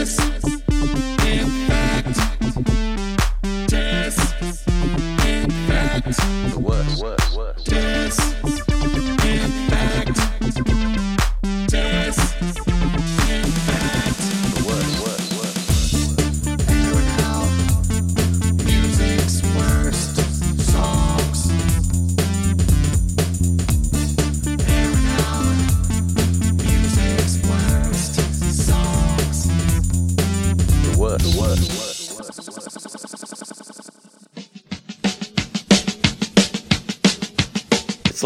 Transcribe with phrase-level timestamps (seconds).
[0.00, 0.39] The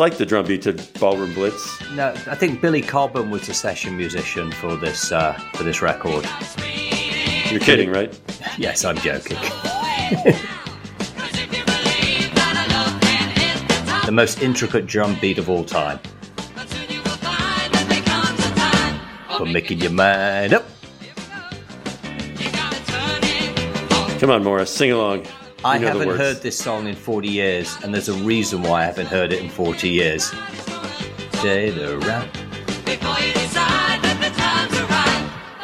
[0.05, 1.81] like the drum beat to Ballroom Blitz.
[1.93, 6.29] No, I think Billy Cobham was the session musician for this uh, for this record.
[7.51, 8.13] You're kidding, right?
[8.59, 9.39] Yes, I'm joking.
[14.05, 15.99] the most intricate drum beat of all time.
[19.39, 20.67] For making your mind up.
[24.21, 25.27] Come on, Morris, sing along.
[25.65, 28.85] I know haven't heard this song in 40 years, and there's a reason why I
[28.85, 30.31] haven't heard it in 40 years.
[31.43, 32.29] Day the rap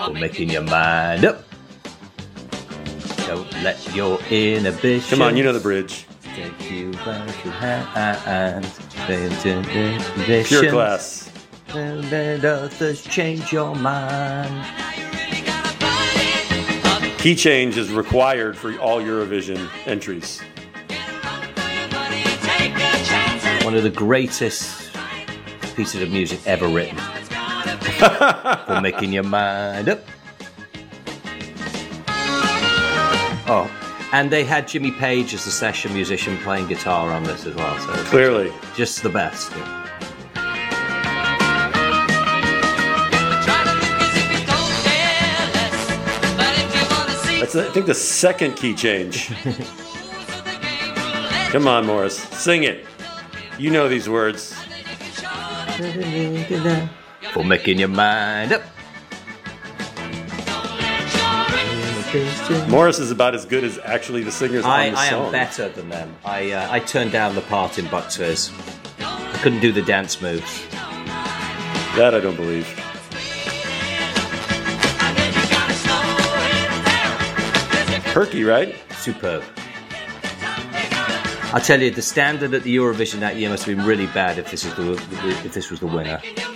[0.03, 1.45] for making your mind up.
[3.27, 6.07] Don't let your inhibition Come on, you know the bridge.
[6.23, 8.67] take you by the hand.
[9.07, 11.31] Pure Pure class.
[11.75, 15.10] Let others change your mind.
[17.21, 20.41] Key change is required for all Eurovision entries.
[23.63, 24.91] One of the greatest
[25.77, 26.97] pieces of music ever written.
[28.67, 30.01] for making your mind up.
[33.47, 33.71] Oh,
[34.15, 37.79] and they had Jimmy Page as the session musician playing guitar on this as well.
[37.81, 38.51] So Clearly.
[38.75, 39.53] just the best.
[47.41, 49.33] That's, I think, the second key change.
[51.51, 52.85] Come on, Morris, sing it.
[53.59, 54.55] You know these words.
[57.33, 58.63] For making your mind up.
[62.69, 65.27] Morris is about as good as actually the singers I, on the I song.
[65.27, 66.15] am better than them.
[66.25, 68.53] I uh, I turned down the part in Bucks Fizz.
[69.01, 70.67] I couldn't do the dance moves.
[71.97, 72.69] That I don't believe.
[78.21, 78.77] Perky, right?
[78.99, 79.43] Superb.
[81.55, 84.39] I tell you, the standard at the Eurovision that year must have been really bad
[84.39, 86.21] if this is the if this was the winner.
[86.37, 86.55] Come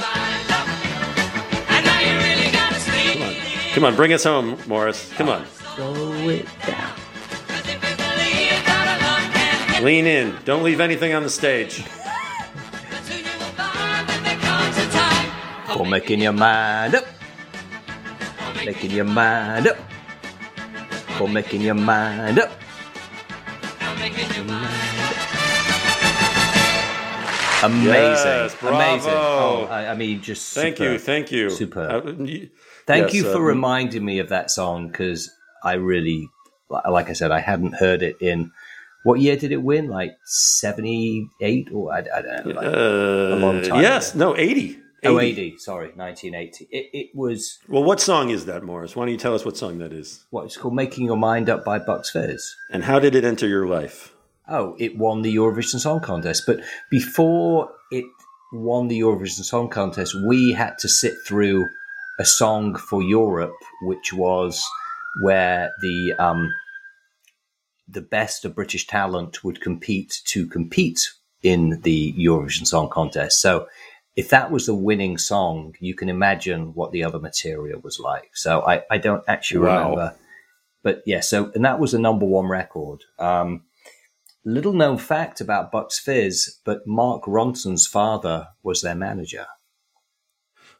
[3.22, 3.34] on.
[3.72, 5.10] Come on, bring us home, Morris.
[5.14, 5.46] Come on.
[5.46, 6.92] Slow it down.
[9.82, 10.36] Lean in.
[10.44, 11.82] Don't leave anything on the stage.
[15.72, 17.06] For making your mind up.
[18.66, 19.78] Making your mind up.
[21.18, 22.50] For making your mind up.
[27.62, 27.86] Amazing.
[27.88, 28.56] Yes.
[28.62, 29.12] Amazing.
[29.14, 30.98] Oh, I, I mean, just Thank you.
[30.98, 31.48] Thank you.
[31.48, 32.06] Superb.
[32.06, 32.50] Uh, y-
[32.86, 35.30] Thank yes, you for uh, reminding me of that song because
[35.62, 36.28] I really,
[36.68, 38.50] like I said, I hadn't heard it in.
[39.04, 39.88] What year did it win?
[39.88, 42.52] Like seventy eight or I, I don't know.
[42.52, 44.14] Like, Uh, long time Yes.
[44.14, 44.78] No, 80.
[45.04, 46.66] Oh, 80, Sorry, nineteen eighty.
[46.70, 48.94] It, it was Well, what song is that, Morris?
[48.96, 50.24] Why don't you tell us what song that is?
[50.30, 52.54] what it's called, "Making Your Mind Up" by Bucks Fizz.
[52.70, 54.14] And how did it enter your life?
[54.48, 56.44] Oh, it won the Eurovision Song Contest.
[56.46, 56.60] But
[56.90, 58.04] before it
[58.52, 61.66] won the Eurovision Song Contest, we had to sit through
[62.18, 64.62] a song for Europe, which was
[65.22, 66.52] where the um,
[67.88, 71.00] the best of British talent would compete to compete
[71.42, 73.40] in the Eurovision Song Contest.
[73.40, 73.66] So
[74.16, 78.30] if that was the winning song, you can imagine what the other material was like.
[78.36, 79.82] So I, I don't actually Wow.
[79.82, 80.16] remember.
[80.82, 83.00] But yeah, so and that was the number one record.
[83.18, 83.62] Um,
[84.44, 89.46] little known fact about Bucks Fizz, but Mark Ronson's father was their manager.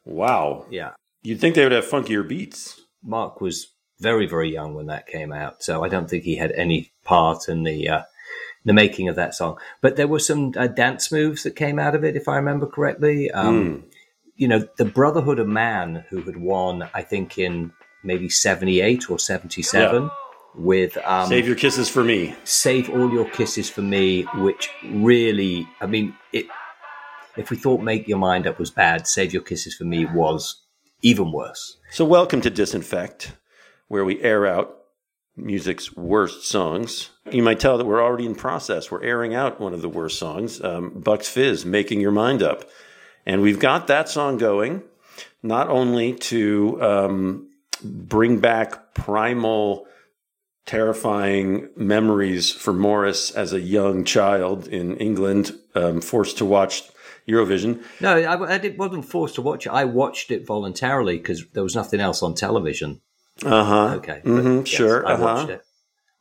[0.05, 0.67] Wow.
[0.70, 0.91] Yeah.
[1.23, 2.81] You'd think they would have funkier beats.
[3.03, 3.69] Mark was
[4.00, 7.49] very, very young when that came out, so I don't think he had any part
[7.49, 8.03] in the uh,
[8.64, 9.58] the making of that song.
[9.81, 12.66] But there were some uh, dance moves that came out of it, if I remember
[12.66, 13.31] correctly.
[13.31, 13.84] Um,
[14.37, 17.70] You know, the Brotherhood of Man, who had won, I think, in
[18.02, 20.11] maybe seventy eight or seventy seven,
[20.56, 22.34] with um, Save your kisses for me.
[22.43, 26.46] Save All Your Kisses for Me, which really, I mean, it.
[27.37, 30.60] If we thought Make Your Mind Up was bad, Save Your Kisses for Me was
[31.02, 31.76] even worse.
[31.93, 33.37] So, welcome to Disinfect,
[33.87, 34.78] where we air out
[35.36, 37.10] music's worst songs.
[37.31, 38.90] You might tell that we're already in process.
[38.90, 42.69] We're airing out one of the worst songs, um, Bucks Fizz, Making Your Mind Up.
[43.26, 44.82] And we've got that song going,
[45.42, 47.48] not only to um,
[47.82, 49.86] bring back primal,
[50.66, 56.82] terrifying memories for Morris as a young child in England, um, forced to watch
[57.28, 57.82] Eurovision.
[58.00, 59.70] No, I, I wasn't forced to watch it.
[59.70, 63.00] I watched it voluntarily because there was nothing else on television.
[63.42, 63.94] Uh huh.
[63.96, 64.20] Okay.
[64.25, 65.06] but hmm yes, sure.
[65.06, 65.25] I uh-huh.
[65.25, 65.62] watched it.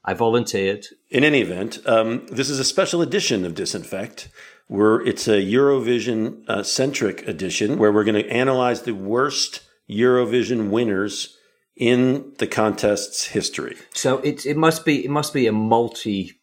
[0.05, 0.85] I volunteered.
[1.09, 4.29] In any event, um, this is a special edition of Disinfect.
[4.67, 10.69] Where it's a Eurovision uh, centric edition where we're going to analyze the worst Eurovision
[10.69, 11.37] winners
[11.75, 13.75] in the contest's history.
[13.93, 16.39] So it it must be it must be a multi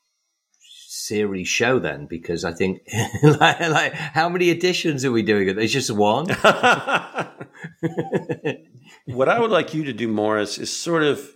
[0.88, 2.82] series show then because I think
[3.22, 5.56] like, like how many editions are we doing?
[5.56, 6.26] There's just one.
[9.15, 11.31] what I would like you to do, Morris, is sort of,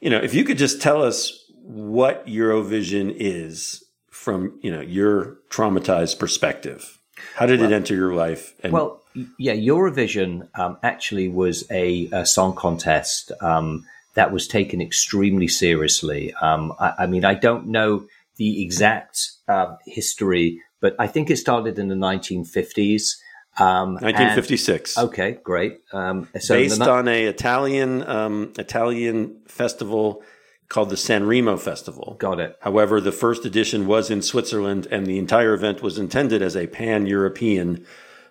[0.00, 5.38] you know, if you could just tell us what Eurovision is from, you know, your
[5.50, 6.98] traumatized perspective.
[7.34, 8.54] How did it enter your life?
[8.62, 9.02] And Well,
[9.38, 13.84] yeah, Eurovision um, actually was a, a song contest um,
[14.14, 16.32] that was taken extremely seriously.
[16.34, 18.06] Um, I, I mean, I don't know
[18.36, 23.16] the exact uh, history, but I think it started in the 1950s.
[23.58, 24.98] Um, and- 1956.
[24.98, 25.80] okay, great.
[25.92, 30.22] Um, so based the, on a Italian um, Italian festival
[30.68, 32.16] called the San Remo Festival.
[32.20, 32.56] got it.
[32.60, 36.68] However, the first edition was in Switzerland, and the entire event was intended as a
[36.68, 37.84] pan-European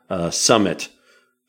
[0.09, 0.87] uh, summit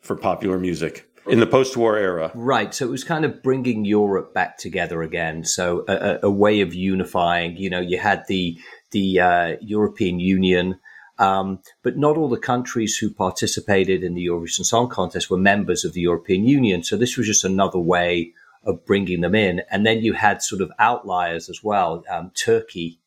[0.01, 2.33] for popular music in the post-war era.
[2.35, 2.75] Right.
[2.75, 5.45] So it was kind of bringing Europe back together again.
[5.45, 7.57] So a, a, a way of unifying.
[7.57, 8.59] You know, you had the
[8.91, 10.81] the uh, European Union,
[11.21, 15.85] um, but not all the countries who participated in the Eurovision Song Contest were members
[15.85, 16.83] of the European Union.
[16.83, 18.33] So this was just another way
[18.65, 19.63] of bringing them in.
[19.71, 22.03] And then you had sort of outliers as well.
[22.11, 23.01] Um, Turkey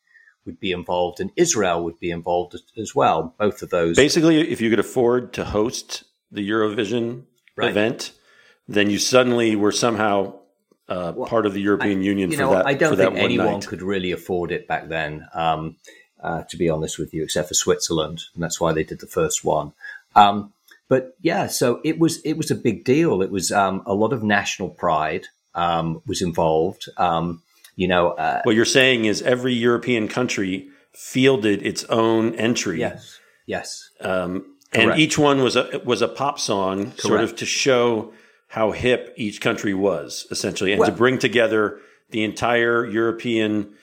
[0.46, 3.34] would be involved, and Israel would be involved as, well.
[3.40, 3.96] Both of those.
[3.96, 7.24] Basically, if you could afford to host the Eurovision
[7.56, 7.70] Right.
[7.70, 8.14] event,
[8.68, 10.34] then you suddenly were somehow
[10.90, 12.66] uh, part of the European Union you for know, that.
[12.66, 13.68] I don't think one anyone night.
[13.68, 15.78] could really afford it back then, um,
[16.24, 19.08] uh, to be honest with you, except for Switzerland, and that's why they did the
[19.08, 19.74] first one.
[20.16, 20.54] Um,
[20.88, 23.22] but yeah, so it was it was a big deal.
[23.22, 26.88] It was um, a lot of national pride um, was involved.
[26.98, 27.42] Um,
[27.76, 32.80] you know, uh, What you're saying is every European country fielded its own entry.
[32.80, 37.46] yes, yes, Um, and each one was a was a pop song, sort of to
[37.46, 38.14] show
[38.48, 41.80] how hip each country was, essentially, and to bring together
[42.12, 43.74] the entire European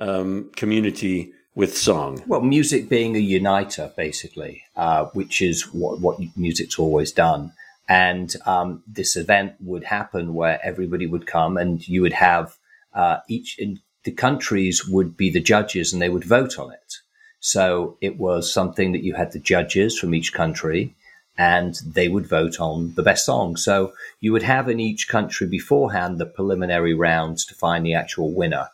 [0.00, 2.22] um, community with song.
[2.26, 7.52] Well, music being a uniter, basically, uh, which is what, what music's always done.
[7.88, 12.56] And um, this event would happen where everybody would come and you would have
[12.94, 16.98] uh, each, in, the countries would be the judges and they would vote on it.
[17.40, 20.94] So it was something that you had the judges from each country
[21.38, 23.56] and they would vote on the best song.
[23.56, 28.34] So you would have in each country beforehand the preliminary rounds to find the actual
[28.34, 28.68] winner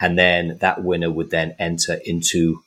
[0.00, 2.60] and then that winner would then enter into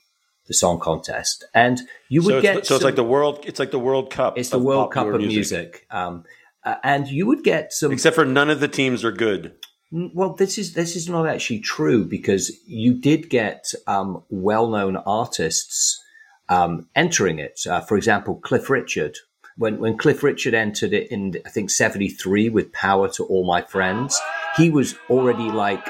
[0.46, 3.44] the song contest, and you would So, get it's, so it's like the world.
[3.46, 4.38] It's like the World Cup.
[4.38, 6.24] it's the World Cup of music, Um,
[6.64, 7.92] uh, and you would get some.
[7.92, 9.52] Except for none of the teams are good.
[9.90, 16.02] well, this is this is not actually true because you did get um, well-known artists
[16.48, 17.60] um, entering it.
[17.68, 19.16] Uh, for example, Cliff Richard.
[19.58, 23.60] When when Cliff Richard entered it in I think '73 with "Power to All My
[23.60, 24.18] Friends,"
[24.56, 25.86] he was already like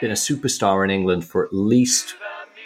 [0.00, 2.14] been a superstar in England for at least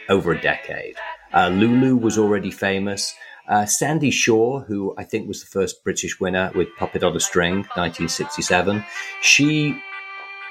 [0.08, 0.96] over a decade.
[1.32, 3.14] Uh, Lulu was already famous.
[3.48, 7.20] Uh, Sandie Shaw, who I think was the first British winner with Puppet on a
[7.20, 8.84] String, 1967,
[9.22, 9.80] she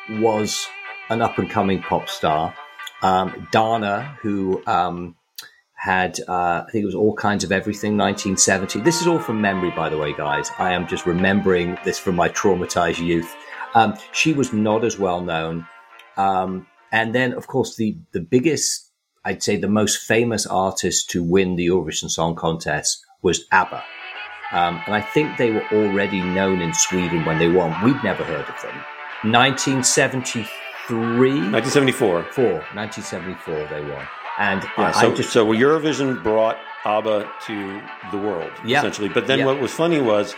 [0.09, 0.67] was
[1.09, 2.53] an up and coming pop star.
[3.03, 5.15] Um, Dana, who um,
[5.75, 8.81] had, uh, I think it was All Kinds of Everything, 1970.
[8.81, 10.49] This is all from memory, by the way, guys.
[10.57, 13.35] I am just remembering this from my traumatized youth.
[13.75, 15.67] Um, she was not as well known.
[16.17, 18.91] Um, and then, of course, the, the biggest,
[19.25, 23.83] I'd say the most famous artist to win the Eurovision Song Contest was ABBA.
[24.51, 27.75] Um, and I think they were already known in Sweden when they won.
[27.83, 28.75] We'd never heard of them.
[29.33, 31.51] 1973?
[31.51, 32.23] 1974.
[32.31, 34.07] Four, 1974 they won.
[34.39, 37.81] And Yeah, so, just, so Eurovision brought ABBA to
[38.11, 38.77] the world, Yeah.
[38.79, 39.09] essentially.
[39.09, 39.45] But then Yeah.
[39.45, 40.33] what was funny was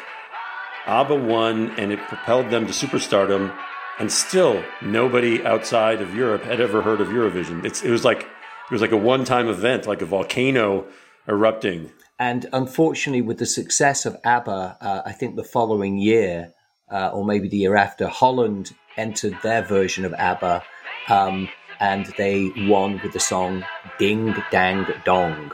[0.87, 3.53] ABBA won and it propelled them to superstardom,
[3.99, 7.63] and still nobody outside of Europe had ever heard of Eurovision.
[7.65, 10.85] It's, it was like it was like a one-time event, like a volcano
[11.27, 11.91] erupting.
[12.19, 16.53] And unfortunately, with the success of ABBA, uh, I think the following year,
[16.91, 20.63] uh, or maybe the year after, Holland entered their version of ABBA,
[21.07, 23.65] um, and they won with the song
[23.97, 25.51] "Ding Dang Dong."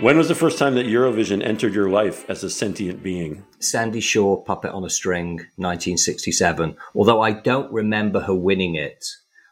[0.00, 3.44] When was the first time that Eurovision entered your life as a sentient being?
[3.58, 6.74] Sandie Shaw, Puppet on a String, 1967.
[6.94, 9.04] Although I don't remember her winning it,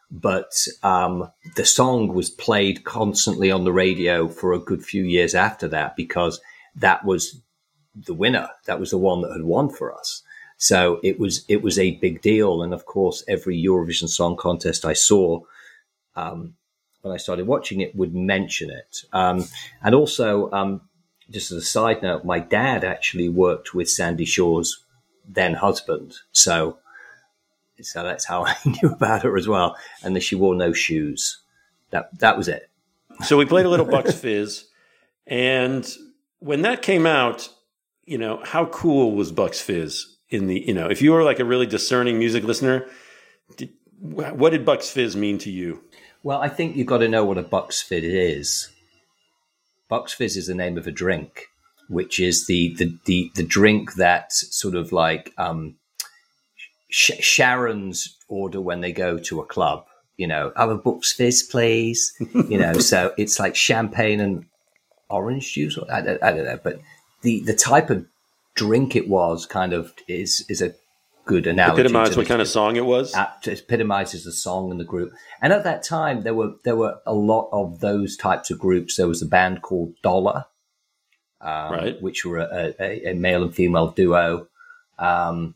[0.09, 0.51] but
[0.81, 5.67] um, the song was played constantly on the radio for a good few years after
[5.67, 6.41] that because
[6.75, 7.39] that was
[7.93, 8.49] the winner.
[8.65, 10.23] That was the one that had won for us.
[10.57, 14.83] So it was it was a big deal, and of course, every Eurovision Song Contest
[14.83, 15.41] I saw
[16.15, 16.55] um,
[17.01, 19.03] when I started watching it would mention it.
[19.13, 19.45] Um,
[19.81, 20.81] and also, um,
[21.29, 24.83] just as a side note, my dad actually worked with Sandie Shaw's
[25.27, 26.79] then husband, so
[27.81, 29.77] so that's how I knew about her as well.
[30.03, 31.39] And that she wore no shoes.
[31.91, 32.69] That that was it.
[33.23, 34.65] So we played a little Bucks Fizz,
[35.27, 35.87] and
[36.39, 37.49] when that came out,
[38.05, 41.39] you know, how cool was Bucks Fizz in the, you know, if you were like
[41.39, 42.87] a really discerning music listener,
[43.57, 45.83] did, what did Bucks Fizz mean to you?
[46.23, 48.69] Well, I think you've got to know what a Bucks Fizz is.
[49.87, 51.47] Bucks Fizz is the name of a drink,
[51.87, 55.75] which is the the the, the drink that sort of like um,
[56.89, 59.85] Sh- Sharon's order when they go to a club.
[60.17, 62.13] You know, have a Bucks Fizz, please.
[62.33, 64.45] You know, so it's like champagne and
[65.09, 65.77] orange juice.
[65.77, 66.79] Or, I, don't, I don't know, but
[67.21, 68.05] the the type of
[68.55, 70.73] drink it was kind of is is a
[71.33, 71.81] good analogy.
[71.81, 73.13] Epitomize to what kind of song it was?
[73.15, 75.09] apt- epitomizes the song and the group.
[75.41, 78.95] And at that time, there were there were a lot of those types of groups.
[78.97, 80.45] There was a band called Dollar,
[81.41, 82.01] um, Right.
[82.01, 84.47] which were a, a, a male and female duo.
[84.97, 85.55] Um,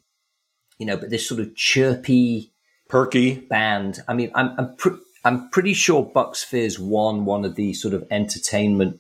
[0.80, 2.52] you know, but this sort of chirpy
[2.90, 3.36] Perky.
[3.50, 4.00] band.
[4.08, 7.94] I mean, I'm I'm, pr- I'm pretty sure Bucks Fizz won one of the sort
[7.94, 9.00] of entertainment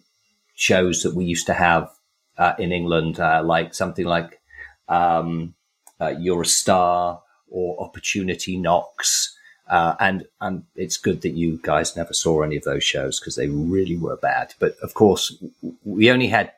[0.55, 1.89] shows that we used to have
[2.37, 4.41] uh, in England, uh, like something like
[4.87, 5.53] um,
[6.03, 9.37] uh, You're a Star or Opportunity Knocks.
[9.69, 13.35] Uh, and and it's good that you guys never saw any of those shows because
[13.35, 14.53] they really were bad.
[14.59, 15.41] But of course,
[15.85, 16.51] we only had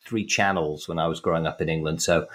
[0.00, 2.26] three channels when I was growing up in England, so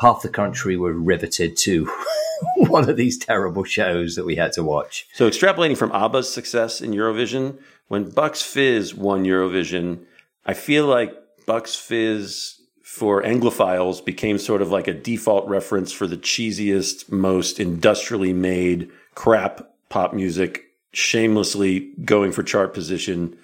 [0.00, 1.88] half the country were riveted to
[2.56, 5.06] one of these terrible shows that we had to watch.
[5.14, 10.00] So extrapolating from ABBA's success in Eurovision, when Bucks Fizz won Eurovision,
[10.46, 11.14] I feel like
[11.46, 12.59] Bucks Fizz
[12.90, 18.90] for Anglophiles became sort of like a default reference for the cheesiest, most industrially made
[19.14, 23.38] crap pop music, shamelessly going for chart position,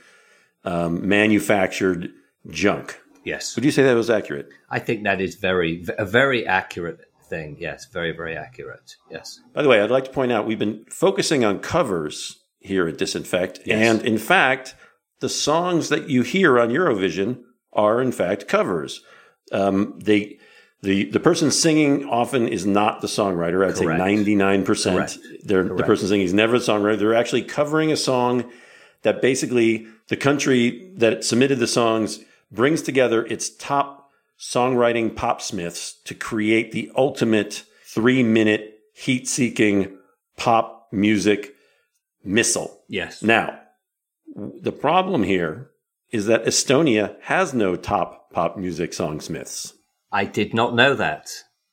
[0.65, 2.11] um, manufactured
[2.51, 3.01] junk.
[3.25, 4.49] Yes, Would you say that was accurate?
[4.69, 7.57] I think that is very a very accurate thing.
[7.61, 8.97] Yes, very very accurate.
[9.13, 12.89] Yes, By the way, I'd like to point out we've been focusing on covers here
[12.89, 13.61] at Disinfect.
[13.65, 13.79] Yes.
[13.79, 14.75] And in fact,
[15.21, 19.03] the songs that you hear on Eurovision are in fact covers.
[19.53, 20.39] Um, they,
[20.83, 23.67] the, the person singing often is not the songwriter.
[23.67, 24.01] I'd Correct.
[24.01, 25.19] say 99%.
[25.45, 26.99] They're, the person singing is never the songwriter.
[26.99, 28.51] They're actually covering a song
[29.03, 36.15] that basically the country that submitted the songs brings together its top songwriting popsmiths to
[36.15, 39.97] create the ultimate three minute heat seeking
[40.37, 41.55] pop music
[42.25, 42.83] missile.
[42.89, 43.23] yes.
[43.23, 43.59] Now,
[44.35, 45.71] the problem here
[46.11, 49.73] is that Estonia has no top pop music songsmiths.
[50.13, 51.31] I did not know that.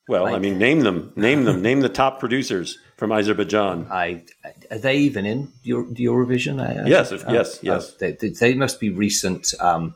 [0.08, 0.42] Well, I Right.
[0.42, 3.88] mean, name them, name them, name the top producers from Azerbaijan.
[3.90, 4.24] I
[4.72, 6.60] are they even in Euro- Eurovision?
[6.62, 7.94] I- I- Yes, if- oh, yes, oh, yes.
[8.00, 9.96] they, they- they must be recent um,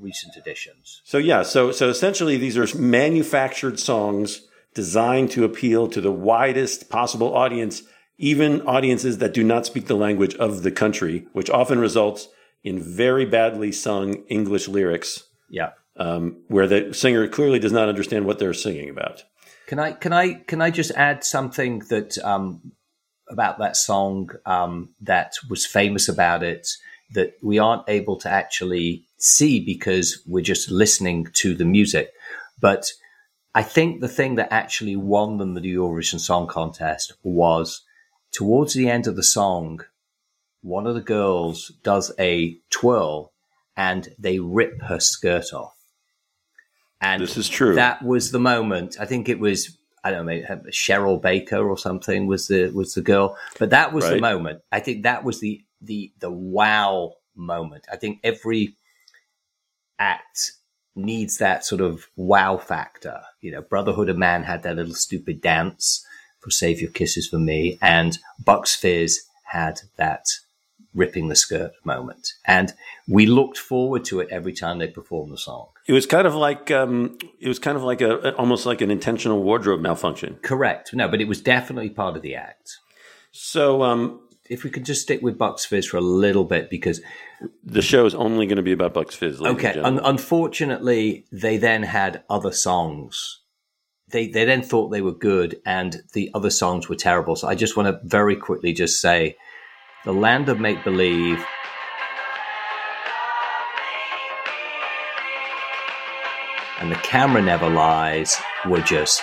[0.00, 1.02] recent additions.
[1.04, 6.88] So yeah, so so essentially these are manufactured songs designed to appeal to the widest
[6.88, 7.82] possible audience,
[8.18, 12.28] even audiences that do not speak the language of the country, which often results
[12.64, 15.70] in very badly sung English lyrics, Yeah.
[15.96, 19.22] um, where the singer clearly does not understand what they're singing about.
[19.66, 22.72] Can I can I can I just add something that um,
[23.30, 26.68] about that song um, that was famous about it
[27.14, 32.10] that we aren't able to actually see because we're just listening to the music,
[32.60, 32.86] but
[33.54, 37.82] I think the thing that actually won them the Eurovision Song Contest was
[38.32, 39.80] towards the end of the song,
[40.64, 43.32] one of the girls does a twirl
[43.76, 45.74] and they rip her skirt off.
[47.02, 47.74] And This is true.
[47.74, 48.96] that was the moment.
[48.98, 52.70] I think it was I don't know maybe uh, Cheryl Baker or something was the
[52.70, 54.62] was the girl, but that was the moment.
[54.72, 57.86] I think that was the the the wow moment.
[57.92, 58.76] I think every
[59.98, 60.52] act
[60.96, 63.20] needs that sort of wow factor.
[63.40, 66.04] You know, Brotherhood of Man had that little stupid dance
[66.40, 70.26] for Save Your Kisses for Me, and Bucks Fizz had that
[70.94, 72.34] ripping the skirt moment.
[72.46, 72.72] And
[73.08, 75.68] we looked forward to it every time they performed the song.
[75.86, 78.90] It was kind of like um, it was kind of like a almost like an
[78.90, 80.38] intentional wardrobe malfunction.
[80.42, 80.94] Correct.
[80.94, 82.78] No, but it was definitely part of the act.
[83.32, 87.00] So um, if we could just stick with Bucks Fizz for a little bit because
[87.64, 89.40] The show is only going to be about Bucks Fizz.
[89.42, 93.40] okay, un- unfortunately, they then had other songs.
[94.10, 97.36] They they then thought they were good, and the other songs were terrible.
[97.36, 99.36] So I just want to very quickly just say,
[100.04, 101.44] "The Land of Make Believe."
[106.80, 109.22] And the camera never lies were just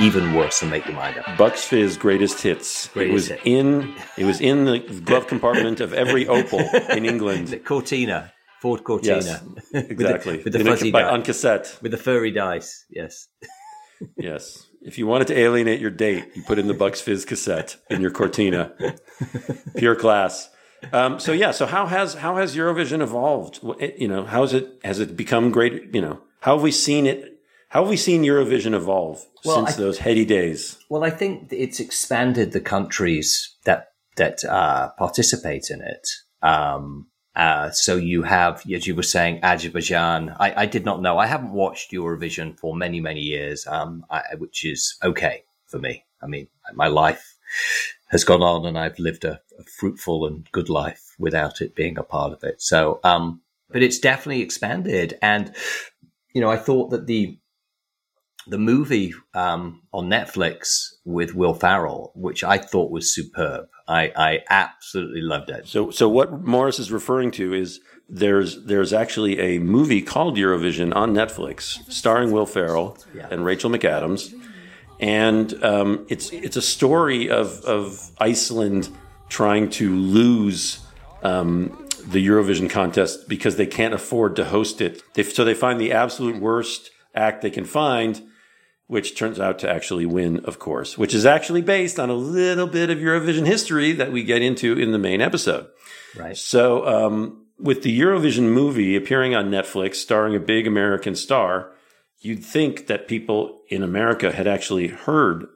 [0.00, 1.38] even worse than Make Your Mind Up.
[1.38, 2.94] Bucks Fizz greatest hits.
[2.96, 3.40] it was hit.
[3.44, 7.60] in it was in the glove compartment of every Opel in England.
[7.64, 9.16] Cortina, Ford Cortina.
[9.16, 10.42] Yes, With the- exactly.
[10.42, 12.84] with the, In a- fuzzy by, on cassette with the furry dice.
[12.90, 13.28] Yes.
[14.16, 14.66] Yes.
[14.82, 18.00] If you wanted to alienate your date, you put in the Bucks Fizz cassette in
[18.00, 18.72] your Cortina.
[19.76, 20.48] Pure class.
[20.92, 21.50] Um, so yeah.
[21.50, 23.60] So how has how has Eurovision evolved?
[23.78, 25.94] It- You know, how has it has it become great?
[25.94, 27.26] You know, how have we seen it?
[27.68, 30.78] How have we seen Eurovision evolve Well, since I- those heady days?
[30.88, 36.08] Well, I think it's expanded the countries that that uh, participate in it.
[36.42, 37.06] Um,
[37.36, 40.34] uh, so you have, as you were saying, Azerbaijan.
[40.40, 41.18] I, I did not know.
[41.18, 46.04] I haven't watched Eurovision for many, many years, um, I, which is okay for me.
[46.22, 47.36] I mean, my life
[48.08, 51.98] has gone on, and I've lived a, a fruitful and good life without it being
[51.98, 52.60] a part of it.
[52.60, 55.54] So, um, but it's definitely expanded, and
[56.34, 57.38] you know, I thought that the
[58.46, 63.68] the movie um, on Netflix with Will Ferrell, which I thought was superb.
[63.90, 65.66] I, I absolutely loved it.
[65.66, 70.94] So, so what Morris is referring to is there's there's actually a movie called Eurovision
[70.94, 73.28] on Netflix, starring Will Ferrell Yeah.
[73.30, 74.32] and Rachel McAdams,
[75.00, 78.88] and um, it's it's a story of of Iceland
[79.28, 80.80] trying to lose
[81.22, 85.02] um, the Eurovision contest because they can't afford to host it.
[85.14, 88.22] They, so they find the absolute worst act they can find,
[88.90, 92.66] which turns out to actually win, of course, which is actually based on a little
[92.66, 95.68] bit of Eurovision history that we get into in the main episode.
[96.18, 96.36] Right.
[96.36, 101.70] So, um, with the Eurovision movie appearing on Netflix, starring a big American star,
[102.18, 105.46] you'd think that people in America had actually heard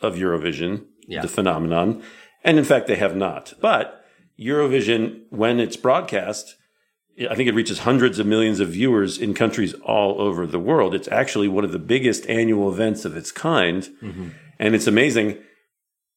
[0.00, 1.22] of Eurovision, Yeah.
[1.22, 2.04] the phenomenon,
[2.44, 3.54] and in fact, they have not.
[3.60, 4.04] But
[4.38, 6.54] Eurovision, when it's broadcast,
[7.18, 10.94] I think it reaches hundreds of millions of viewers in countries all over the world.
[10.94, 13.88] It's actually one of the biggest annual events of its kind.
[14.58, 15.38] And it's amazing.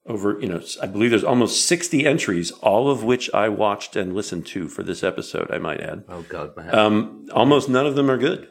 [0.06, 4.16] Over, you know, I believe there's almost 60 entries, all of which I watched and
[4.16, 6.04] listened to for this episode, I might add.
[6.10, 6.58] Oh God.
[6.74, 8.50] Um, almost none of them are good.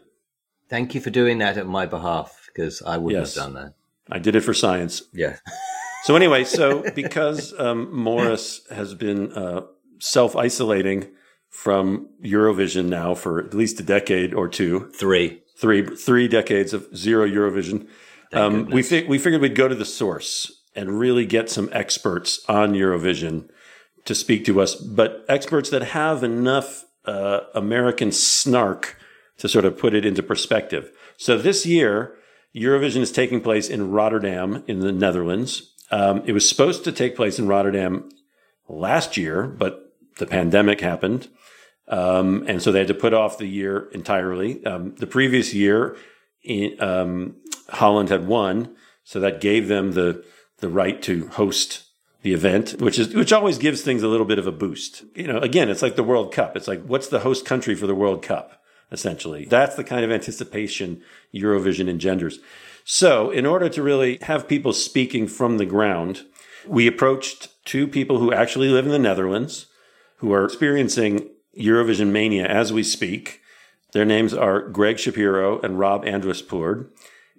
[0.68, 3.34] Thank you for doing that on my behalf because I wouldn't Yes.
[3.34, 3.74] have done that.
[4.10, 5.02] I did it for science.
[5.12, 5.36] Yeah.
[6.04, 9.62] So anyway, so because um, Morris has been uh,
[9.98, 11.08] self isolating
[11.50, 15.42] from Eurovision now for at least a decade or two, Three.
[15.58, 17.88] three three decades of zero Eurovision.
[18.32, 22.44] Um, we fi- we figured we'd go to the source and really get some experts
[22.48, 23.48] on Eurovision
[24.04, 28.96] to speak to us, but experts that have enough uh, American snark
[29.38, 30.90] to sort of put it into perspective.
[31.16, 32.14] So this year,
[32.54, 35.74] Eurovision is taking place in Rotterdam in the Netherlands.
[35.90, 38.08] Um, it was supposed to take place in Rotterdam
[38.68, 39.87] last year, but
[40.18, 41.28] the pandemic happened.
[41.88, 44.64] Um, and so they had to put off the year entirely.
[44.64, 45.96] Um, the previous year,
[46.44, 47.36] in, um,
[47.70, 50.24] Holland had won, so that gave them the
[50.58, 51.84] the right to host
[52.22, 55.04] the event, which is which always gives things a little bit of a boost.
[55.14, 56.56] You know, again, it's like the World Cup.
[56.56, 58.60] It's like what's the host country for the World Cup?
[58.90, 61.02] Essentially, that's the kind of anticipation
[61.34, 62.38] Eurovision engenders.
[62.84, 66.24] So, in order to really have people speaking from the ground,
[66.66, 69.66] we approached two people who actually live in the Netherlands,
[70.18, 71.28] who are experiencing
[71.58, 73.40] Eurovision mania as we speak.
[73.92, 76.88] Their names are Greg Shapiro and Rob Andruspoord.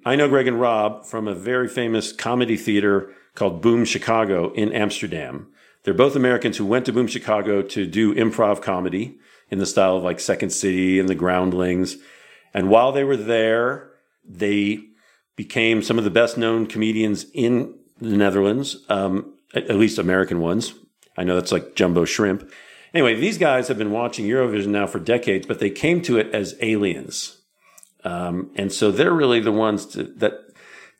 [0.05, 4.73] I know Greg and Rob from a very famous comedy theater called Boom Chicago in
[4.73, 5.47] Amsterdam.
[5.83, 9.17] They're both Americans who went to Boom Chicago to do improv comedy
[9.49, 11.97] in the style of like Second City and the Groundlings.
[12.53, 13.91] And while they were there,
[14.25, 14.83] they
[15.35, 20.73] became some of the best known comedians in the Netherlands, um, at least American ones.
[21.17, 22.49] I know that's like Jumbo Shrimp.
[22.93, 26.33] Anyway, these guys have been watching Eurovision now for decades, but they came to it
[26.33, 27.41] as aliens.
[28.03, 30.33] Um, and so they're really the ones to, that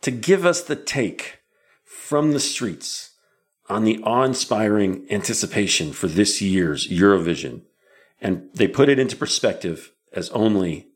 [0.02, 1.40] to give us the take
[1.84, 3.12] from the streets
[3.68, 7.62] on the awe-inspiring anticipation for this year's Eurovision.
[8.20, 10.88] And they put it into perspective as only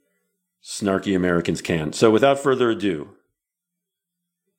[0.63, 1.93] snarky Americans can.
[1.93, 3.09] So without further ado,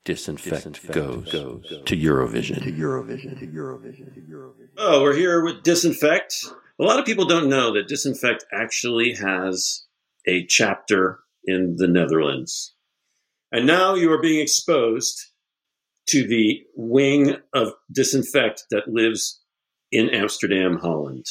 [0.04, 2.60] Disinfect, goes, to Eurovision.
[2.76, 4.68] Eurovision, to Eurovision, to Eurovision.
[4.76, 6.44] Oh, we're here with Disinfect.
[6.78, 9.86] A lot of people don't know that Disinfect actually has
[10.26, 12.74] a chapter in the Netherlands.
[13.50, 15.18] And now you are being exposed
[16.08, 19.40] to the wing of Disinfect that lives
[19.90, 21.24] in Amsterdam, Holland.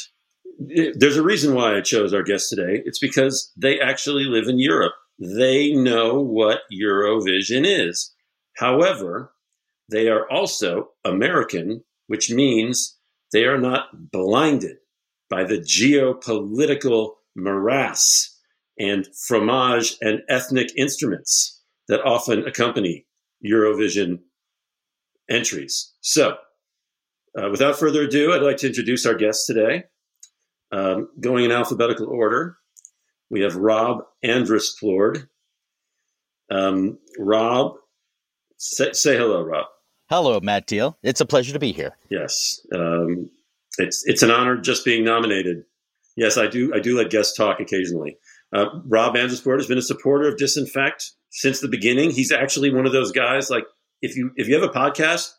[0.60, 2.82] There's a reason why I chose our guest today.
[2.86, 4.94] It's because they actually live in Europe.
[5.20, 8.12] They know what Eurovision is.
[8.58, 9.34] However,
[9.90, 12.98] they are also American, which means
[13.32, 14.78] they are not blinded
[15.30, 18.40] by the geopolitical morass
[18.80, 23.06] and fromage and ethnic instruments that often accompany
[23.46, 24.20] Eurovision
[25.30, 25.94] entries.
[26.02, 26.38] So,
[27.38, 29.86] uh, without further ado, I'd like to introduce our guests today.
[30.72, 32.58] Um, going in alphabetical order,
[33.30, 35.28] we have Rob Andrusplord.
[36.52, 37.76] Um, Rob,
[38.64, 39.66] say, say, hello, Rob.
[40.10, 40.98] Hello, Matt Deal.
[41.04, 41.98] It's a pleasure to be here.
[42.10, 43.30] Yes, um,
[43.78, 45.64] it's it's an honor just being nominated.
[46.16, 46.74] Yes, I do.
[46.74, 48.18] I do let guests talk occasionally.
[48.54, 52.12] Uh, Rob Andrusplord has been a supporter of Disinfect since the beginning.
[52.12, 53.50] He's actually one of those guys.
[53.50, 53.66] Like
[54.02, 55.32] if you if you have a podcast,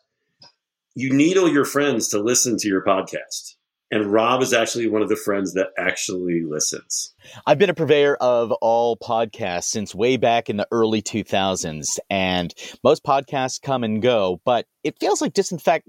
[0.95, 3.54] you needle your friends to listen to your podcast.
[3.91, 7.13] And Rob is actually one of the friends that actually listens.
[7.45, 12.53] I've been a purveyor of all podcasts since way back in the early 2000s, and
[12.83, 15.83] most podcasts come and go, but it feels like Disinfect,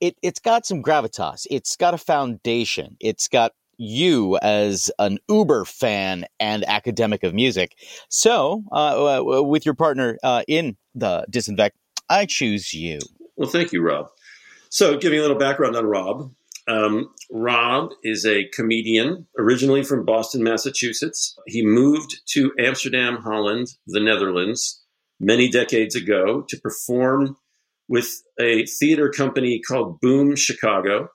[0.00, 1.46] it, it's got some gravitas.
[1.50, 2.96] It's got a foundation.
[3.00, 7.76] It's got you as an Uber fan and academic of music.
[8.08, 11.72] So, uh, uh with your partner uh, in the Disinfect,
[12.08, 12.98] I choose you.
[13.36, 14.08] Well, thank you, Rob.
[14.68, 16.32] So, giving a little background on Rob.
[16.68, 21.34] Um, Rob is a comedian originally from Boston, Massachusetts.
[21.46, 24.84] He moved to Amsterdam, Holland, the Netherlands,
[25.18, 27.36] many decades ago to perform
[27.88, 31.08] with a theater company called Boom Chicago,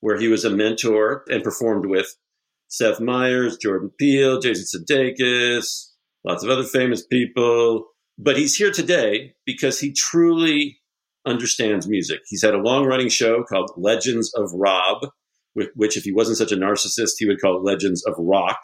[0.00, 2.14] where he was a mentor and performed with
[2.68, 5.90] Seth Meyers, Jordan Peele, Jason Sudeikis,
[6.24, 7.86] lots of other famous people.
[8.18, 10.78] But he's here today because he truly
[11.26, 12.20] understands music.
[12.26, 15.08] He's had a long running show called Legends of Rob,
[15.74, 18.60] which, if he wasn't such a narcissist, he would call Legends of Rock,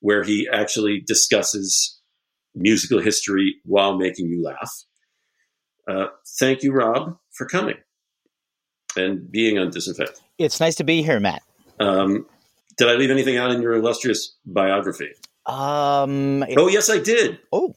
[0.00, 2.00] where he actually discusses
[2.54, 4.72] musical history while making you laugh.
[5.88, 6.06] Uh,
[6.38, 7.76] thank you, Rob, for coming
[8.96, 10.20] and being on Disinfect.
[10.38, 11.42] It's nice to be here, Matt.
[11.78, 12.26] Um,
[12.78, 15.10] did I leave anything out in your illustrious biography?
[15.44, 17.38] Um, it, oh, yes, I did.
[17.52, 17.74] Oh,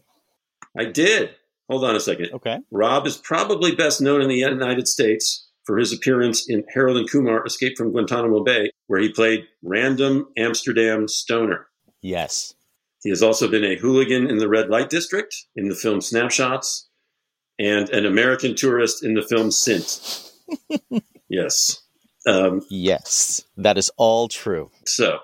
[0.77, 1.31] I did.
[1.69, 2.31] Hold on a second.
[2.33, 2.57] Okay.
[2.71, 7.09] Rob is probably best known in the United States for his appearance in Harold and
[7.09, 11.67] Kumar Escape from Guantanamo Bay, where he played random Amsterdam stoner.
[12.01, 12.55] Yes.
[13.03, 16.89] He has also been a hooligan in the red light district in the film Snapshots
[17.59, 20.31] and an American tourist in the film Sint.
[21.29, 21.83] yes.
[22.25, 24.71] Um, yes, that is all true.
[24.85, 25.19] So,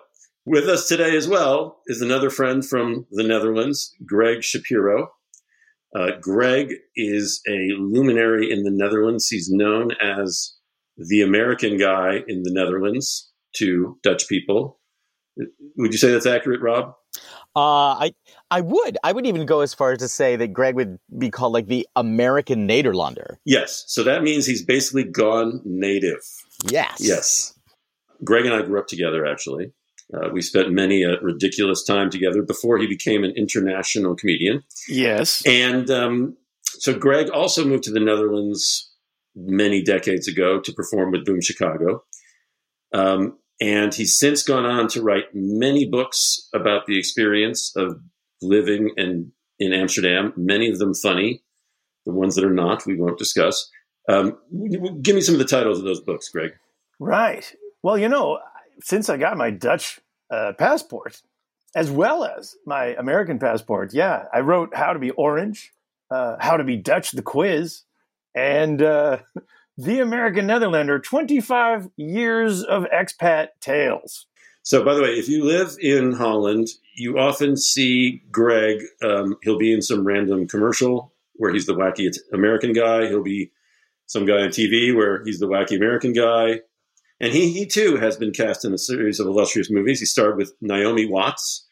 [0.45, 5.11] with us today as well is another friend from the Netherlands, Greg Shapiro.
[5.95, 9.27] Uh, Greg is a luminary in the Netherlands.
[9.29, 10.53] He's known as
[10.97, 14.79] the American guy in the Netherlands to Dutch people.
[15.77, 16.95] Would you say that's accurate, Rob?
[17.55, 18.13] Uh, I
[18.51, 21.29] I would I would even go as far as to say that Greg would be
[21.29, 23.37] called like the American Nederlander.
[23.45, 26.19] Yes, so that means he's basically gone native.
[26.69, 27.57] Yes, yes.
[28.23, 29.25] Greg and I grew up together.
[29.25, 29.71] Actually,
[30.13, 34.63] uh, we spent many a ridiculous time together before he became an international comedian.
[34.87, 38.91] Yes, and um, so Greg also moved to the Netherlands
[39.35, 42.03] many decades ago to perform with Boom Chicago.
[42.93, 47.99] Um, and he's since gone on to write many books about the experience of
[48.41, 51.41] living in, in Amsterdam, many of them funny.
[52.05, 53.69] The ones that are not, we won't discuss.
[54.07, 54.37] Um,
[55.01, 56.51] give me some of the titles of those books, Greg.
[56.99, 57.51] Right.
[57.81, 58.39] Well, you know,
[58.81, 61.21] since I got my Dutch uh, passport,
[61.75, 65.73] as well as my American passport, yeah, I wrote How to Be Orange,
[66.11, 67.83] uh, How to Be Dutch, the quiz,
[68.33, 69.19] and uh,
[69.77, 74.25] The American Netherlander 25 Years of Expat Tales.
[74.63, 78.77] So, by the way, if you live in Holland, you often see Greg.
[79.03, 83.07] Um, he'll be in some random commercial where he's the wacky American guy.
[83.07, 83.51] He'll be
[84.05, 86.61] some guy on TV where he's the wacky American guy.
[87.19, 89.99] And he, he too has been cast in a series of illustrious movies.
[89.99, 91.65] He starred with Naomi Watts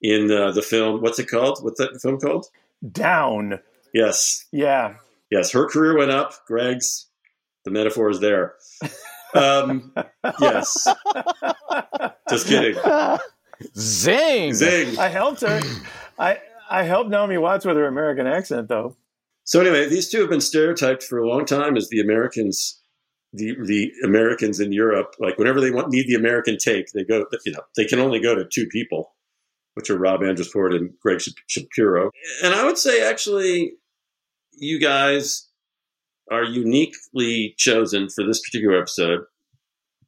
[0.00, 1.02] in uh, the film.
[1.02, 1.62] What's it called?
[1.62, 2.46] What's that film called?
[2.92, 3.60] Down.
[3.92, 4.46] Yes.
[4.52, 4.96] Yeah.
[5.30, 5.50] Yes.
[5.50, 6.46] Her career went up.
[6.46, 7.08] Greg's.
[7.64, 8.54] The metaphor is there.
[9.34, 9.92] Um,
[10.40, 10.86] yes.
[12.28, 12.80] Just kidding.
[13.76, 14.54] Zing.
[14.54, 14.98] Zing.
[14.98, 15.60] I helped her.
[16.18, 16.38] I
[16.70, 18.96] I helped Naomi Watts with her American accent, though.
[19.44, 22.80] So anyway, these two have been stereotyped for a long time as the Americans,
[23.36, 25.14] the the Americans in Europe.
[25.18, 27.26] Like whenever they want need the American take, they go.
[27.44, 29.14] You know, they can only go to two people,
[29.74, 32.10] which are Rob Andrusplord and Greg Shapiro.
[32.42, 33.74] And I would say, actually,
[34.52, 35.48] you guys
[36.30, 39.20] are uniquely chosen for this particular episode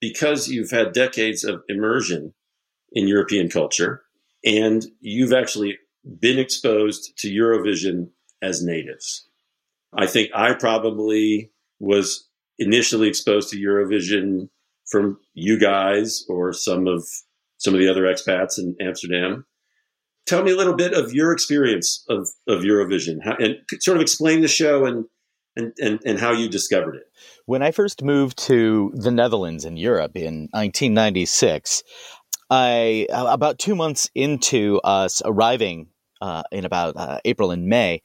[0.00, 2.34] because you've had decades of immersion
[2.92, 4.02] in European culture
[4.44, 5.78] and you've actually
[6.20, 8.10] been exposed to Eurovision
[8.40, 9.28] as natives.
[9.92, 12.27] I think I probably was
[12.58, 14.48] initially exposed to Eurovision
[14.90, 17.04] from you guys or some of
[17.58, 19.44] some of the other expats in Amsterdam.
[20.26, 24.02] Tell me a little bit of your experience of, of Eurovision how, and sort of
[24.02, 25.06] explain the show and,
[25.56, 27.02] and, and, and how you discovered it.
[27.46, 31.82] When I first moved to the Netherlands in Europe in 1996,
[32.50, 35.88] I about two months into us arriving
[36.20, 38.02] uh, in about uh, April and May,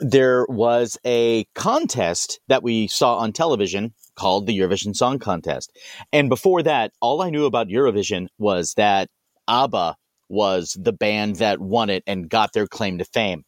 [0.00, 5.76] there was a contest that we saw on television called the Eurovision Song Contest.
[6.12, 9.08] And before that, all I knew about Eurovision was that
[9.46, 9.96] ABBA
[10.28, 13.44] was the band that won it and got their claim to fame.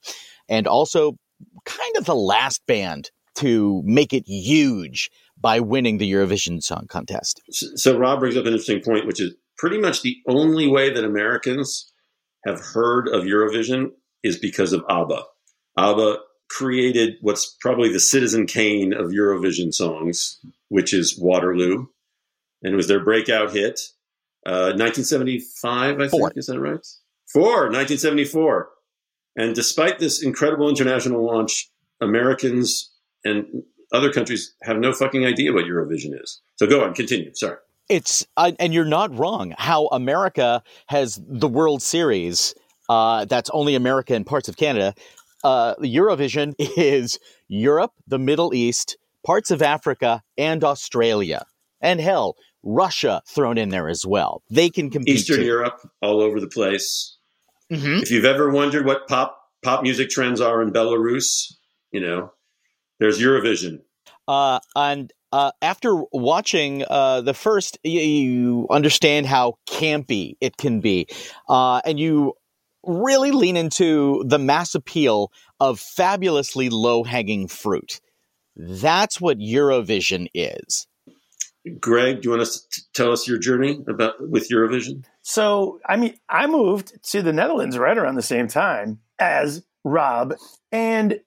[0.48, 1.16] And also,
[1.64, 5.10] kind of the last band to make it huge
[5.40, 7.40] by winning the Eurovision Song Contest.
[7.50, 11.04] So, Rob brings up an interesting point, which is pretty much the only way that
[11.04, 11.92] Americans
[12.46, 13.90] have heard of Eurovision
[14.22, 15.22] is because of ABBA.
[15.76, 16.18] ABBA
[16.50, 21.86] created what's probably the Citizen Kane of Eurovision songs, which is Waterloo,
[22.62, 23.80] and it was their breakout hit.
[24.44, 26.28] Uh, 1975, I Four.
[26.28, 26.84] think, is that right?
[27.32, 28.68] Four, 1974.
[29.36, 32.90] And despite this incredible international launch, Americans
[33.24, 36.40] and other countries have no fucking idea what Eurovision is.
[36.56, 37.30] So go on, continue.
[37.34, 37.56] Sorry.
[37.88, 39.54] It's uh, and you're not wrong.
[39.58, 42.54] How America has the World Series.
[42.88, 44.94] Uh, that's only America and parts of Canada.
[45.42, 51.44] Uh, Eurovision is Europe, the Middle East, parts of Africa, and Australia,
[51.80, 54.42] and hell, Russia thrown in there as well.
[54.50, 55.16] They can compete.
[55.16, 55.44] Eastern too.
[55.44, 57.16] Europe, all over the place.
[57.72, 58.02] Mhm.
[58.02, 61.52] If you've ever wondered what pop pop music trends are in Belarus,
[61.92, 62.32] you know,
[62.98, 63.80] there's Eurovision.
[64.26, 70.80] Uh, and uh, after watching uh, the first, you, you understand how campy it can
[70.80, 71.06] be,
[71.48, 72.34] uh, and you
[72.84, 78.00] really lean into the mass appeal of fabulously low hanging fruit.
[78.56, 80.86] That's what Eurovision is.
[81.78, 85.04] Greg, do you want to t- tell us your journey about with Eurovision?
[85.22, 90.34] So, I mean, I moved to the Netherlands right around the same time as Rob,
[90.72, 91.20] and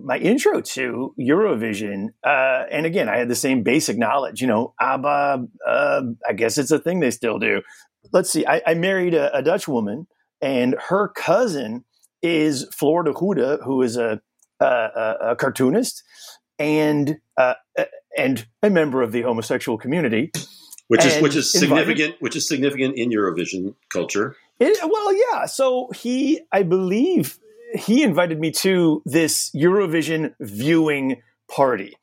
[0.00, 4.40] my intro to Eurovision, uh, and again, I had the same basic knowledge.
[4.40, 5.46] You know, ABBA.
[5.66, 7.62] Uh, I guess it's a thing they still do.
[8.12, 8.46] Let's see.
[8.46, 10.06] I, I married a, a Dutch woman,
[10.40, 11.84] and her cousin
[12.22, 14.20] is Florida Huda, who is a,
[14.60, 16.02] a, a, cartoonist
[16.58, 17.54] and uh,
[18.16, 20.32] and a member of the homosexual community.
[20.88, 22.16] Which is which is invited- significant.
[22.20, 24.36] Which is significant in Eurovision culture.
[24.58, 25.46] It, well, yeah.
[25.46, 27.38] So he, I believe,
[27.74, 31.94] he invited me to this Eurovision viewing party,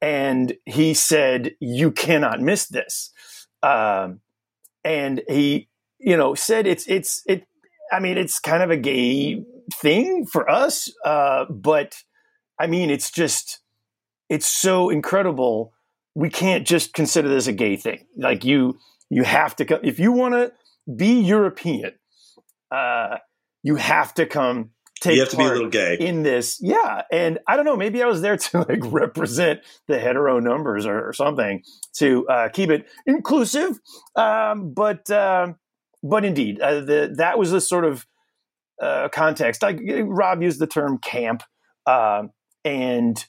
[0.00, 3.12] and he said, "You cannot miss this."
[3.62, 4.20] Um,
[4.82, 5.68] and he,
[5.98, 7.46] you know, said it's it's it.
[7.92, 12.02] I mean, it's kind of a gay thing for us, uh, but
[12.58, 13.60] I mean, it's just
[14.28, 15.72] it's so incredible.
[16.14, 18.06] We can't just consider this a gay thing.
[18.16, 18.78] Like you,
[19.10, 20.52] you have to come if you want to
[20.96, 21.92] be European,
[22.70, 23.18] uh,
[23.62, 24.70] you have to come
[25.02, 25.96] take you have to be a little gay.
[25.98, 26.58] in this.
[26.60, 27.02] Yeah.
[27.10, 31.08] And I don't know, maybe I was there to like represent the hetero numbers or,
[31.08, 31.62] or something
[31.96, 33.78] to uh, keep it inclusive.
[34.16, 35.56] Um, but, um,
[36.02, 38.06] but indeed, uh, the, that was the sort of
[38.80, 39.62] uh, context.
[39.62, 41.42] Like Rob used the term camp,
[41.86, 42.30] um,
[42.64, 43.24] and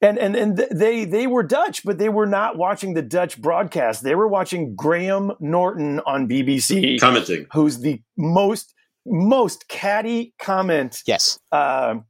[0.00, 3.40] and and and th- they they were Dutch, but they were not watching the Dutch
[3.40, 4.02] broadcast.
[4.02, 7.46] They were watching Graham Norton on BBC, Commenting.
[7.52, 8.74] who's the most
[9.06, 11.38] most catty comment Yes.
[11.52, 12.04] um,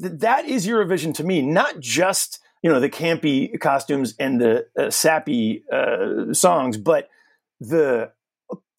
[0.00, 4.66] th- that is Eurovision to me, not just you know the campy costumes and the
[4.78, 7.08] uh, sappy uh, songs, but
[7.60, 8.10] the,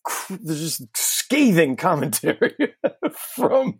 [0.06, 2.56] cr- the just scathing commentary
[3.36, 3.80] from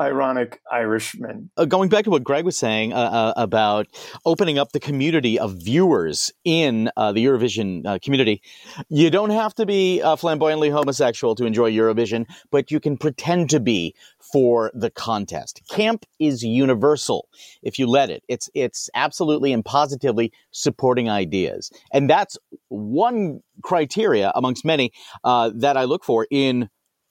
[0.00, 1.50] ironic Irishman.
[1.56, 3.86] uh, going back to what Greg was saying uh, uh, about
[4.24, 8.42] opening up the community of viewers in uh, the Eurovision uh, community,
[8.88, 13.50] you don't have to be uh, flamboyantly homosexual to enjoy Eurovision, but you can pretend
[13.50, 13.94] to be
[14.32, 15.62] for the contest.
[15.70, 17.28] Camp is universal
[17.62, 18.24] if you let it.
[18.28, 22.36] It's it's absolutely and positively supporting ideas, and that's
[22.68, 24.92] one criteria amongst many
[25.24, 26.68] that I look for in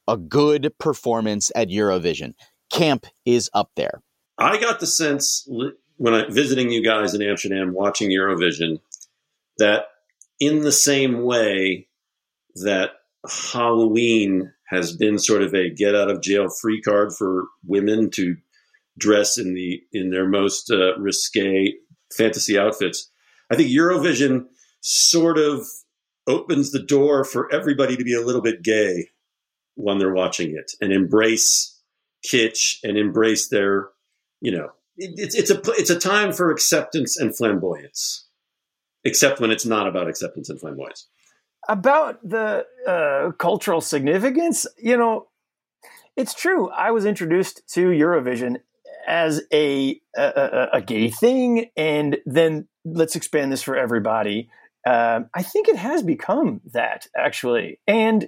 [0.08, 2.34] a good performance at Eurovision.
[2.74, 4.02] Camp is up there.
[4.38, 5.48] I got the sense
[5.98, 8.80] when I visiting you guys in Amsterdam, watching Eurovision,
[9.60, 9.86] that
[10.40, 11.88] in the same way
[12.56, 12.90] that
[13.30, 18.38] Halloween has been sort of a get out of jail free card for women to
[18.98, 21.74] dress in the in their most uh, risque
[22.12, 23.12] fantasy outfits.
[23.52, 24.46] I think Eurovision
[24.82, 25.68] sort of
[26.28, 29.10] opens the door for everybody to be a little bit gay
[29.76, 31.73] when they're watching it and embrace
[32.26, 33.90] kitsch and embrace their,
[34.42, 38.28] you know, it, it's it's a it's a time for acceptance and flamboyance,
[39.04, 41.08] except when it's not about acceptance and flamboyance.
[41.70, 45.28] About the uh, cultural significance, you know,
[46.16, 46.70] it's true.
[46.70, 48.58] I was introduced to Eurovision
[49.08, 54.50] as a, a, a gay thing, and then let's expand this for everybody.
[54.86, 58.28] Um, I think it has become that actually, and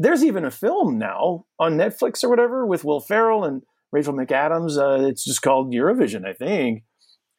[0.00, 4.78] there's even a film now on Netflix or whatever with Will Ferrell and Rachel McAdams.
[4.78, 6.84] Uh, it's just called Eurovision, I think.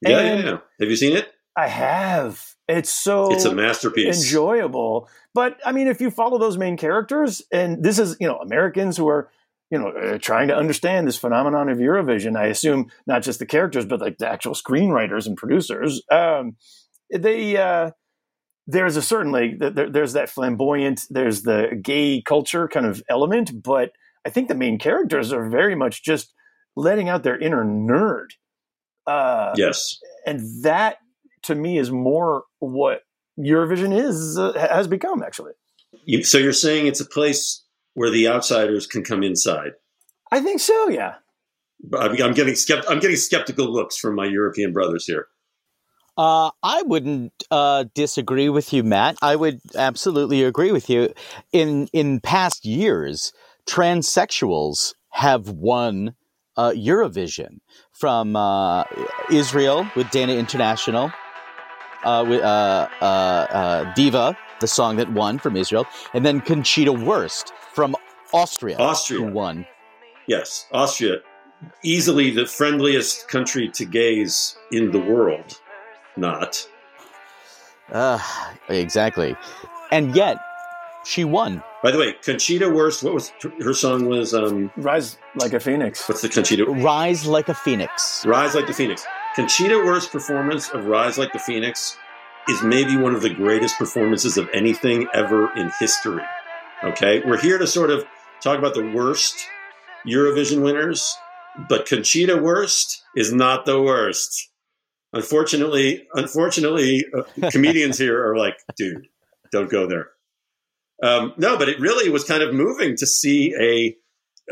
[0.02, 0.58] Yeah, And yeah, yeah.
[0.80, 1.28] Have you seen it?
[1.58, 2.56] I have.
[2.67, 4.24] It's so It's a masterpiece.
[4.24, 5.10] enjoyable.
[5.34, 8.95] But I mean, if you follow those main characters, and this is you know Americans
[8.95, 9.30] who are
[9.69, 13.45] you know uh, trying to understand this phenomenon of Eurovision, I assume not just the
[13.45, 16.02] characters, but like the actual screenwriters and producers.
[16.12, 16.56] Um,
[17.13, 17.91] they uh,
[18.67, 23.63] there's a certain like there, there's that flamboyant, there's the gay culture kind of element,
[23.63, 23.91] but
[24.26, 26.34] I think the main characters are very much just
[26.76, 28.28] letting out their inner nerd.
[29.08, 29.97] Uh, Yes.
[30.28, 30.97] and that
[31.43, 33.02] to me is more what
[33.39, 35.54] Eurovision is uh, has become actually.
[36.06, 37.63] You, so you're saying it's a place
[37.95, 39.71] where the outsiders can come inside.
[40.32, 40.89] I think so.
[40.89, 41.15] Yeah.
[41.97, 45.28] I'm, I'm getting skept- I'm getting skeptical looks from my European brothers here.
[46.17, 49.17] Uh, I wouldn't uh, disagree with you, Matt.
[49.21, 51.13] I would absolutely agree with you.
[51.52, 53.34] In in past years,
[53.67, 56.15] transsexuals have won
[56.58, 57.60] uh, Eurovision
[57.93, 58.84] from uh,
[59.32, 61.12] Israel with Dana International,
[62.04, 66.91] uh, with uh, uh, uh, Diva, the song that won from Israel, and then Conchita
[66.91, 67.95] Wurst from
[68.34, 69.21] Austria, Austria.
[69.21, 69.65] won.
[70.28, 71.17] Yes, Austria,
[71.84, 75.60] easily the friendliest country to gays in the world.
[76.17, 76.67] Not.
[77.91, 78.19] Uh,
[78.69, 79.36] exactly,
[79.91, 80.38] and yet
[81.06, 81.63] she won.
[81.84, 84.06] By the way, Conchita Wurst, what was her song?
[84.06, 86.08] Was um, Rise like a phoenix.
[86.08, 86.65] what's the Conchita?
[86.65, 88.24] Rise like a phoenix.
[88.26, 89.04] Rise Like the Phoenix.
[89.36, 91.97] Conchita Wurst's performance of Rise Like the Phoenix
[92.47, 96.24] is maybe one of the greatest performances of anything ever in history.
[96.84, 98.06] Okay, we're here to sort of
[98.41, 99.47] talk about the worst
[100.08, 101.15] Eurovision winners,
[101.67, 104.50] but Conchita Wurst is not the worst.
[105.13, 109.08] Unfortunately, unfortunately, uh, comedians here are like, dude,
[109.52, 110.10] don't go there.
[111.04, 113.95] Um, no, but it really was kind of moving to see a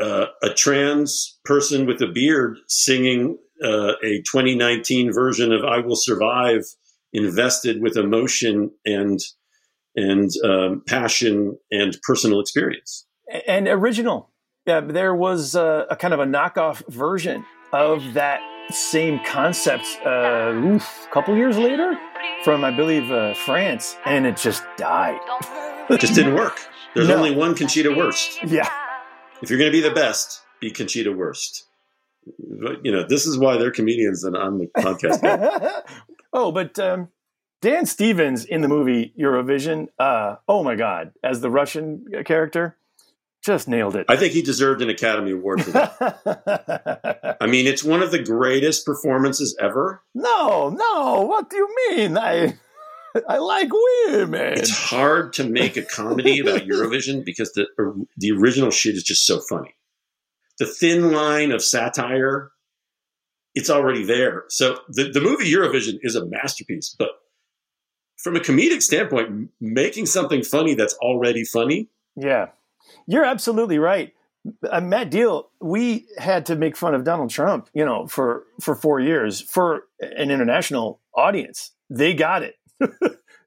[0.02, 5.96] uh, a trans person with a beard singing uh, a 2019 version of "I Will
[5.96, 6.64] Survive,"
[7.12, 9.18] invested with emotion and
[9.96, 13.06] and um, passion and personal experience.
[13.46, 14.30] and original.
[14.66, 18.40] Yeah, there was a, a kind of a knockoff version of that
[18.74, 21.98] same concept uh, oof, a couple years later
[22.44, 25.20] from, I believe, uh, France, and it just died.
[25.90, 26.58] It just didn't work.
[26.94, 27.16] There's No.
[27.16, 28.42] only one Conchita Wurst.
[28.44, 28.68] Yeah.
[29.42, 31.64] If you're going to be the best, be Conchita Wurst.
[32.38, 35.82] But, You know, this is why they're comedians and I'm the podcast
[36.32, 37.08] oh, but um,
[37.60, 42.76] Dan Stevens in the movie Eurovision, uh, oh my God, as the Russian character,
[43.44, 44.06] just nailed it.
[44.08, 47.36] I think he deserved an Academy Award for that.
[47.40, 50.02] I mean, it's one of the greatest performances ever.
[50.14, 52.18] no, no, what do you mean?
[52.18, 52.58] I,
[53.28, 54.52] I like women.
[54.58, 57.66] It's hard to make a comedy about Eurovision because the
[58.16, 59.74] the original shit is just so funny.
[60.58, 62.50] The thin line of satire,
[63.54, 64.44] it's already there.
[64.48, 67.08] So the, the movie Eurovision is a masterpiece, but
[68.18, 72.48] from a comedic standpoint, making something funny that's already funny, Yeah,
[73.10, 74.12] you're absolutely right.
[74.70, 78.74] Uh, Matt Deal, we had to make fun of Donald Trump, you know, for for
[78.74, 81.72] four years for an international audience.
[81.90, 82.54] They got it,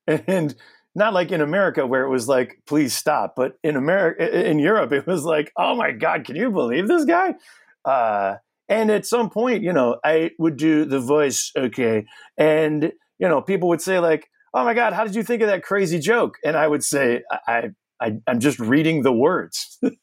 [0.08, 0.54] and
[0.95, 4.91] not like in America where it was like, "Please stop," but in America, in Europe,
[4.91, 7.36] it was like, "Oh my God, can you believe this guy?"
[7.86, 8.36] Uh,
[8.69, 12.06] and at some point, you know, I would do the voice, okay,
[12.38, 15.47] and you know, people would say like, "Oh my God, how did you think of
[15.47, 17.69] that crazy joke?" And I would say, "I."
[18.03, 19.79] I I'm just reading the words.
[19.81, 19.95] just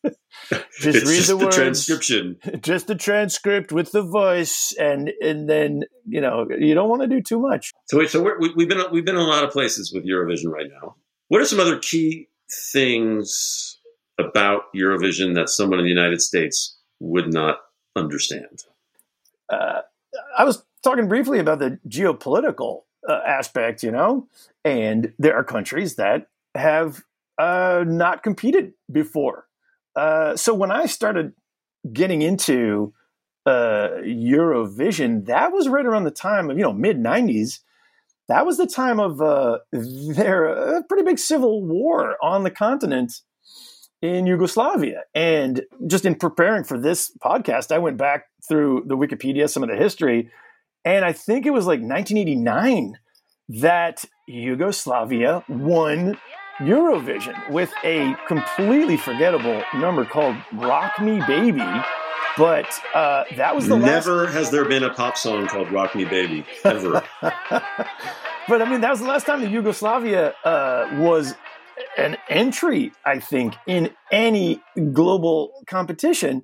[0.83, 1.57] it's read just the the, words.
[1.57, 2.39] transcription.
[2.63, 7.09] Just the transcript with the voice, and and then you know you don't want to
[7.09, 7.73] do too much.
[7.89, 10.07] So, wait, so we're, we, we've been we've been in a lot of places with
[10.07, 10.97] Eurovision right now.
[11.29, 12.29] What are some other key
[12.73, 13.79] things
[14.19, 17.59] about Eurovision that someone in the United States would not
[17.95, 18.65] understand?
[19.53, 19.83] Uh,
[20.39, 24.27] I was talking briefly about the geopolitical uh, aspect, you know,
[24.65, 27.05] and there are countries that have
[27.41, 29.47] uh, not competed before.
[29.97, 31.33] Uh, so when I started
[31.91, 32.93] getting into
[33.47, 37.61] uh, Eurovision, that was right around the time of you know mid '90s.
[38.29, 43.23] that was the time of uh, their uh, pretty big civil war on the continent
[44.03, 45.03] in Yugoslavia.
[45.15, 49.69] And just in preparing for this podcast, I went back through the Wikipedia, some of
[49.71, 50.31] the history,
[50.85, 52.99] and I think it was like 1989
[53.49, 56.19] that Yugoslavia won
[56.61, 61.65] Eurovision with a completely forgettable number called Rock Me Baby.
[62.37, 64.35] But uh, that was the Never last...
[64.35, 67.03] has there been a pop song called Rock Me Baby, ever.
[67.21, 71.35] but I mean, that was the last time that Yugoslavia uh, was
[71.97, 76.43] an entry, I think, in any global competition.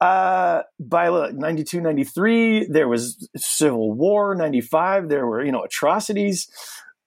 [0.00, 4.34] Uh, by 92, 93, there was civil war.
[4.34, 6.48] 95, there were, you know, atrocities.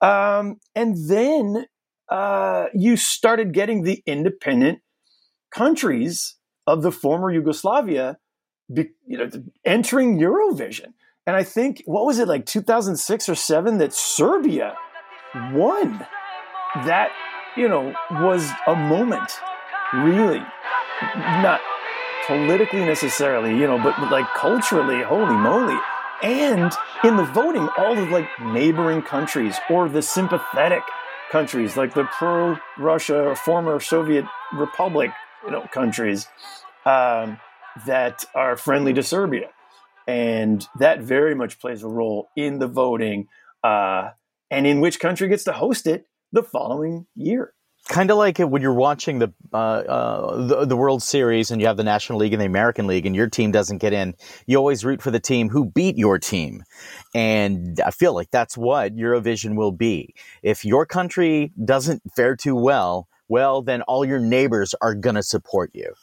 [0.02, 1.66] Um, and then
[2.10, 4.80] uh, you started getting the independent
[5.52, 6.36] countries
[6.66, 8.18] of the former Yugoslavia,
[8.74, 9.30] be, you know,
[9.66, 10.94] entering Eurovision.
[11.26, 14.76] And I think what was it like 2006 or seven that Serbia
[15.52, 16.06] won?
[16.86, 17.12] That
[17.56, 19.32] you know was a moment,
[19.94, 20.42] really,
[21.16, 21.60] not
[22.28, 25.02] politically necessarily, you know, but, but like culturally.
[25.02, 25.78] Holy moly!
[26.22, 26.72] And
[27.04, 30.84] in the voting, all the like neighboring countries or the sympathetic
[31.32, 35.12] countries, like the pro-Russia former Soviet Republic,
[35.46, 36.28] you know, countries
[36.86, 37.40] um,
[37.86, 39.50] that are friendly to Serbia,
[40.08, 43.28] and that very much plays a role in the voting
[43.64, 44.10] uh,
[44.50, 47.54] and in which country gets to host it the following year
[47.88, 51.68] kind of like when you're watching the, uh, uh, the, the World Series and you
[51.68, 54.16] have the National League and the American League, and your team doesn't get in.
[54.46, 56.64] You always root for the team who beat your team,
[57.16, 60.14] and I feel like that's what Eurovision will be.
[60.44, 65.72] If your country doesn't fare too well, well, then all your neighbors are gonna support
[65.74, 65.94] you.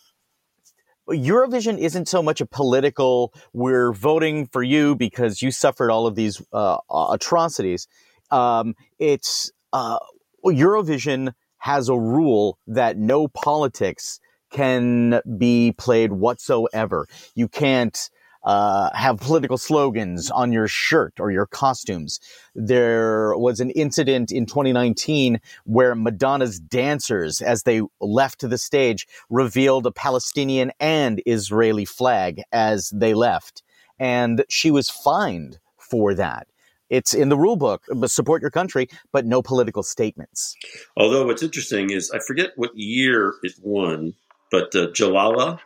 [1.09, 6.15] Eurovision isn't so much a political, we're voting for you because you suffered all of
[6.15, 6.79] these uh,
[7.13, 7.87] atrocities.
[8.31, 9.99] Um, it's uh,
[10.45, 11.35] Eurovision
[11.65, 14.21] has a rule that no politics
[14.53, 17.07] can be played whatsoever.
[17.35, 18.11] You can't
[18.43, 22.21] uh, have political slogans on your shirt or your costumes.
[22.55, 29.87] There was an incident in 2019 where Madonna's dancers, as they left the stage, revealed
[29.87, 33.63] a Palestinian and Israeli flag as they left.
[33.99, 36.47] And she was fined for that.
[36.91, 37.83] It's in the rule book.
[38.07, 40.57] Support your country, but no political statements.
[40.97, 44.15] Although what's interesting is I forget what year it won,
[44.51, 45.59] but uh, Jamala,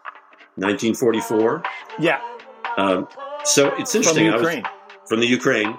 [0.56, 1.62] 1944.
[1.98, 2.20] Yeah.
[2.76, 3.08] Um,
[3.44, 4.30] so it's interesting.
[4.30, 4.62] From Ukraine.
[4.62, 5.78] Was, from the Ukraine.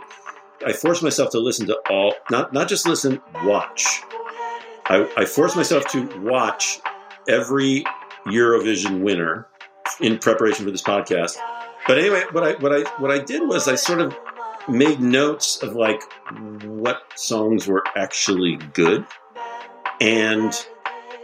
[0.66, 4.02] I forced myself to listen to all, not not just listen, watch.
[4.88, 6.80] I, I forced myself to watch
[7.30, 7.86] every
[8.26, 9.48] Eurovision winner
[10.02, 11.38] in preparation for this podcast.
[11.88, 14.16] But anyway, what I what I what I did was I sort of
[14.72, 16.02] made notes of like
[16.64, 19.06] what songs were actually good.
[20.02, 20.52] And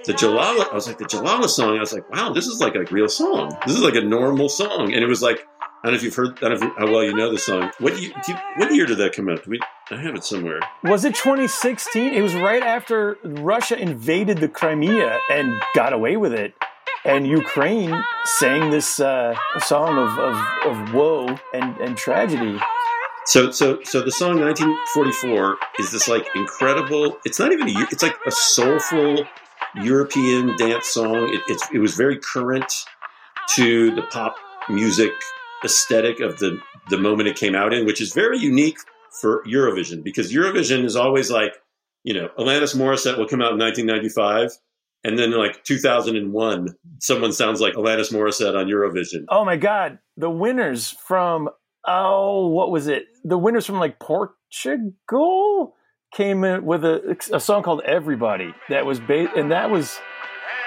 [0.06, 2.76] the Jamala, I was like, the Jamala song, I was like, wow, this is like
[2.76, 3.58] a real song.
[3.66, 4.94] This is like a normal song.
[4.94, 5.48] And it was like,
[5.84, 7.72] I don't know if you've heard, I don't know how well you know the song.
[7.80, 8.12] What, you,
[8.58, 9.46] what year did that come out?
[9.48, 9.60] We,
[9.92, 10.60] I have it somewhere.
[10.84, 12.14] Was it 2016?
[12.14, 16.54] It was right after Russia invaded the Crimea and got away with it.
[17.04, 20.36] And Ukraine sang this uh, song of, of,
[20.66, 22.60] of woe and, and tragedy.
[23.28, 27.18] So, so, so the song 1944 is this like incredible.
[27.26, 27.88] It's not even a.
[27.92, 29.26] It's like a soulful
[29.82, 31.34] European dance song.
[31.34, 32.72] It, it's it was very current
[33.56, 34.36] to the pop
[34.70, 35.12] music
[35.64, 36.60] aesthetic of the
[36.90, 38.78] the moment it came out in, which is very unique
[39.22, 41.54] for Eurovision because Eurovision is always like,
[42.04, 44.52] you know, Alanis Morissette will come out in 1995.
[45.04, 49.26] And then, like 2001, someone sounds like Alanis Morissette on Eurovision.
[49.30, 50.00] Oh my God.
[50.18, 51.50] The winners from
[51.88, 53.06] oh, what was it?
[53.24, 55.76] The winners from like Portugal
[56.14, 59.98] came in with a, a song called Everybody that was based, and that was,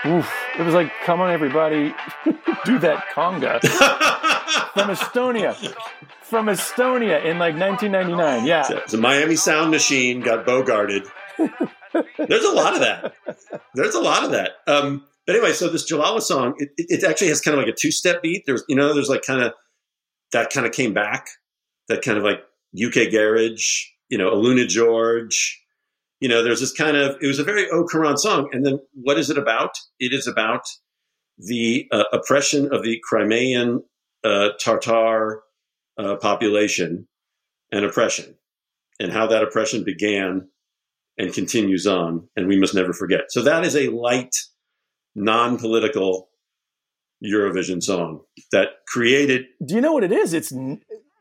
[0.06, 1.94] oof, it was like, come on, everybody,
[2.64, 3.60] do that conga
[4.72, 5.54] from Estonia.
[6.22, 8.46] From Estonia in like 1999.
[8.46, 8.80] Yeah.
[8.88, 11.06] The Miami Sound Machine got bogarted.
[11.38, 13.14] There's a lot of that.
[13.74, 14.50] There's a lot of that.
[14.66, 17.76] Um, but anyway, so this Jamala song, it, it actually has kind of like a
[17.76, 18.44] two step beat.
[18.46, 19.52] There's, you know, there's like kind of
[20.32, 21.28] that kind of came back.
[21.88, 22.40] That kind of like
[22.76, 25.60] UK garage, you know, Aluna George.
[26.20, 28.48] You know, there's this kind of it was a very O Karan song.
[28.52, 29.70] And then what is it about?
[29.98, 30.62] It is about
[31.38, 33.82] the uh, oppression of the Crimean
[34.24, 35.42] uh, Tartar
[35.96, 37.06] uh, population
[37.70, 38.34] and oppression,
[38.98, 40.48] and how that oppression began
[41.18, 43.30] and continues on, and we must never forget.
[43.30, 44.34] So that is a light,
[45.14, 46.28] non-political
[47.24, 48.20] Eurovision song
[48.52, 49.46] that created.
[49.64, 50.32] Do you know what it is?
[50.32, 50.52] It's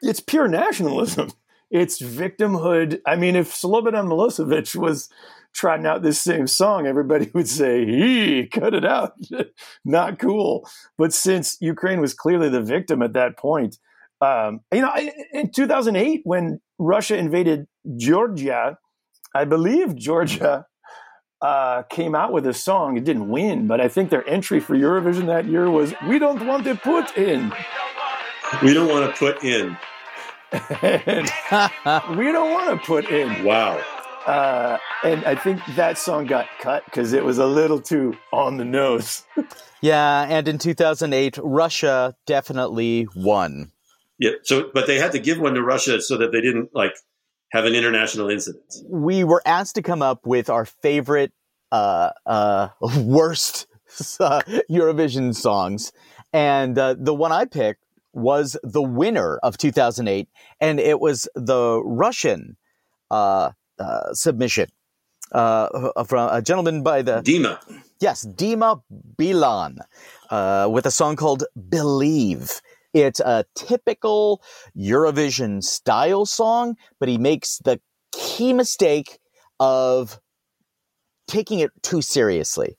[0.01, 1.31] it's pure nationalism.
[1.71, 3.01] it's victimhood.
[3.05, 5.09] I mean, if Slobodan Milosevic was
[5.53, 9.13] trotting out this same song, everybody would say, "He cut it out,
[9.85, 10.67] not cool."
[10.97, 13.77] But since Ukraine was clearly the victim at that point,
[14.21, 14.93] um, you know,
[15.33, 18.77] in 2008 when Russia invaded Georgia,
[19.33, 20.65] I believe Georgia
[21.41, 22.97] uh, came out with a song.
[22.97, 26.45] It didn't win, but I think their entry for Eurovision that year was "We don't
[26.45, 27.53] want to put in."
[28.63, 29.77] We don't want to put in.
[32.17, 33.43] we don't want to put in.
[33.43, 33.83] Wow.
[34.25, 38.57] Uh, and I think that song got cut because it was a little too on
[38.57, 39.23] the nose.
[39.81, 43.71] yeah, and in 2008, Russia definitely won.
[44.19, 44.31] Yeah.
[44.43, 46.95] So, but they had to give one to Russia so that they didn't like
[47.51, 48.63] have an international incident.
[48.89, 51.31] We were asked to come up with our favorite,
[51.71, 52.69] uh, uh,
[53.01, 53.67] worst
[54.19, 55.91] uh, Eurovision songs,
[56.33, 57.83] and uh, the one I picked
[58.13, 60.27] was the winner of 2008,
[60.59, 62.57] and it was the Russian
[63.11, 64.69] uh, uh, submission
[65.31, 67.59] uh, from a gentleman by the Dima.
[67.99, 68.81] Yes, Dima
[69.17, 69.77] Bilan,
[70.29, 72.61] uh, with a song called "Believe."
[72.97, 74.41] It's a typical
[74.75, 77.79] Eurovision style song, but he makes the
[78.11, 79.19] key mistake
[79.59, 80.19] of
[81.27, 82.77] taking it too seriously.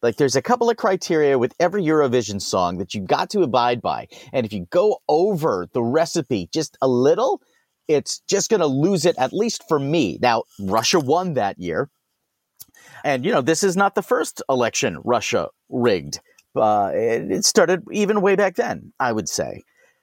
[0.00, 3.82] Like there's a couple of criteria with every Eurovision song that you got to abide
[3.82, 4.08] by.
[4.32, 7.42] And if you go over the recipe just a little,
[7.88, 10.18] it's just going to lose it, at least for me.
[10.22, 11.90] Now, Russia won that year.
[13.04, 16.20] And, you know, this is not the first election Russia rigged.
[16.54, 19.62] Uh, it, it started even way back then, I would say.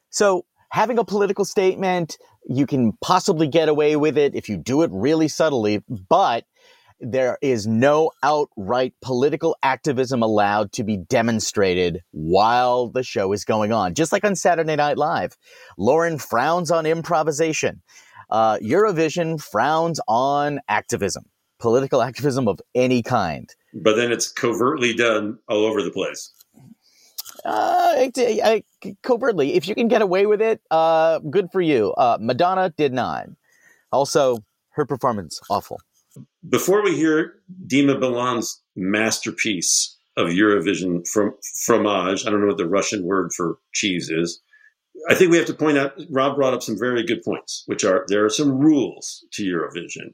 [0.10, 4.82] So having a political statement, you can possibly get away with it if you do
[4.82, 6.46] it really subtly, but
[7.00, 13.72] there is no outright political activism allowed to be demonstrated while the show is going
[13.72, 13.94] on.
[13.94, 15.38] Just like on Saturday Night Live,
[15.78, 17.82] Lorne frowns on improvisation.
[18.30, 21.24] Uh, Eurovision frowns on activism,
[21.60, 23.50] political activism of any kind.
[23.74, 26.32] But then it's covertly done all over the place.
[27.46, 28.60] Uh,
[29.04, 31.94] covertly, if you can get away with it, uh, good for you.
[31.94, 33.28] Uh, Madonna did not.
[33.92, 34.38] Also,
[34.72, 35.80] her performance awful
[36.48, 41.34] before we hear Dima Bilan's masterpiece of Eurovision from
[41.66, 44.42] fromage, I don't know what the Russian word for cheese is.
[45.10, 47.84] I think we have to point out, Rob brought up some very good points, which
[47.84, 50.12] are there are some rules to Eurovision.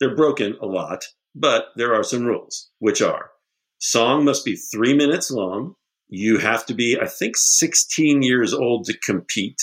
[0.00, 1.04] They're broken a lot,
[1.34, 3.30] but there are some rules, which are
[3.78, 5.74] song must be three minutes long.
[6.08, 9.60] You have to be, I think, 16 years old to compete.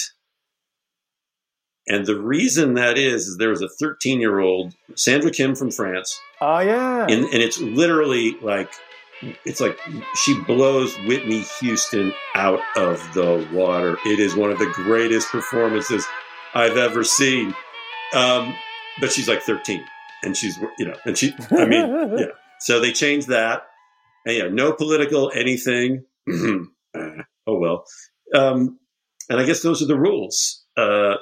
[1.87, 5.71] And the reason that is, is there was a 13 year old, Sandra Kim from
[5.71, 6.19] France.
[6.39, 7.03] Oh, yeah.
[7.03, 8.71] And, and it's literally like,
[9.45, 9.79] it's like
[10.15, 13.97] she blows Whitney Houston out of the water.
[14.05, 16.05] It is one of the greatest performances
[16.53, 17.53] I've ever seen.
[18.15, 18.53] Um,
[18.99, 19.83] but she's like 13
[20.23, 22.25] and she's, you know, and she, I mean, yeah.
[22.59, 23.67] So they changed that.
[24.25, 26.05] And yeah, no political anything.
[26.97, 27.85] oh, well.
[28.33, 28.79] Um,
[29.29, 30.65] and I guess those are the rules.
[30.77, 31.15] Uh,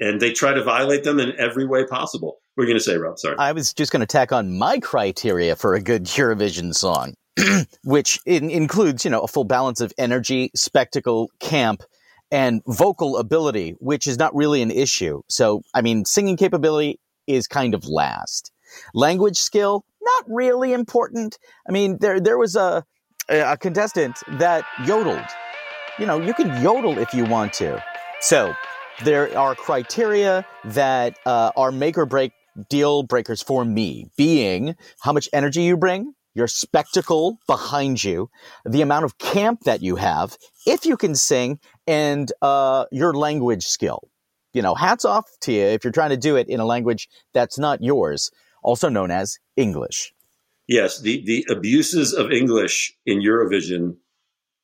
[0.00, 2.38] and they try to violate them in every way possible.
[2.54, 3.18] What are you going to say, Rob?
[3.18, 3.36] Sorry.
[3.38, 7.14] I was just going to tack on my criteria for a good Eurovision song,
[7.84, 11.82] which in, includes, you know, a full balance of energy, spectacle, camp,
[12.30, 15.22] and vocal ability, which is not really an issue.
[15.28, 18.50] So, I mean, singing capability is kind of last.
[18.92, 21.38] Language skill, not really important.
[21.68, 22.84] I mean, there there was a
[23.28, 25.24] a contestant that yodeled.
[25.98, 27.82] You know, you can yodel if you want to.
[28.20, 28.54] So,
[29.02, 32.32] there are criteria that uh, are make or break
[32.68, 38.28] deal breakers for me, being how much energy you bring, your spectacle behind you,
[38.64, 43.64] the amount of camp that you have, if you can sing, and uh, your language
[43.64, 44.08] skill.
[44.52, 47.08] You know, hats off to you if you're trying to do it in a language
[47.32, 48.30] that's not yours,
[48.62, 50.12] also known as English.
[50.66, 53.96] Yes, the, the abuses of English in Eurovision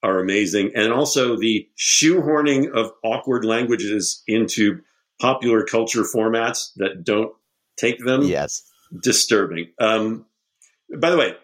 [0.02, 0.72] are amazing.
[0.74, 4.80] And also the shoehorning of awkward languages into
[5.20, 7.32] popular culture formats that don't
[7.76, 8.22] take them.
[8.22, 8.62] Yes.
[9.02, 9.68] Disturbing.
[9.78, 10.24] Um,
[10.98, 11.34] by the way,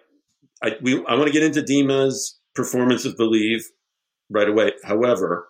[0.63, 3.67] I, we, I want to get into Dima's performance of Believe
[4.31, 4.73] right away.
[4.85, 5.49] However,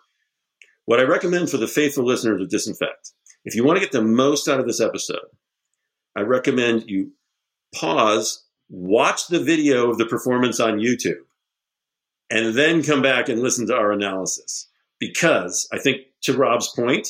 [0.84, 3.12] what I recommend for the faithful listeners of Disinfect,
[3.44, 5.20] if you want to get the most out of this episode,
[6.16, 7.12] I recommend you
[7.74, 11.24] pause, watch the video of the performance on YouTube,
[12.30, 14.68] and then come back and listen to our analysis.
[14.98, 17.08] Because I think, to Rob's point,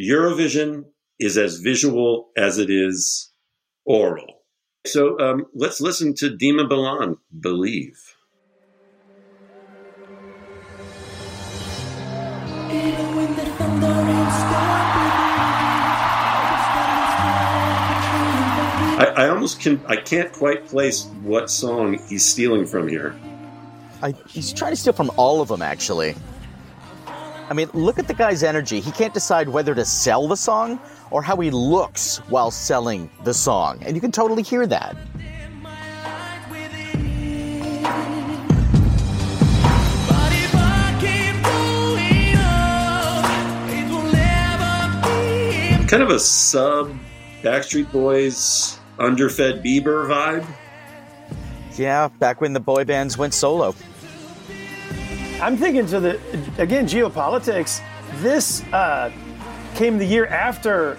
[0.00, 0.84] Eurovision
[1.18, 3.32] is as visual as it is
[3.84, 4.42] oral.
[4.86, 8.15] So um, let's listen to Dima Bilan, Believe.
[18.96, 19.78] I, I almost can.
[19.86, 23.14] I can't quite place what song he's stealing from here.
[24.02, 26.14] I, he's trying to steal from all of them, actually.
[27.06, 28.80] I mean, look at the guy's energy.
[28.80, 30.80] He can't decide whether to sell the song
[31.10, 33.82] or how he looks while selling the song.
[33.82, 34.96] And you can totally hear that.
[45.86, 46.96] Kind of a sub
[47.42, 50.46] Backstreet Boys underfed Bieber vibe.
[51.78, 53.74] Yeah, back when the boy bands went solo.
[55.40, 56.20] I'm thinking to the
[56.58, 57.82] again geopolitics.
[58.22, 59.12] This uh,
[59.74, 60.96] came the year after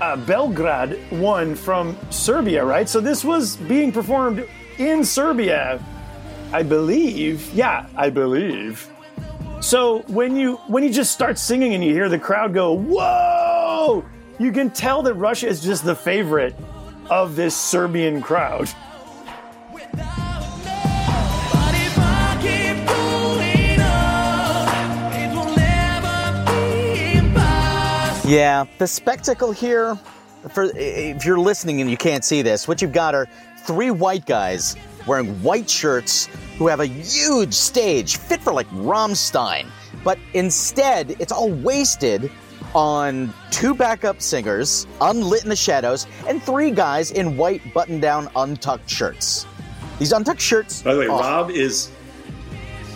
[0.00, 2.88] uh, Belgrade won from Serbia, right?
[2.88, 4.46] So this was being performed
[4.78, 5.82] in Serbia,
[6.52, 7.50] I believe.
[7.54, 8.88] Yeah, I believe.
[9.60, 14.04] So when you when you just start singing and you hear the crowd go, "Whoa!"
[14.38, 16.54] You can tell that Russia is just the favorite
[17.10, 18.68] of this Serbian crowd.
[28.24, 29.94] Yeah, the spectacle here,
[30.48, 33.28] for if you're listening and you can't see this, what you've got are
[33.58, 34.74] three white guys
[35.06, 39.66] wearing white shirts who have a huge stage fit for like Rammstein,
[40.04, 42.30] but instead it's all wasted
[42.74, 48.88] on two backup singers, unlit in the shadows, and three guys in white button-down untucked
[48.88, 49.46] shirts.
[49.98, 50.82] These untucked shirts.
[50.82, 51.90] By the way, Rob is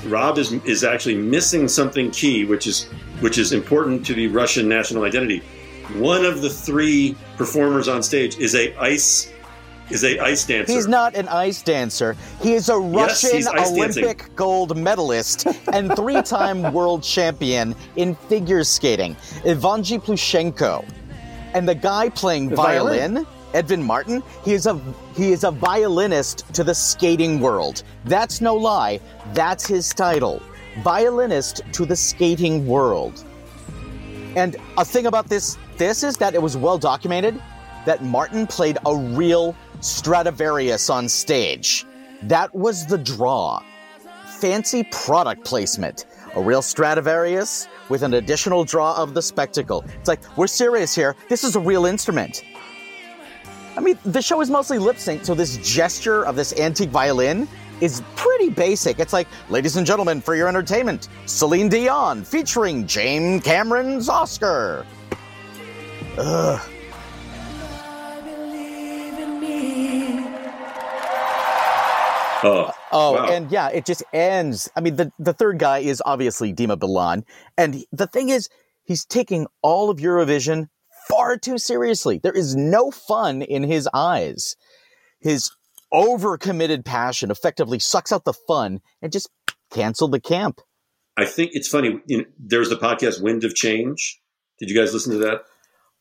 [0.06, 2.84] Rob is is actually missing something key, which is
[3.20, 5.42] which is important to the Russian national identity.
[5.94, 9.32] One of the three performers on stage is a ice
[9.90, 10.72] is a ice dancer.
[10.72, 12.16] He's not an ice dancer.
[12.40, 14.34] He is a Russian he's ice Olympic dancing.
[14.36, 19.14] gold medalist and three-time world champion in figure skating,
[19.44, 20.84] Evgeni Plushenko.
[21.54, 23.26] And the guy playing The violin, violin?
[23.54, 24.78] Edvin Marton, he is a
[25.14, 27.82] he is a violinist to the skating world.
[28.04, 29.00] That's no lie.
[29.32, 30.42] That's his title.
[30.82, 33.24] Violinist to the skating world.
[34.36, 37.40] And a thing about this this is that it was well documented
[37.86, 41.84] that Marton played a real Stradivarius on stage.
[42.22, 43.62] That was the draw.
[44.38, 46.06] Fancy product placement.
[46.34, 49.84] A real Stradivarius with an additional draw of the spectacle.
[49.98, 51.16] It's like, we're serious here.
[51.28, 52.42] This is a real instrument.
[53.76, 57.46] I mean, the show is mostly lip sync, so this gesture of this antique violin
[57.80, 58.98] is pretty basic.
[58.98, 64.86] It's like, ladies and gentlemen, for your entertainment, Celine Dion featuring James Cameron's Oscar.
[66.16, 66.70] Ugh.
[72.44, 73.28] Oh, Oh, wow.
[73.30, 74.70] and yeah, it just ends.
[74.76, 77.24] I mean, the, the third guy is obviously Dima Bilan.
[77.58, 78.48] And the thing is,
[78.84, 80.68] he's taking all of Eurovision
[81.08, 82.18] far too seriously.
[82.22, 84.56] There is no fun in his eyes.
[85.20, 85.50] His
[85.92, 89.28] overcommitted passion effectively sucks out the fun and just
[89.70, 90.60] canceled the camp.
[91.16, 92.00] I think it's funny.
[92.06, 94.20] You know, there's the podcast Wind of Change.
[94.58, 95.42] Did you guys listen to that?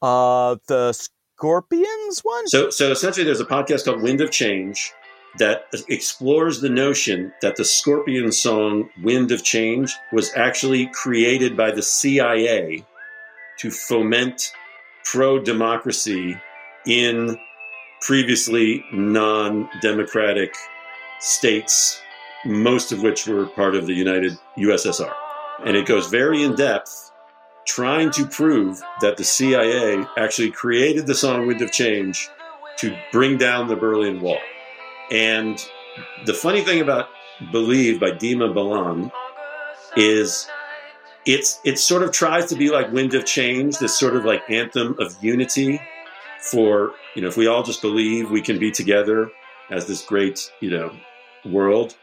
[0.05, 0.93] Uh, the
[1.37, 2.47] Scorpions one?
[2.47, 4.93] So, so essentially, there's a podcast called Wind of Change
[5.37, 11.71] that explores the notion that the Scorpion song "Wind of Change" was actually created by
[11.71, 12.85] the CIA
[13.59, 14.53] to foment
[15.03, 16.37] pro-democracy
[16.85, 17.37] in
[17.99, 20.55] previously non-democratic
[21.19, 22.01] states,
[22.45, 25.13] most of which were part of the United USSR.
[25.65, 27.11] And it goes very in depth
[27.65, 32.29] trying to prove that the CIA actually created the song Wind of Change
[32.77, 34.39] to bring down the Berlin Wall.
[35.11, 35.63] And
[36.25, 37.09] the funny thing about
[37.51, 39.11] Believe by Dima Bilan
[39.97, 40.47] is
[41.25, 44.41] it's it sort of tries to be like Wind of Change, this sort of like
[44.49, 45.81] anthem of unity
[46.39, 49.29] for, you know, if we all just believe we can be together
[49.71, 50.95] as this great, you know,
[51.43, 51.95] world.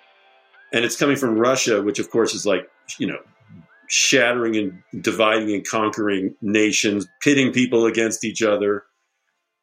[0.72, 3.18] And it's coming from Russia, which of course is like, you know,
[3.92, 8.84] shattering and dividing and conquering nations, pitting people against each other.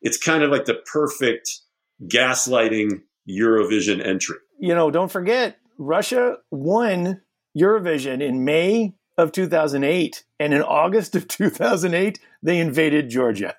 [0.03, 1.61] It's kind of like the perfect
[2.03, 4.35] gaslighting Eurovision entry.
[4.59, 7.21] You know, don't forget, Russia won
[7.57, 10.23] Eurovision in May of 2008.
[10.39, 13.55] And in August of 2008, they invaded Georgia.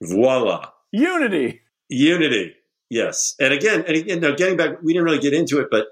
[0.00, 0.70] Voila.
[0.92, 1.60] Unity.
[1.90, 2.54] Unity.
[2.88, 3.34] Yes.
[3.38, 5.88] And again, and again, now getting back, we didn't really get into it, but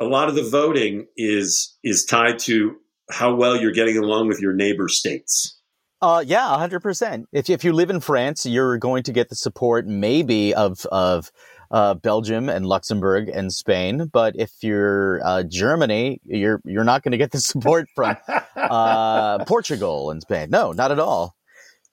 [0.00, 2.76] a lot of the voting is is tied to
[3.10, 5.58] how well you're getting along with your neighbor states.
[6.02, 7.26] Uh, yeah, hundred percent.
[7.32, 11.30] If if you live in France, you're going to get the support maybe of of
[11.70, 14.10] uh, Belgium and Luxembourg and Spain.
[14.12, 18.16] But if you're uh, Germany, you're you're not going to get the support from
[18.56, 20.50] uh, Portugal and Spain.
[20.50, 21.34] No, not at all.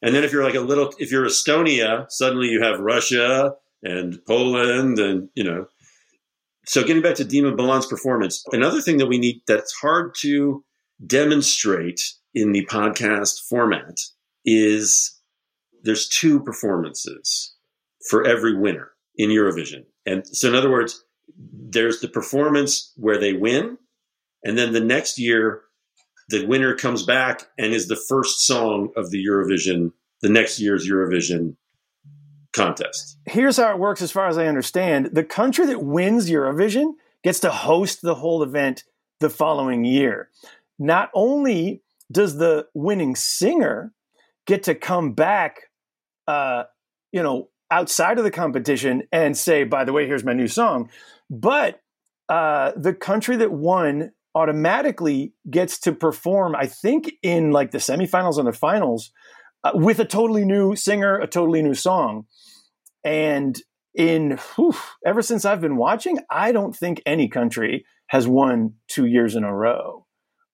[0.03, 3.53] And then if you're like a little, if you're Estonia, suddenly you have Russia
[3.83, 5.67] and Poland and, you know.
[6.65, 10.63] So getting back to Dima Bilan's performance, another thing that we need that's hard to
[11.05, 12.01] demonstrate
[12.33, 13.99] in the podcast format
[14.45, 15.19] is
[15.83, 17.55] there's two performances
[18.09, 19.85] for every winner in Eurovision.
[20.05, 21.03] And so in other words,
[21.37, 23.77] there's the performance where they win,
[24.43, 25.61] and then the next year
[26.29, 29.91] the winner comes back and is the first song of the Eurovision,
[30.21, 31.55] the next year's Eurovision
[32.53, 33.17] contest.
[33.25, 35.09] Here's how it works as far as I understand.
[35.13, 38.83] The country that wins Eurovision gets to host the whole event
[39.19, 40.29] the following year.
[40.79, 43.93] Not only does the winning singer
[44.45, 45.61] get to come back
[46.27, 46.63] uh,
[47.11, 50.89] you know, outside of the competition and say, by the way, here's my new song,
[51.29, 51.79] but
[52.29, 58.37] uh, the country that won automatically gets to perform, I think, in like the semifinals
[58.37, 59.11] and the finals
[59.63, 62.25] uh, with a totally new singer, a totally new song.
[63.03, 63.59] And
[63.93, 64.73] in whew,
[65.05, 69.43] ever since I've been watching, I don't think any country has won two years in
[69.43, 70.02] a row.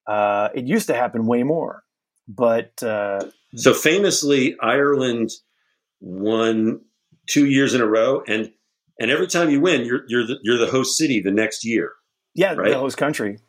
[0.10, 1.84] Uh, it used to happen way more,
[2.28, 3.22] but uh,
[3.56, 5.30] so famously, Ireland
[6.00, 6.82] won
[7.28, 8.52] two years in a row, and
[9.00, 11.94] and every time you win, you're you're the, you're the host city the next year.
[12.34, 12.72] Yeah, right?
[12.72, 13.40] the host country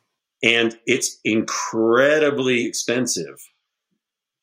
[0.42, 3.38] and it's incredibly expensive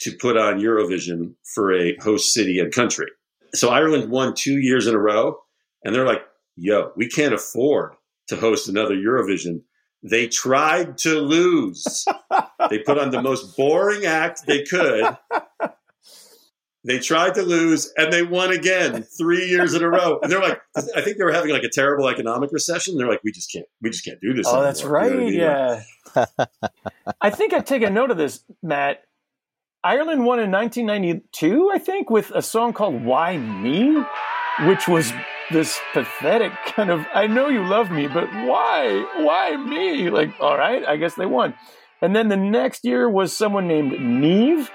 [0.01, 3.07] to put on Eurovision for a host city and country.
[3.55, 5.37] So Ireland won two years in a row,
[5.83, 6.21] and they're like,
[6.55, 7.93] yo, we can't afford
[8.27, 9.61] to host another Eurovision.
[10.03, 12.05] They tried to lose.
[12.69, 15.17] they put on the most boring act they could
[16.87, 20.19] they tried to lose and they won again three years in a row.
[20.23, 22.97] And they're like, I think they were having like a terrible economic recession.
[22.97, 24.47] They're like, we just can't, we just can't do this.
[24.47, 24.63] Oh, anymore.
[24.63, 25.11] that's right.
[25.11, 25.33] You know I mean?
[25.33, 25.83] Yeah.
[27.21, 29.03] I think I take a note of this, Matt.
[29.83, 34.01] Ireland won in 1992, I think, with a song called Why Me,
[34.61, 35.11] which was
[35.51, 39.05] this pathetic kind of, I know you love me, but why?
[39.17, 40.09] Why me?
[40.09, 41.53] Like, all right, I guess they won.
[42.01, 44.69] And then the next year was someone named Niamh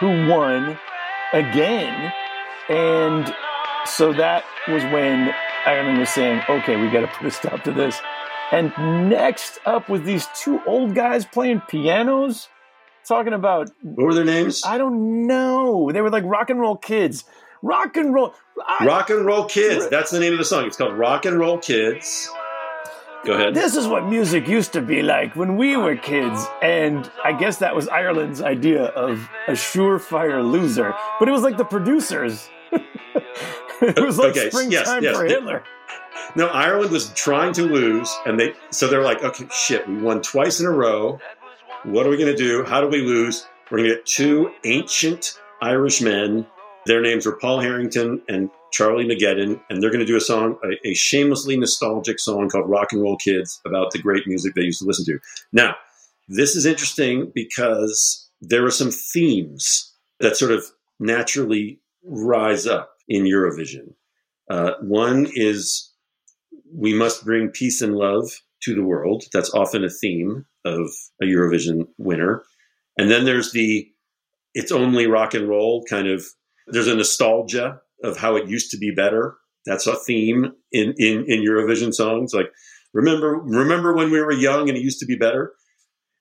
[0.00, 0.78] who won
[1.32, 2.12] again.
[2.68, 3.34] And
[3.84, 5.32] so that was when
[5.64, 8.00] Ireland was saying, okay, we got to put a stop to this.
[8.52, 8.72] And
[9.08, 12.48] next up was these two old guys playing pianos,
[13.06, 13.70] talking about.
[13.82, 14.62] What were their names?
[14.64, 15.90] I don't know.
[15.92, 17.24] They were like rock and roll kids.
[17.66, 18.32] Rock and roll.
[18.64, 19.88] I, rock and roll kids.
[19.88, 20.66] That's the name of the song.
[20.66, 22.30] It's called Rock and Roll Kids.
[23.24, 23.54] Go ahead.
[23.54, 26.46] This is what music used to be like when we were kids.
[26.62, 30.94] And I guess that was Ireland's idea of a surefire loser.
[31.18, 32.48] But it was like the producers.
[32.70, 35.16] it was like okay, springtime yes, yes.
[35.16, 35.64] for Hitler.
[36.36, 40.22] No, Ireland was trying to lose, and they so they're like, okay, shit, we won
[40.22, 41.18] twice in a row.
[41.82, 42.62] What are we going to do?
[42.62, 43.44] How do we lose?
[43.70, 46.46] We're going to get two ancient Irish men.
[46.86, 50.58] Their names were Paul Harrington and Charlie McGettigan, and they're going to do a song,
[50.64, 54.62] a, a, shamelessly nostalgic song called Rock and Roll Kids about the great music they
[54.62, 55.18] used to listen to.
[55.52, 55.76] Now,
[56.28, 60.64] this is interesting because there are some themes that sort of
[60.98, 63.94] naturally rise up in Eurovision.
[64.50, 65.92] Uh, one is
[66.74, 68.30] we must bring peace and love
[68.62, 69.24] to the world.
[69.32, 70.90] That's often a theme of
[71.22, 72.42] a Eurovision winner.
[72.98, 73.88] And then there's the
[74.54, 76.24] it's only rock and roll kind of,
[76.66, 79.36] there's a nostalgia of how it used to be better.
[79.64, 82.32] That's a theme in, in, in Eurovision songs.
[82.32, 82.50] Like,
[82.92, 85.52] remember, remember when we were young and it used to be better?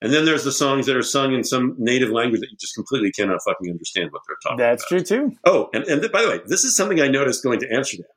[0.01, 2.75] And then there's the songs that are sung in some native language that you just
[2.75, 4.97] completely cannot fucking understand what they're talking That's about.
[4.97, 5.35] That's true too.
[5.45, 8.07] Oh, and, and by the way, this is something I noticed going to Amsterdam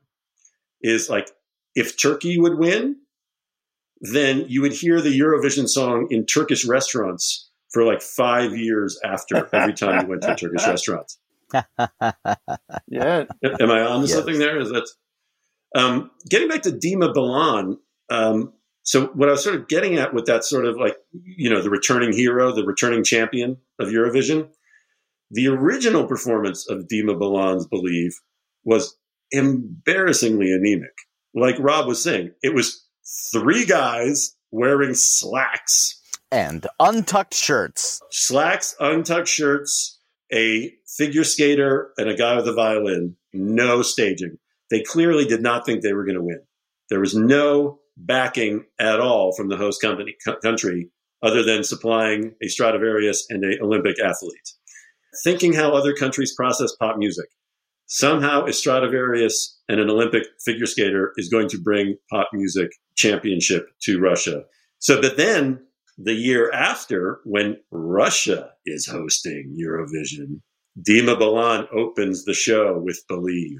[0.81, 1.31] is like
[1.75, 2.97] if Turkey would win,
[4.01, 9.49] then you would hear the Eurovision song in Turkish restaurants for like five years after
[9.53, 11.11] every time you went to a Turkish restaurant.
[12.87, 13.25] yeah.
[13.59, 14.13] Am I on to yes.
[14.13, 14.59] something there?
[14.59, 14.87] Is that
[15.75, 17.77] um, getting back to Dima Bilan?
[18.09, 21.49] Um, so what I was sort of getting at with that sort of like you
[21.49, 24.49] know the returning hero, the returning champion of Eurovision,
[25.31, 28.13] the original performance of Dima Bilan's "Believe"
[28.63, 28.97] was
[29.31, 30.93] embarrassingly anemic.
[31.35, 32.87] Like Rob was saying, it was
[33.31, 39.98] three guys wearing slacks and untucked shirts, slacks, untucked shirts
[40.33, 44.37] a figure skater and a guy with a violin, no staging.
[44.69, 46.41] They clearly did not think they were going to win.
[46.89, 50.89] There was no backing at all from the host company country
[51.21, 54.53] other than supplying a Stradivarius and an Olympic athlete.
[55.23, 57.27] Thinking how other countries process pop music.
[57.87, 63.67] Somehow a Stradivarius and an Olympic figure skater is going to bring pop music championship
[63.81, 64.43] to Russia.
[64.77, 65.65] So, but then
[66.01, 70.39] the year after, when Russia is hosting Eurovision,
[70.79, 73.59] Dima Bilan opens the show with Believe.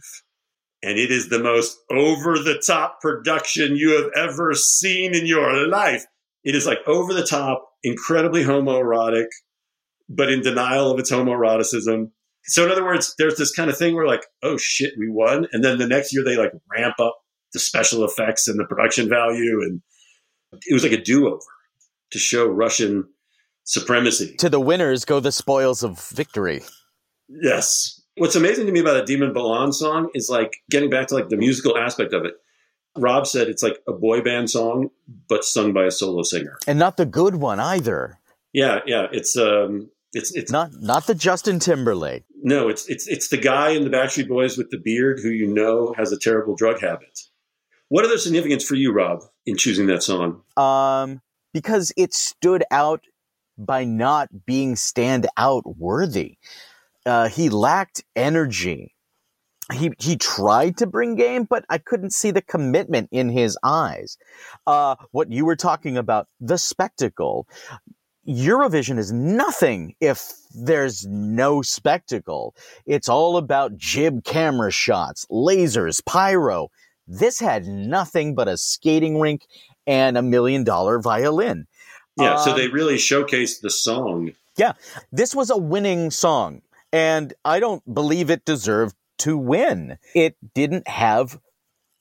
[0.82, 5.68] and it is the most over the top production you have ever seen in your
[5.68, 6.06] life.
[6.44, 9.28] It is like over the top, incredibly homoerotic,
[10.08, 12.12] but in denial of its homoeroticism.
[12.46, 15.48] So, in other words, there's this kind of thing where, like, oh shit, we won.
[15.52, 17.18] And then the next year they like ramp up
[17.54, 19.60] the special effects and the production value.
[19.62, 19.82] And
[20.66, 21.40] it was like a do over
[22.12, 23.08] to show Russian
[23.64, 24.36] supremacy.
[24.38, 26.64] To the winners go the spoils of victory.
[27.28, 28.02] Yes.
[28.18, 31.30] What's amazing to me about a Dima Bilan song is like getting back to like
[31.30, 32.34] the musical aspect of it.
[32.98, 34.90] Rob said it's like a boy band song,
[35.28, 36.58] but sung by a solo singer.
[36.68, 38.20] And not the good one either.
[38.52, 39.08] Yeah, yeah.
[39.12, 42.24] It's um it's it's not not the Justin Timberlake.
[42.42, 45.48] No, it's it's it's the guy in the Backstreet Boys with the beard who you
[45.48, 47.20] know has a terrible drug habit.
[47.90, 50.42] What other significance for you, Rob, in choosing that song?
[50.58, 51.22] Um,
[51.60, 53.02] because it stood out
[53.58, 56.38] by not being stand out worthy.
[57.06, 58.96] Uh, he lacked energy.
[59.74, 64.18] He he tried to bring game, but I couldn't see the commitment in his eyes.
[64.66, 67.46] Uh, what you were talking about, the spectacle.
[68.26, 72.56] Eurovision is nothing if there's no spectacle.
[72.86, 76.70] It's all about jib camera shots, lasers, pyro.
[77.08, 79.42] This had nothing but a skating rink
[79.90, 81.68] and a million dollar violin.
[82.16, 84.34] Yeah, um, so they really showcased the song.
[84.56, 84.74] Yeah,
[85.12, 86.62] this was a winning song,
[86.94, 89.98] and I don't believe it deserved to win.
[90.14, 91.40] It didn't have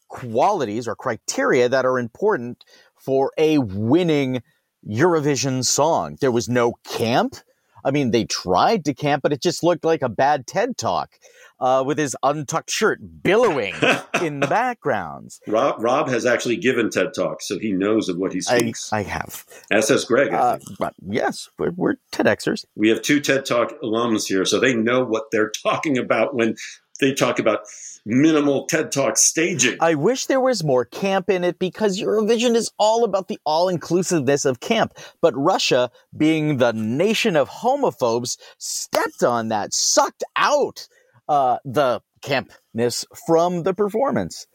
[0.09, 2.65] qualities or criteria that are important
[2.95, 4.43] for a winning
[4.87, 6.19] Eurovision song.
[6.21, 7.37] There was no camp.
[7.85, 11.15] I mean, they tried to camp, but it just looked like a bad TED talk
[11.61, 13.75] uh, with his untucked shirt billowing
[14.23, 15.39] in the background.
[15.47, 18.93] Rob, Rob has actually given TED Talks, so he knows of what he speaks.
[18.93, 19.45] I, I have.
[19.71, 20.33] As has Greg.
[20.33, 20.59] Uh,
[21.07, 22.65] yes, we're, we're TEDxers.
[22.77, 26.57] We have two TED Talk alums here, so they know what they're talking about when
[27.01, 27.61] they talk about
[28.05, 29.77] minimal TED Talk staging.
[29.81, 33.69] I wish there was more camp in it because Eurovision is all about the all
[33.69, 34.95] inclusiveness of camp.
[35.21, 40.89] But Russia, being the nation of homophobes, stepped on that, sucked out
[41.29, 44.47] uh, the campness from the performance.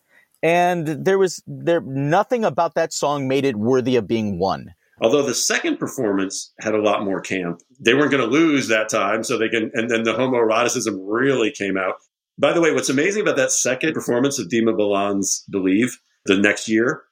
[0.41, 4.73] And there was there nothing about that song made it worthy of being won.
[5.01, 8.89] Although the second performance had a lot more camp, they weren't going to lose that
[8.89, 9.71] time, so they can.
[9.73, 11.95] And then the homoeroticism really came out.
[12.37, 16.67] By the way, what's amazing about that second performance of Dima Bilan's "Believe" the next
[16.67, 17.03] year,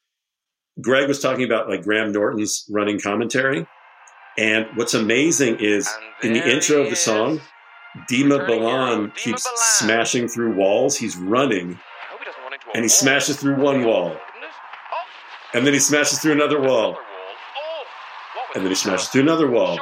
[0.82, 3.66] Greg was talking about like Graham Norton's running commentary,
[4.38, 5.90] and what's amazing is
[6.22, 7.42] in the intro of the song,
[8.10, 10.98] Dima Bilan keeps smashing through walls.
[10.98, 11.78] He's running,
[12.74, 14.16] and he smashes through one wall,
[15.54, 16.98] and then he smashes through another wall,
[18.56, 19.78] and then he smashes through another wall,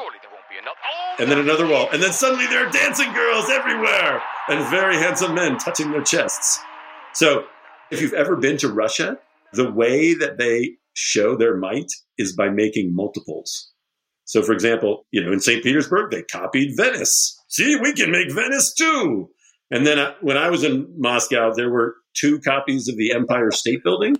[1.19, 5.35] and then another wall, and then suddenly there are dancing girls everywhere and very handsome
[5.35, 6.59] men touching their chests.
[7.13, 7.45] So,
[7.91, 9.19] if you've ever been to Russia,
[9.53, 13.71] the way that they show their might is by making multiples.
[14.29, 15.63] So, for example, you know, in St.
[15.63, 19.29] Petersburg, they copied Venice see, we can make Venice too.
[19.71, 23.51] And then uh, when I was in Moscow, there were two copies of the Empire
[23.51, 24.15] State Building.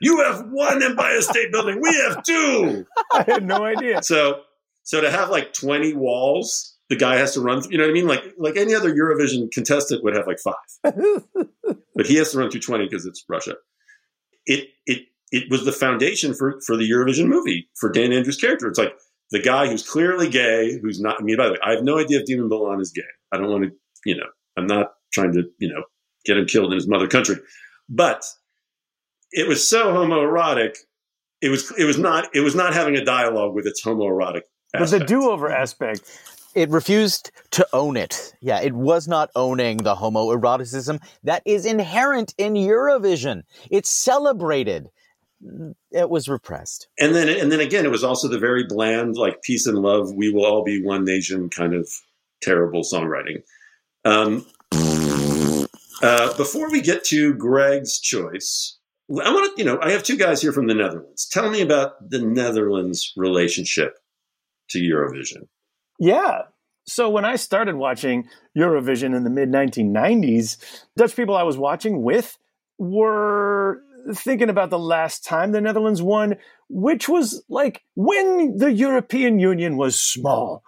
[0.00, 1.80] You have one Empire State Building.
[1.82, 2.86] We have two.
[3.12, 4.02] I had no idea.
[4.02, 4.40] So,
[4.84, 7.90] so to have like 20 walls, the guy has to run, Through, you know what
[7.90, 8.06] I mean?
[8.06, 10.94] Like, like any other Eurovision contestant would have like five,
[11.94, 13.54] but he has to run through 20 because it's Russia.
[14.46, 18.66] It, it, it was the foundation for, for the Eurovision movie for Dan Andrews' character.
[18.66, 18.94] It's like,
[19.30, 21.98] the guy who's clearly gay, who's not, I mean, by the way, I have no
[21.98, 23.02] idea if Dima Bilan is gay.
[23.32, 23.70] I don't want to,
[24.04, 24.26] you know,
[24.56, 25.82] I'm not trying to, you know,
[26.24, 27.36] get him killed in his mother country.
[27.88, 28.24] But
[29.32, 30.76] it was so homoerotic.
[31.40, 34.42] It was, it was not, it was not having a dialogue with its homoerotic
[34.74, 34.90] Aspect.
[34.90, 35.62] But the do-over mm-hmm.
[35.62, 36.20] aspect,
[36.54, 38.34] it refused to own it.
[38.42, 43.44] Yeah, it was not owning the homoeroticism that is inherent in Eurovision.
[43.70, 44.88] It's celebrated
[45.90, 46.88] it was repressed.
[46.98, 50.12] And then, and then again, it was also the very bland, like peace and love,
[50.12, 51.88] we will all be one nation kind of
[52.42, 53.42] terrible songwriting.
[54.04, 54.46] Um,
[56.02, 58.78] uh, before we get to Greg's choice,
[59.10, 61.26] I want to, you know, I have two guys here from the Netherlands.
[61.26, 63.94] Tell me about the Netherlands relationship
[64.70, 65.48] to Eurovision.
[65.98, 66.42] Yeah.
[66.86, 70.58] So when I started watching Eurovision in the mid 1990s,
[70.96, 72.38] Dutch people I was watching with
[72.78, 73.82] were
[74.14, 76.36] thinking about the last time the Netherlands won,
[76.68, 80.62] which was like when the European Union was small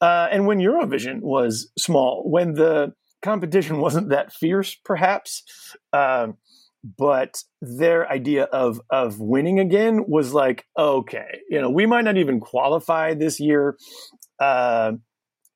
[0.00, 5.42] uh, and when Eurovision was small, when the competition wasn't that fierce, perhaps.
[5.92, 6.28] Uh,
[6.96, 12.16] but their idea of of winning again was like, okay, you know, we might not
[12.16, 13.76] even qualify this year,
[14.38, 14.92] uh,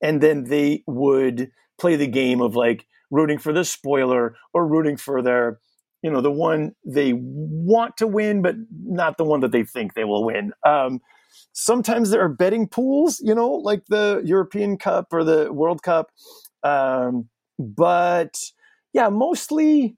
[0.01, 4.97] and then they would play the game of like rooting for the spoiler or rooting
[4.97, 5.59] for their
[6.03, 9.93] you know, the one they want to win, but not the one that they think
[9.93, 10.51] they will win.
[10.65, 10.99] Um,
[11.53, 16.11] sometimes there are betting pools, you know, like the European Cup or the World Cup.
[16.61, 18.37] Um, but
[18.91, 19.95] yeah, mostly,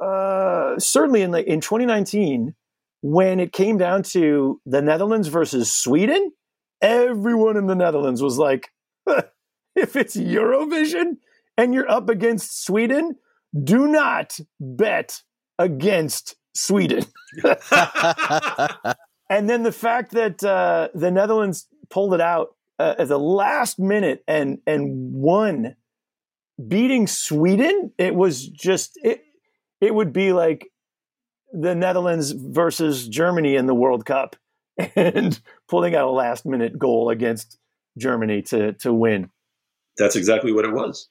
[0.00, 2.54] uh, certainly in the, in 2019,
[3.00, 6.30] when it came down to the Netherlands versus Sweden,
[6.82, 8.68] everyone in the Netherlands was like,
[9.74, 11.16] if it's Eurovision
[11.56, 13.16] and you're up against Sweden,
[13.60, 15.22] do not bet
[15.58, 17.04] against Sweden.
[19.30, 23.78] and then the fact that uh, the Netherlands pulled it out uh, at the last
[23.78, 25.76] minute and and won,
[26.68, 29.22] beating Sweden, it was just it.
[29.80, 30.68] It would be like
[31.52, 34.36] the Netherlands versus Germany in the World Cup,
[34.96, 35.38] and
[35.68, 37.58] pulling out a last minute goal against
[37.98, 39.30] Germany to to win.
[39.98, 41.08] That's exactly what it was.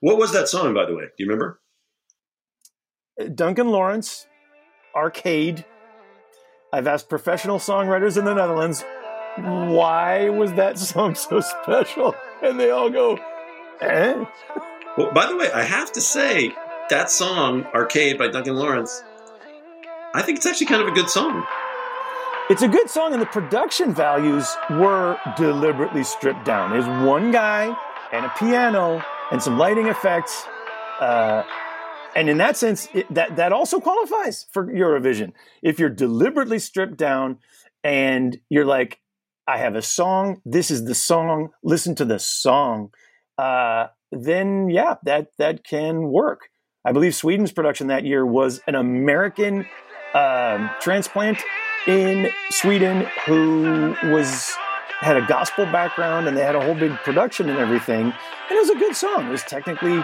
[0.00, 1.04] What was that song, by the way?
[1.04, 1.60] Do you remember?
[3.34, 4.26] Duncan Lawrence,
[4.94, 5.64] Arcade.
[6.72, 8.84] I've asked professional songwriters in the Netherlands,
[9.36, 12.14] why was that song so special?
[12.42, 13.18] And they all go,
[13.80, 14.24] eh?
[14.98, 16.54] Well, by the way, I have to say,
[16.90, 19.02] that song, Arcade by Duncan Lawrence,
[20.14, 21.44] I think it's actually kind of a good song.
[22.48, 26.70] It's a good song, and the production values were deliberately stripped down.
[26.70, 27.76] There's one guy
[28.12, 30.46] and a piano and some lighting effects.
[31.00, 31.42] Uh,
[32.14, 35.32] and in that sense, it, that that also qualifies for Eurovision.
[35.62, 37.38] If you're deliberately stripped down
[37.84, 39.00] and you're like,
[39.46, 42.90] I have a song, this is the song, listen to the song,
[43.38, 46.48] uh, then yeah, that that can work.
[46.84, 49.66] I believe Sweden's production that year was an American
[50.14, 51.42] um, transplant
[51.86, 54.56] in Sweden who was
[55.00, 58.04] had a gospel background and they had a whole big production and everything.
[58.04, 59.26] And it was a good song.
[59.26, 60.02] It was technically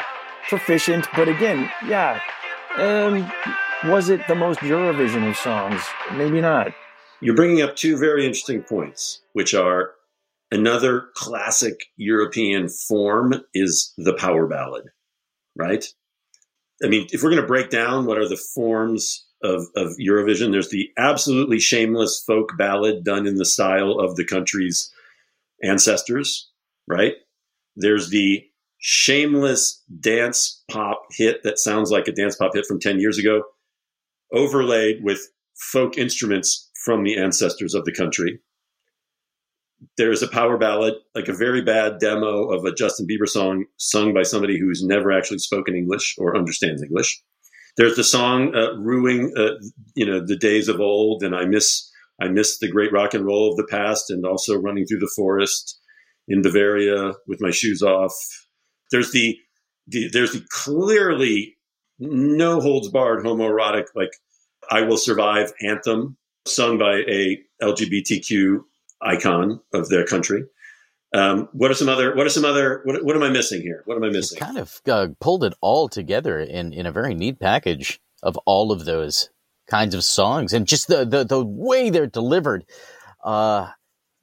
[0.48, 2.20] proficient, but again, yeah.
[2.76, 3.30] Um,
[3.90, 5.82] was it the most Eurovision of songs?
[6.14, 6.72] Maybe not.
[7.20, 9.92] You're bringing up two very interesting points, which are
[10.50, 14.84] another classic European form is the power ballad,
[15.56, 15.86] right?
[16.84, 20.52] I mean, if we're going to break down what are the forms of, of Eurovision,
[20.52, 24.92] there's the absolutely shameless folk ballad done in the style of the country's
[25.62, 26.50] ancestors,
[26.86, 27.14] right?
[27.76, 28.44] There's the
[28.78, 33.42] shameless dance pop hit that sounds like a dance pop hit from 10 years ago,
[34.32, 38.40] overlaid with folk instruments from the ancestors of the country.
[39.96, 44.14] There's a power ballad, like a very bad demo of a Justin Bieber song sung
[44.14, 47.22] by somebody who's never actually spoken English or understands English.
[47.76, 49.54] There's the song uh, "Ruining," uh,
[49.94, 53.24] you know, the days of old, and I miss I miss the great rock and
[53.24, 55.78] roll of the past, and also running through the forest
[56.28, 58.14] in Bavaria with my shoes off,
[58.90, 59.36] there's the,
[59.86, 61.56] the there's the clearly
[61.98, 64.10] no holds barred homoerotic like
[64.70, 66.16] I Will Survive anthem
[66.46, 68.60] sung by a LGBTQ
[69.00, 70.44] icon of their country.
[71.14, 72.14] Um, what are some other?
[72.14, 72.80] What are some other?
[72.84, 73.82] What, what am I missing here?
[73.84, 74.38] What am I missing?
[74.38, 78.72] kind of uh, pulled it all together in in a very neat package of all
[78.72, 79.30] of those
[79.66, 82.64] kinds of songs and just the the, the way they're delivered.
[83.22, 83.68] Uh,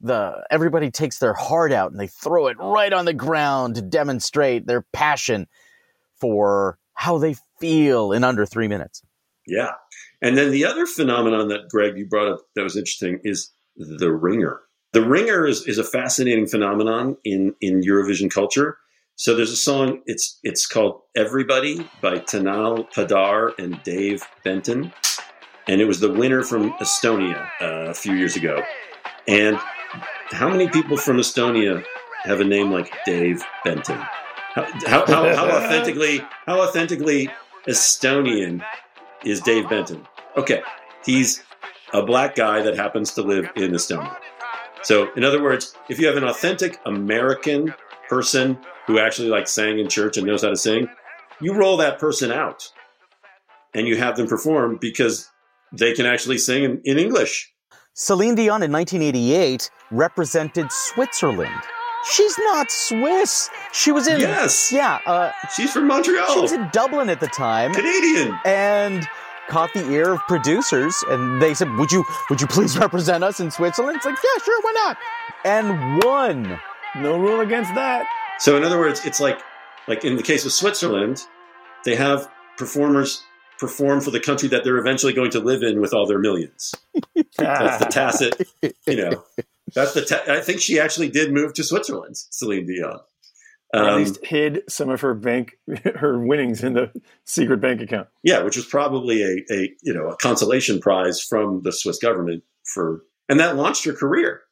[0.00, 3.82] the everybody takes their heart out and they throw it right on the ground to
[3.82, 5.46] demonstrate their passion
[6.20, 9.02] for how they feel in under three minutes.
[9.46, 9.72] Yeah.
[10.22, 14.12] And then the other phenomenon that Greg you brought up that was interesting is the
[14.12, 14.60] ringer.
[14.92, 18.78] The ringer is, is a fascinating phenomenon in, in Eurovision culture.
[19.14, 24.92] So there's a song, it's it's called Everybody by Tanel Padar and Dave Benton.
[25.68, 28.62] And it was the winner from Estonia uh, a few years ago.
[29.28, 29.58] And
[30.30, 31.84] how many people from Estonia
[32.22, 33.98] have a name like Dave Benton?
[34.54, 37.28] How, how, how, how authentically how authentically
[37.68, 38.64] Estonian
[39.24, 40.06] is Dave Benton?
[40.36, 40.62] Okay,
[41.04, 41.42] he's
[41.92, 44.16] a black guy that happens to live in Estonia.
[44.82, 47.74] So, in other words, if you have an authentic American
[48.08, 50.88] person who actually like sang in church and knows how to sing,
[51.40, 52.70] you roll that person out
[53.74, 55.30] and you have them perform because
[55.72, 57.52] they can actually sing in, in English.
[57.94, 61.52] Celine Dion in 1988 represented Switzerland.
[62.10, 63.50] She's not Swiss.
[63.72, 64.20] She was in.
[64.20, 64.72] Yes.
[64.72, 64.98] Yeah.
[65.04, 66.32] Uh, She's from Montreal.
[66.32, 68.38] she was in Dublin at the time Canadian.
[68.46, 69.06] and
[69.50, 73.40] caught the ear of producers, and they said, "Would you, would you please represent us
[73.40, 74.96] in Switzerland?" It's like, yeah, sure, why not?
[75.44, 76.60] And won.
[76.96, 78.06] No rule against that.
[78.38, 79.40] So in other words, it's like
[79.86, 81.24] like in the case of Switzerland,
[81.84, 83.22] they have performers
[83.58, 86.74] perform for the country that they're eventually going to live in with all their millions.
[87.36, 88.48] That's the tacit,
[88.86, 89.24] you know.
[89.74, 90.02] That's the.
[90.02, 93.00] Ta- I think she actually did move to Switzerland, Celine Dion.
[93.72, 95.52] Or at Um, least hid some of her bank,
[95.96, 96.90] her winnings in the
[97.24, 98.08] secret bank account.
[98.24, 102.42] yeah, which was probably a, a you know a consolation prize from the Swiss government
[102.74, 104.42] for, and that launched her career.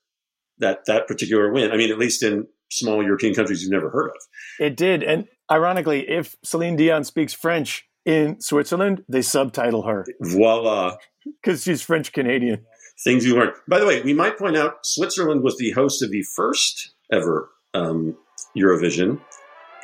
[0.59, 1.71] That that particular win.
[1.73, 4.17] I mean, at least in small European countries you've never heard of.
[4.61, 10.97] It did, and ironically, if Celine Dion speaks French in Switzerland, they subtitle her Voila,
[11.43, 12.65] because she's French Canadian.
[13.05, 13.53] things you learn.
[13.69, 17.51] By the way, we might point out Switzerland was the host of the first ever
[17.75, 18.17] um,
[18.59, 19.21] Eurovision,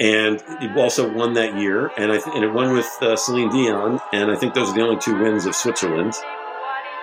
[0.01, 1.91] and it also won that year.
[1.97, 4.01] And I th- and it won with uh, Celine Dion.
[4.13, 6.15] And I think those are the only two wins of Switzerland,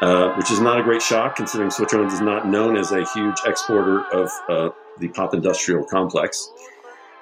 [0.01, 3.38] uh, which is not a great shock considering Switzerland is not known as a huge
[3.45, 4.69] exporter of uh,
[4.99, 6.49] the pop industrial complex.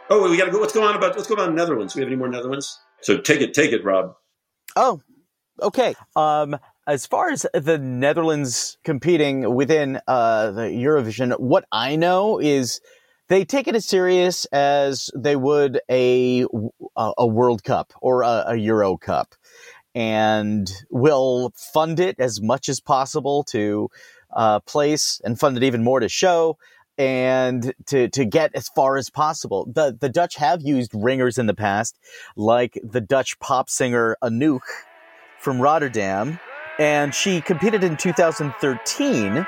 [0.10, 0.60] Oh, we got to go.
[0.60, 1.94] What's going on about what's going on in Netherlands?
[1.94, 2.80] Do we have any more Netherlands?
[3.02, 4.16] So take it, take it, Rob.
[4.76, 5.02] Oh,
[5.62, 5.94] okay.
[6.16, 12.82] Um, as far as the Netherlands competing within uh, the Eurovision, what I know is
[13.30, 16.46] they take it as serious as they would a
[16.98, 19.36] a, World Cup or a, a Euro Cup,
[19.96, 23.90] and will fund it as much as possible to
[24.36, 26.58] uh, place and fund it even more to show
[26.98, 29.72] and to to get as far as possible.
[29.72, 31.98] The the Dutch have used ringers in the past,
[32.36, 34.62] like the Dutch pop singer Anouk
[35.40, 36.40] from Rotterdam,
[36.80, 39.46] and she competed in 2013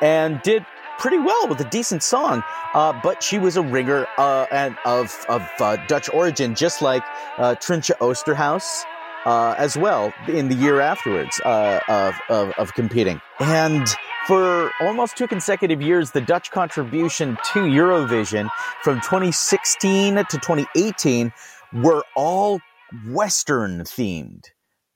[0.00, 0.64] and did
[1.00, 2.44] pretty well with a decent song.
[2.74, 7.02] Uh, but she was a ringer uh, and of of uh, Dutch origin, just like
[7.38, 8.84] uh, Trijntje Oosterhuis.
[9.26, 13.20] Uh, as well in the year afterwards uh, of, of, of competing.
[13.38, 13.86] And
[14.26, 18.48] for almost two consecutive years, the Dutch contribution to Eurovision
[18.82, 21.34] from 2016 to 2018
[21.82, 22.60] were all
[23.08, 24.46] Western themed.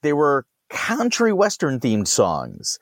[0.00, 2.78] They were country Western themed songs.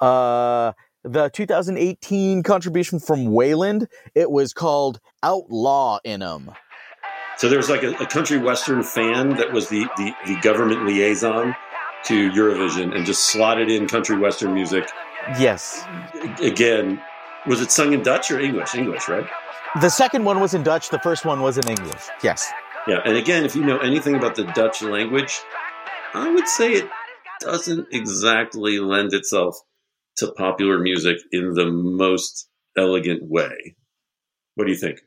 [0.00, 0.74] Uh,
[1.04, 6.50] the 2018 contribution from Waylon, it was called Outlaw in 'em.
[7.36, 10.86] So there was like a, a country western fan that was the, the, the government
[10.86, 11.54] liaison
[12.04, 14.88] to Eurovision and just slotted in country western music.
[15.38, 15.84] Yes.
[16.40, 17.00] Again,
[17.46, 18.74] was it sung in Dutch or English?
[18.74, 19.26] English, right?
[19.80, 22.02] The second one was in Dutch, the first one was in English.
[22.22, 22.50] Yes.
[22.86, 23.00] Yeah.
[23.04, 25.40] And again, if you know anything about the Dutch language,
[26.14, 26.88] I would say it
[27.40, 29.58] doesn't exactly lend itself
[30.16, 33.76] to popular music in the most elegant way.
[34.54, 35.00] What do you think?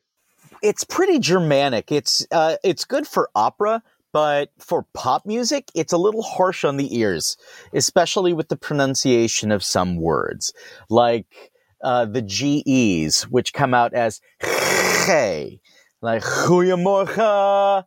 [0.61, 1.91] it's pretty Germanic.
[1.91, 3.81] It's uh, it's good for opera,
[4.13, 7.37] but for pop music, it's a little harsh on the ears,
[7.73, 10.53] especially with the pronunciation of some words,
[10.89, 11.51] like
[11.83, 15.59] uh, the GEs, which come out as hey,
[16.01, 17.83] like goeiemorgen.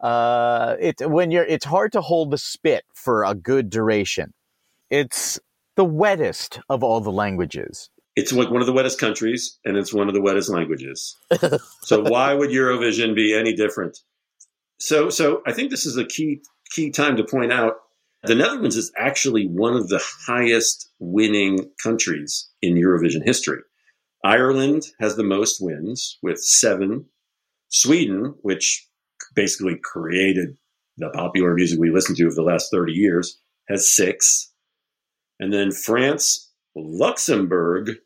[0.00, 4.32] Uh, it when you're, it's hard to hold the spit for a good duration.
[4.90, 5.40] It's
[5.76, 7.90] the wettest of all the languages.
[8.14, 11.16] It's like one of the wettest countries and it's one of the wettest languages.
[11.82, 13.98] so why would Eurovision be any different?
[14.78, 17.74] So so I think this is a key key time to point out
[18.24, 23.60] the Netherlands is actually one of the highest winning countries in Eurovision history.
[24.24, 27.04] Ireland has the most wins with 7.
[27.70, 28.86] Sweden, which
[29.34, 30.56] basically created
[30.98, 34.51] the popular music we listen to of the last 30 years, has 6.
[35.42, 37.96] And then France Luxembourg,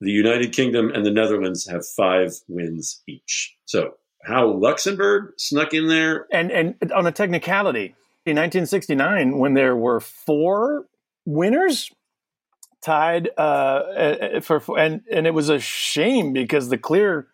[0.00, 3.54] the United Kingdom, and the Netherlands have five wins each.
[3.66, 6.26] So, how Luxembourg snuck in there?
[6.32, 7.94] And and on a technicality,
[8.24, 10.86] in 1969, when there were four
[11.26, 11.90] winners
[12.82, 17.26] tied uh, for and and it was a shame because the clear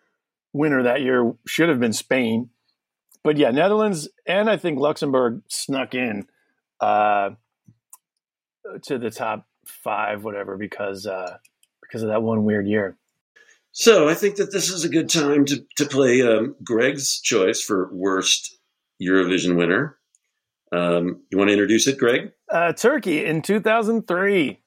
[0.51, 2.49] winner that year should have been Spain,
[3.23, 6.27] but yeah, Netherlands and I think Luxembourg snuck in
[6.81, 7.29] uh,
[8.81, 11.37] to the top five, whatever, because uh,
[11.81, 12.97] because of that one weird year.
[13.71, 17.61] So, I think that this is a good time to to play um, Greg's choice
[17.61, 18.57] for worst
[19.01, 19.97] Eurovision winner.
[20.71, 22.31] Um, you want to introduce it, Greg?
[22.51, 24.59] Uh, Turkey in 2003,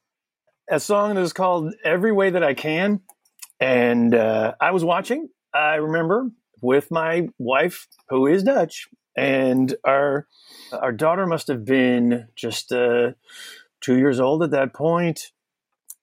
[0.70, 3.00] a song that is called "Every Way That I Can,"
[3.60, 5.28] and uh, I was watching.
[5.54, 10.26] I remember with my wife, who is Dutch, and our
[10.72, 13.12] our daughter must have been just uh,
[13.80, 15.20] two years old at that point.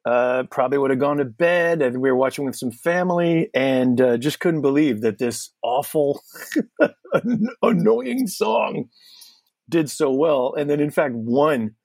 [0.05, 1.81] Uh, probably would have gone to bed.
[1.81, 5.51] I think we were watching with some family, and uh, just couldn't believe that this
[5.63, 6.21] awful,
[7.61, 8.89] annoying song
[9.69, 11.75] did so well, and then in fact won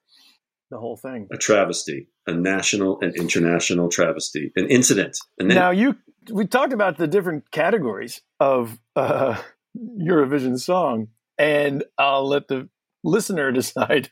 [0.71, 1.29] the whole thing.
[1.33, 5.17] A travesty, a national and international travesty, an incident.
[5.39, 5.97] And then, Now you,
[6.31, 9.41] we talked about the different categories of uh,
[9.79, 11.09] Eurovision song,
[11.39, 12.69] and I'll let the
[13.05, 14.11] listener decide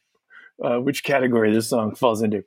[0.63, 2.45] uh, which category this song falls into.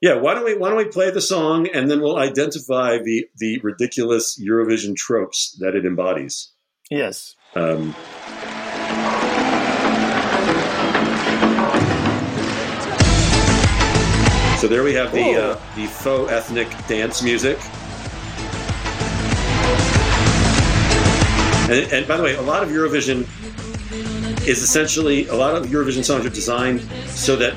[0.00, 3.26] yeah, why don't we why don't we play the song and then we'll identify the
[3.36, 6.52] the ridiculous Eurovision tropes that it embodies.
[6.90, 7.36] Yes.
[7.54, 7.94] Um,
[14.58, 17.58] so there we have the uh, the faux ethnic dance music.
[21.70, 23.26] And, and by the way, a lot of Eurovision
[24.46, 27.54] is essentially a lot of Eurovision songs are designed so that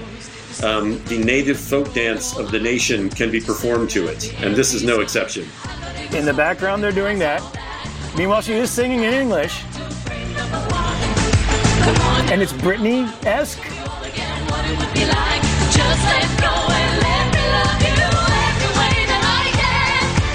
[0.64, 4.74] um, the native folk dance of the nation can be performed to it, and this
[4.74, 5.48] is no exception.
[6.14, 7.42] In the background, they're doing that.
[8.18, 9.64] Meanwhile, she is singing in English.
[12.32, 13.60] And it's Britney esque.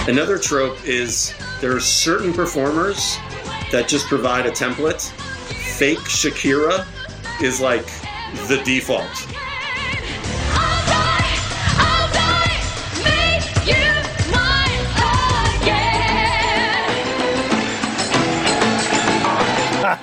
[0.09, 3.17] Another trope is there are certain performers
[3.71, 5.13] that just provide a template.
[5.81, 6.85] Fake Shakira
[7.43, 7.87] is like
[8.49, 9.09] the default.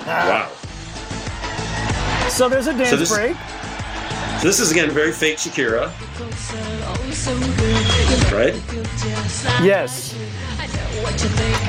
[0.08, 0.50] wow.
[2.30, 3.36] So there's a dance So this- break.
[4.40, 5.92] So this is again very fake Shakira,
[8.32, 8.54] right?
[9.64, 10.14] Yes.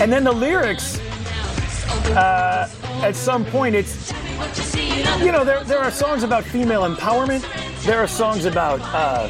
[0.00, 0.98] And then the lyrics,
[2.16, 2.68] uh,
[3.02, 4.12] at some point, it's,
[5.20, 7.44] you know, there, there are songs about female empowerment.
[7.84, 9.28] There are songs about uh,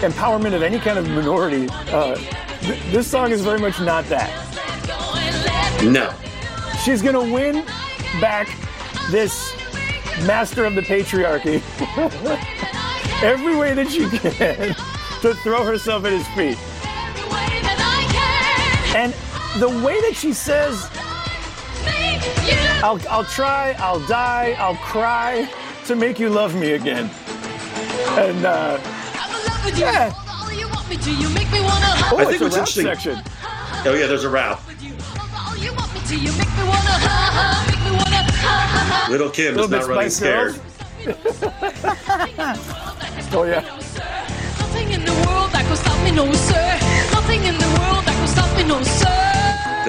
[0.00, 1.68] empowerment of any kind of minority.
[1.70, 2.16] Uh,
[2.60, 4.30] th- this song is very much not that.
[5.82, 6.12] No.
[6.84, 7.64] She's to win
[8.20, 8.48] back
[9.10, 9.54] this
[10.26, 11.62] master of the patriarchy
[13.22, 14.74] every way that she can
[15.20, 16.58] to throw herself at his feet.
[18.96, 19.12] And
[19.60, 20.88] the way that she says,
[22.82, 25.48] I'll, I'll try, I'll die, I'll cry
[25.86, 27.10] to make you love me again.
[28.18, 28.78] And, uh,
[29.76, 30.12] yeah.
[32.10, 33.22] Oh, I it's think a what's rap interesting- section.
[33.84, 34.60] Oh yeah, there's a rap.
[39.10, 40.60] Little Kim is Little bit not running scared.
[43.30, 43.60] Oh, yeah.
[44.58, 46.78] Nothing in the world that could stop me, no sir.
[47.12, 49.27] Nothing in the world that could stop me, no sir.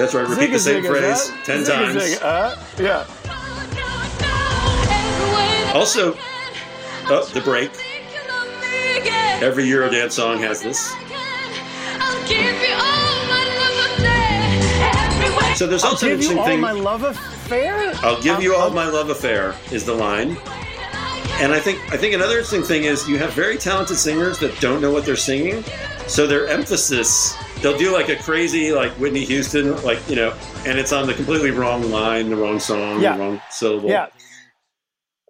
[0.00, 0.26] That's right.
[0.26, 2.22] Repeat the same Zigga, phrase ten zigga, times.
[2.22, 3.06] uh, yeah.
[5.74, 6.16] Also,
[7.08, 7.70] oh, the break.
[9.42, 10.90] Every Eurodance song has this.
[15.56, 16.60] So there's also an give you interesting all thing.
[16.60, 17.92] my love affair.
[17.96, 20.38] I'll give you all I'll- my love affair is the line.
[21.40, 24.58] And I think I think another interesting thing is you have very talented singers that
[24.60, 25.62] don't know what they're singing.
[26.06, 30.34] So their emphasis, they'll do like a crazy like Whitney Houston, like you know,
[30.66, 33.16] and it's on the completely wrong line, the wrong song, Yeah.
[33.16, 33.88] the wrong syllable.
[33.90, 34.08] Yeah.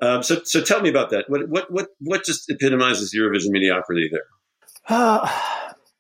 [0.03, 1.27] Um, so so tell me about that.
[1.29, 4.25] What what what what just epitomizes Eurovision mediocrity there?
[4.89, 5.31] Uh,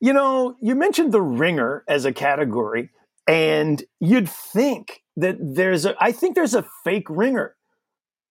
[0.01, 2.91] you know, you mentioned the ringer as a category,
[3.29, 7.55] and you'd think that there's a, I think there's a fake ringer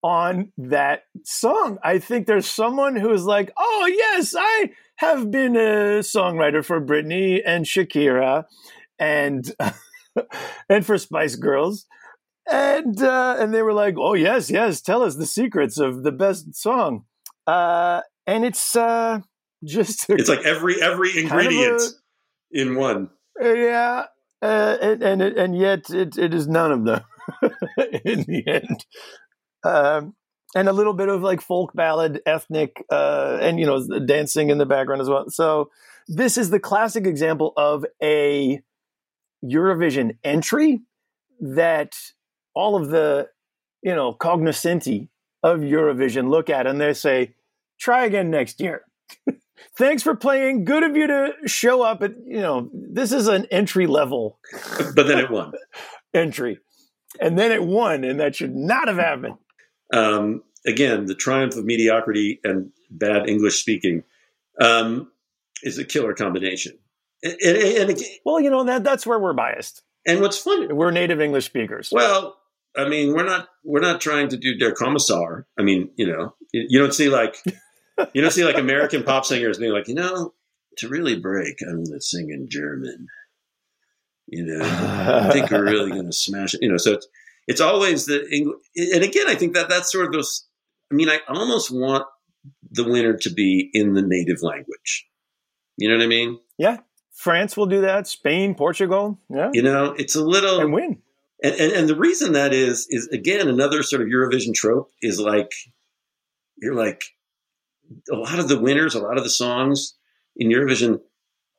[0.01, 1.77] on that song.
[1.84, 7.41] I think there's someone who's like, oh, yes, I have been a songwriter for Britney
[7.45, 8.45] and Shakira
[8.97, 9.51] and,
[10.69, 11.85] and for Spice Girls.
[12.51, 16.11] And, uh, and they were like, oh, yes, yes, tell us the secrets of the
[16.11, 17.05] best song.
[17.45, 19.19] Uh, and it's, uh,
[19.63, 23.09] just It's like every every Kind of ingredient a- in one.
[23.41, 24.05] yeah,
[24.41, 27.01] uh, and and and yet it, it is none of them
[28.05, 28.85] in the end.
[29.65, 30.15] Um,
[30.55, 34.57] and a little bit of like folk ballad, ethnic, uh, and you know dancing in
[34.57, 35.26] the background as well.
[35.30, 35.69] So
[36.07, 38.61] this is the classic example of a
[39.43, 40.81] Eurovision entry
[41.39, 41.95] that
[42.53, 43.30] all of the
[43.81, 45.09] you know cognoscenti
[45.43, 47.35] of Eurovision look at and they say,
[47.80, 48.84] "Try again next year."
[49.77, 50.63] Thanks for playing.
[50.63, 52.01] Good of you to show up.
[52.01, 54.39] At you know, this is an entry level
[54.95, 55.53] But then it won.
[56.13, 56.59] entry,
[57.21, 59.35] and then it won, and that should not have happened.
[59.94, 64.03] Um, again, the triumph of mediocrity and bad English speaking
[64.61, 65.11] um,
[65.64, 66.78] is a killer combination.
[67.24, 69.82] And, and, and, again- Well, you know that that's where we're biased.
[70.06, 71.90] and what's funny, We're native English speakers.
[71.91, 72.38] well,
[72.78, 75.45] I mean, we're not we're not trying to do Der Kommissar.
[75.57, 77.36] I mean, you know, you, you don't see like
[78.14, 80.34] you don't see like American pop singers being like, you know,
[80.78, 83.07] to really break, I'm going to sing in German.
[84.28, 86.61] You know, I think we're really going to smash it.
[86.61, 87.07] You know, so it's
[87.49, 88.57] it's always the English.
[88.76, 90.47] And again, I think that that's sort of those.
[90.91, 92.05] I mean, I almost want
[92.71, 95.07] the winner to be in the native language.
[95.76, 96.39] You know what I mean?
[96.57, 96.77] yeah,
[97.15, 98.05] France will do that.
[98.05, 101.01] Spain, Portugal, yeah, You know, it's a little and win.
[101.43, 105.19] And, and and the reason that is is again another sort of Eurovision trope is
[105.19, 105.51] like
[106.57, 107.03] you're like
[108.11, 109.95] a lot of the winners, a lot of the songs
[110.35, 110.99] in Eurovision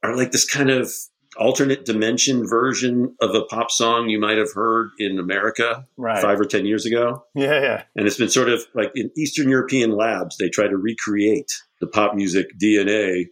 [0.04, 0.92] are like this kind of
[1.36, 6.20] alternate dimension version of a pop song you might have heard in America Right.
[6.20, 7.24] five or ten years ago.
[7.34, 7.82] Yeah, yeah.
[7.96, 11.50] And it's been sort of like in Eastern European labs, they try to recreate
[11.80, 13.26] the pop music DNA.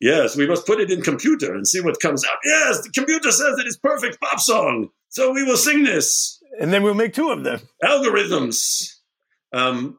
[0.00, 2.36] Yes, we must put it in computer and see what comes out.
[2.44, 4.88] Yes, the computer says it is perfect pop song.
[5.08, 6.40] So we will sing this.
[6.60, 7.60] And then we'll make two of them.
[7.82, 8.90] Algorithms.
[9.52, 9.98] Um,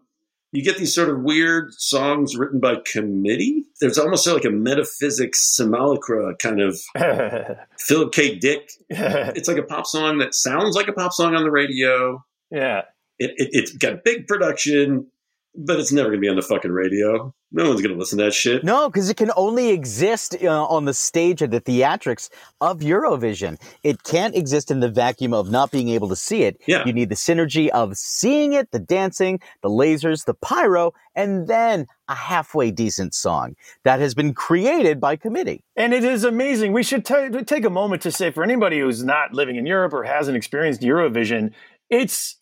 [0.56, 3.66] you get these sort of weird songs written by committee.
[3.82, 6.80] There's almost sort of like a metaphysics simulacra kind of
[7.78, 8.36] Philip K.
[8.40, 8.70] Dick.
[8.90, 12.24] It's like a pop song that sounds like a pop song on the radio.
[12.50, 12.84] yeah.
[13.18, 15.08] It, it, it's got big production,
[15.56, 17.34] but it's never going to be on the fucking radio.
[17.56, 18.66] No one's going to listen to that shit.
[18.66, 22.30] No, because it can only exist uh, on the stage of the theatrics
[22.60, 23.58] of Eurovision.
[23.82, 26.60] It can't exist in the vacuum of not being able to see it.
[26.68, 26.84] Yeah.
[26.86, 31.88] You need the synergy of seeing it, the dancing, the lasers, the pyro, and then
[32.10, 33.56] a halfway decent song
[33.86, 35.64] that has been created by committee.
[35.78, 36.74] And it is amazing.
[36.74, 39.94] We should ta take a moment to say for anybody who's not living in Europe
[39.94, 41.52] or hasn't experienced Eurovision,
[41.90, 42.36] it's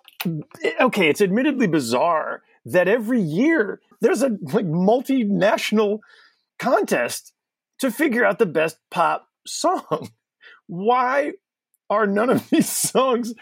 [0.81, 5.99] okay, it's admittedly bizarre that every year there's a like multinational
[6.59, 7.34] contest
[7.80, 10.09] to figure out the best pop song.
[10.67, 11.34] Why
[11.89, 13.34] are none of these songs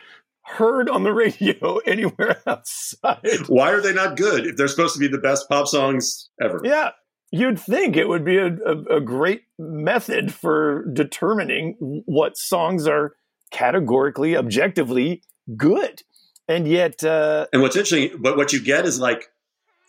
[0.44, 3.48] heard on the radio anywhere outside?
[3.48, 6.62] Why are they not good if they're supposed to be the best pop songs ever?
[6.64, 6.92] Yeah,
[7.32, 13.14] you'd think it would be a, a, a great method for determining what songs are
[13.52, 15.24] categorically, objectively
[15.58, 16.04] good.
[16.48, 19.31] And yet, uh, And what's interesting, but what you get is like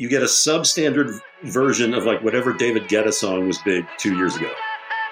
[0.03, 4.35] you get a substandard version of like whatever David Guetta song was big two years
[4.35, 4.53] ago.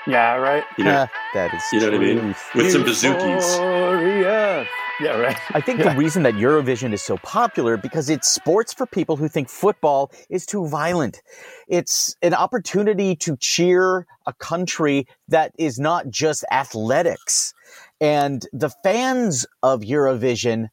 [0.09, 0.65] yeah, right.
[0.77, 2.35] You know, that is you know what I mean?
[2.57, 3.37] With some bouzoukis.
[3.41, 4.67] Euphoria.
[5.01, 5.37] Yeah, right.
[5.55, 5.93] I think Yeah.
[5.93, 10.11] the reason that Eurovision is so popular because it's sports for people who think football
[10.29, 11.23] is too violent.
[11.69, 17.55] It's an opportunity to cheer a country that is not just athletics.
[18.01, 20.69] And the fans of Eurovision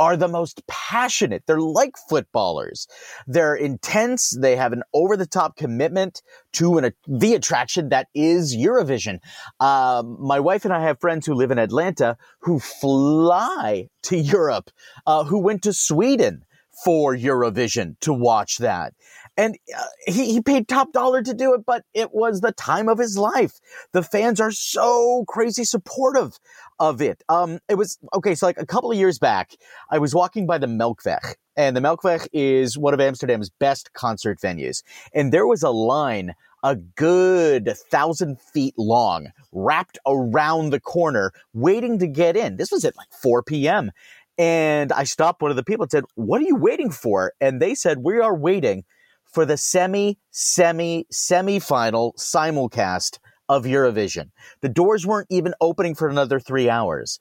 [0.00, 1.42] are the most passionate.
[1.46, 2.88] They're like footballers.
[3.26, 4.30] They're intense.
[4.30, 6.22] They have an over the top commitment
[6.54, 9.18] to an, the attraction that is Eurovision.
[9.60, 14.70] Um, my wife and I have friends who live in Atlanta who fly to Europe,
[15.06, 16.46] uh, who went to Sweden
[16.82, 18.94] for Eurovision to watch that.
[19.40, 22.90] And uh, he, he paid top dollar to do it, but it was the time
[22.90, 23.58] of his life.
[23.94, 26.38] The fans are so crazy supportive
[26.78, 27.22] of it.
[27.30, 28.34] Um, it was okay.
[28.34, 29.52] So like a couple of years back,
[29.90, 34.38] I was walking by the Melkweg, and the Melkweg is one of Amsterdam's best concert
[34.40, 34.82] venues.
[35.14, 41.98] And there was a line a good thousand feet long, wrapped around the corner, waiting
[42.00, 42.58] to get in.
[42.58, 43.90] This was at like 4 p.m.
[44.36, 47.32] And I stopped one of the people and said, What are you waiting for?
[47.40, 48.84] And they said, We are waiting
[49.32, 54.30] for the semi, semi, semi final simulcast of Eurovision.
[54.60, 57.18] The doors weren't even opening for another three hours.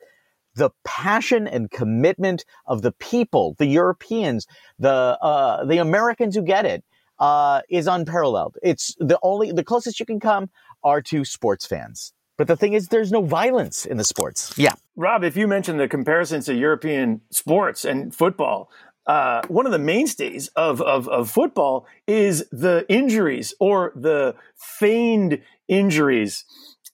[0.55, 4.45] The passion and commitment of the people, the Europeans,
[4.77, 4.89] the
[5.21, 6.83] uh, the Americans who get it,
[7.19, 8.57] uh, is unparalleled.
[8.61, 10.49] It's the only the closest you can come
[10.83, 12.13] are to sports fans.
[12.37, 14.57] But the thing is, there's no violence in the sports.
[14.57, 14.73] Yeah.
[14.95, 18.71] Rob, if you mentioned the comparisons to European sports and football,
[19.09, 25.41] uh, one of the mainstays of, of, of football is the injuries or the feigned
[25.67, 26.45] injuries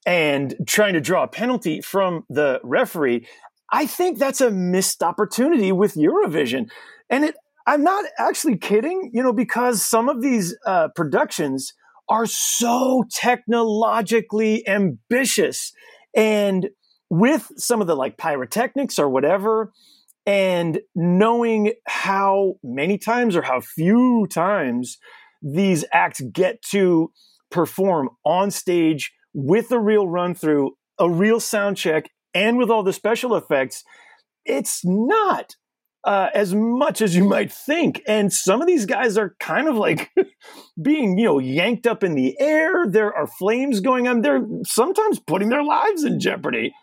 [0.05, 3.27] and trying to draw a penalty from the referee.
[3.69, 6.69] I think that's a missed opportunity with Eurovision.
[7.09, 7.35] And it,
[7.67, 11.73] I'm not actually kidding, you know, because some of these uh, productions
[12.07, 15.73] are so technologically ambitious
[16.15, 16.69] and
[17.09, 19.73] with some of the like pyrotechnics or whatever
[20.25, 24.97] and knowing how many times or how few times
[25.41, 27.11] these acts get to
[27.51, 32.83] perform on stage with a real run through a real sound check and with all
[32.83, 33.83] the special effects
[34.45, 35.55] it's not
[36.05, 38.01] uh, as much as you might think.
[38.07, 40.11] And some of these guys are kind of like
[40.81, 42.85] being, you know, yanked up in the air.
[42.87, 44.21] There are flames going on.
[44.21, 46.73] They're sometimes putting their lives in jeopardy.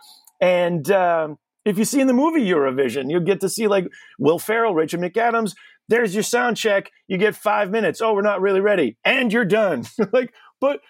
[0.40, 3.86] And um, if you see in the movie Eurovision, you'll get to see like
[4.18, 5.54] Will Ferrell, Rachel McAdams.
[5.88, 6.90] There's your sound check.
[7.08, 8.00] You get five minutes.
[8.00, 9.84] Oh, we're not really ready, and you're done.
[10.12, 10.80] like, but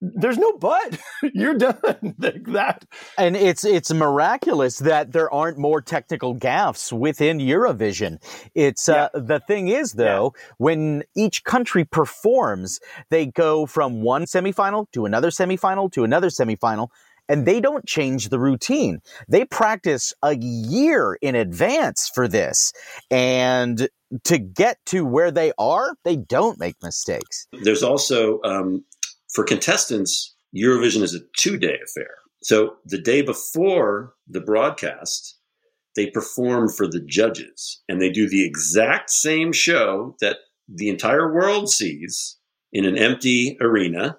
[0.00, 0.98] there's no but.
[1.34, 1.76] you're done
[2.18, 2.84] like that.
[3.16, 8.18] And it's it's miraculous that there aren't more technical gaffes within Eurovision.
[8.54, 12.80] It's uh, the thing is though, when each country performs,
[13.10, 16.88] they go from one semifinal to another semifinal to another semifinal.
[17.28, 19.00] And they don't change the routine.
[19.28, 22.72] They practice a year in advance for this.
[23.10, 23.88] And
[24.24, 27.46] to get to where they are, they don't make mistakes.
[27.62, 28.84] There's also um,
[29.34, 32.16] for contestants, Eurovision is a two day affair.
[32.42, 35.38] So the day before the broadcast,
[35.96, 40.38] they perform for the judges and they do the exact same show that
[40.68, 42.38] the entire world sees
[42.72, 44.18] in an empty arena.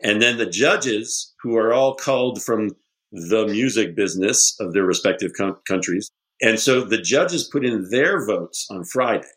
[0.00, 2.70] And then the judges, who are all called from
[3.12, 6.10] the music business of their respective co- countries.
[6.42, 9.28] And so the judges put in their votes on Friday.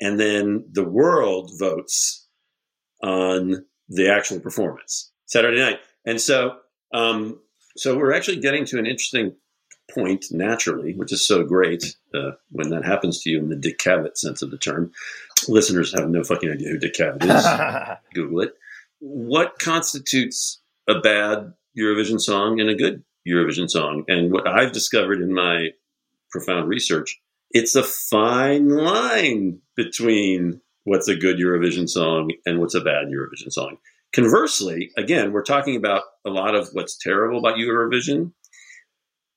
[0.00, 2.28] And then the world votes
[3.02, 5.80] on the actual performance Saturday night.
[6.06, 6.56] And so,
[6.92, 7.40] um,
[7.76, 9.34] so we're actually getting to an interesting
[9.90, 13.78] point naturally, which is so great uh, when that happens to you in the Dick
[13.78, 14.92] Cavett sense of the term.
[15.48, 17.98] Listeners have no fucking idea who Dick Cavett is.
[18.14, 18.54] Google it.
[19.06, 24.04] What constitutes a bad Eurovision song and a good Eurovision song?
[24.08, 25.72] And what I've discovered in my
[26.30, 27.20] profound research,
[27.50, 33.52] it's a fine line between what's a good Eurovision song and what's a bad Eurovision
[33.52, 33.76] song.
[34.14, 38.32] Conversely, again, we're talking about a lot of what's terrible about Eurovision.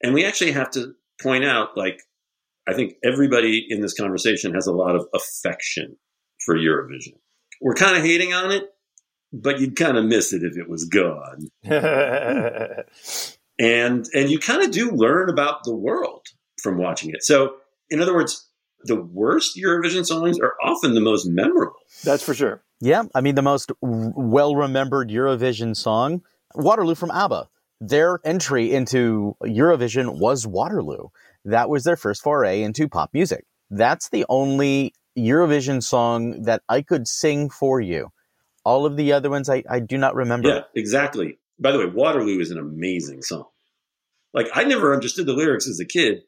[0.02, 2.00] And we actually have to point out, like,
[2.70, 5.98] I think everybody in this conversation has a lot of affection
[6.46, 7.18] for Eurovision.
[7.60, 8.70] We're kind of hating on it,
[9.32, 11.50] but you'd kind of miss it if it was gone.
[13.60, 16.28] And and you kind of do learn about the world
[16.62, 17.24] from watching it.
[17.24, 17.56] So,
[17.90, 18.48] in other words,
[18.84, 21.80] the worst Eurovision songs are often the most memorable.
[22.04, 22.62] That's for sure.
[22.80, 26.22] Yeah, I mean the most well remembered Eurovision song,
[26.54, 27.50] Waterloo from ABBA.
[27.80, 31.08] Their entry into Eurovision was Waterloo.
[31.46, 33.46] That was their first foray into pop music.
[33.70, 38.12] That's the only Eurovision song that I could sing for you.
[38.68, 40.50] All of the other ones I, I do not remember.
[40.50, 41.40] Yeah, exactly.
[41.58, 43.46] By the way, Waterloo is an amazing song.
[44.34, 46.24] Like I never understood the lyrics as a kid.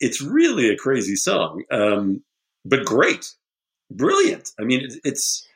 [0.00, 2.22] It's really a crazy song, um,
[2.64, 3.32] but great,
[3.90, 4.50] brilliant.
[4.60, 5.46] I mean, it, it's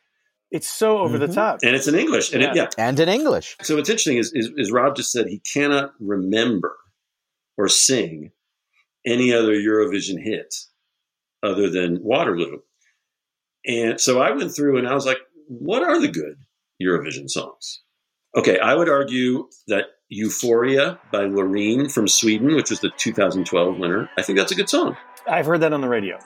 [0.52, 1.35] It's so over the Mhm.
[1.35, 1.59] top.
[1.65, 2.51] and it's in English, and Yeah.
[2.51, 2.69] it, yeah.
[2.78, 3.57] And in English.
[3.62, 6.77] So what's interesting is, is, is Rob just said he cannot remember
[7.59, 8.31] or sing
[9.05, 10.55] any other Eurovision hit
[11.43, 12.61] other than Waterloo.
[13.66, 15.19] And so I went through and I was like,
[15.51, 16.36] what are the good
[16.81, 17.82] Eurovision songs?
[18.36, 24.09] Okay, I would argue that Euphoria by Loreen from Sweden, which was the 2012 winner,
[24.16, 24.97] I think that's a good song.
[25.27, 26.18] I've heard that on the radio,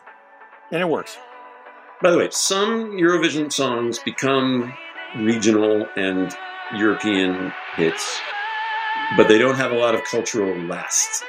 [0.71, 1.17] and it works.
[2.03, 4.75] By the way, some Eurovision songs become
[5.17, 6.31] regional and
[6.77, 8.21] European hits,
[9.17, 11.25] but they don't have a lot of cultural last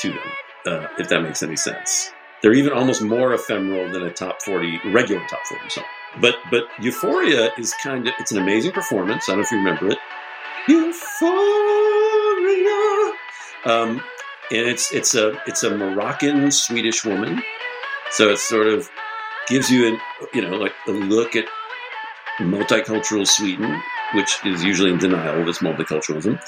[0.00, 0.18] to them,
[0.66, 2.10] uh, if that makes any sense.
[2.42, 5.84] They're even almost more ephemeral than a top 40, regular top 40 song.
[6.20, 9.28] But but Euphoria is kind of, it's an amazing performance.
[9.28, 9.98] I don't know if you remember it.
[10.68, 11.36] Euphoria.
[13.64, 14.02] Um,
[14.50, 17.42] and it's it's a it's a Moroccan Swedish woman,
[18.10, 18.88] so it sort of
[19.48, 20.00] gives you an
[20.32, 21.46] you know like a look at
[22.38, 23.80] multicultural Sweden,
[24.14, 26.40] which is usually in denial of its multiculturalism.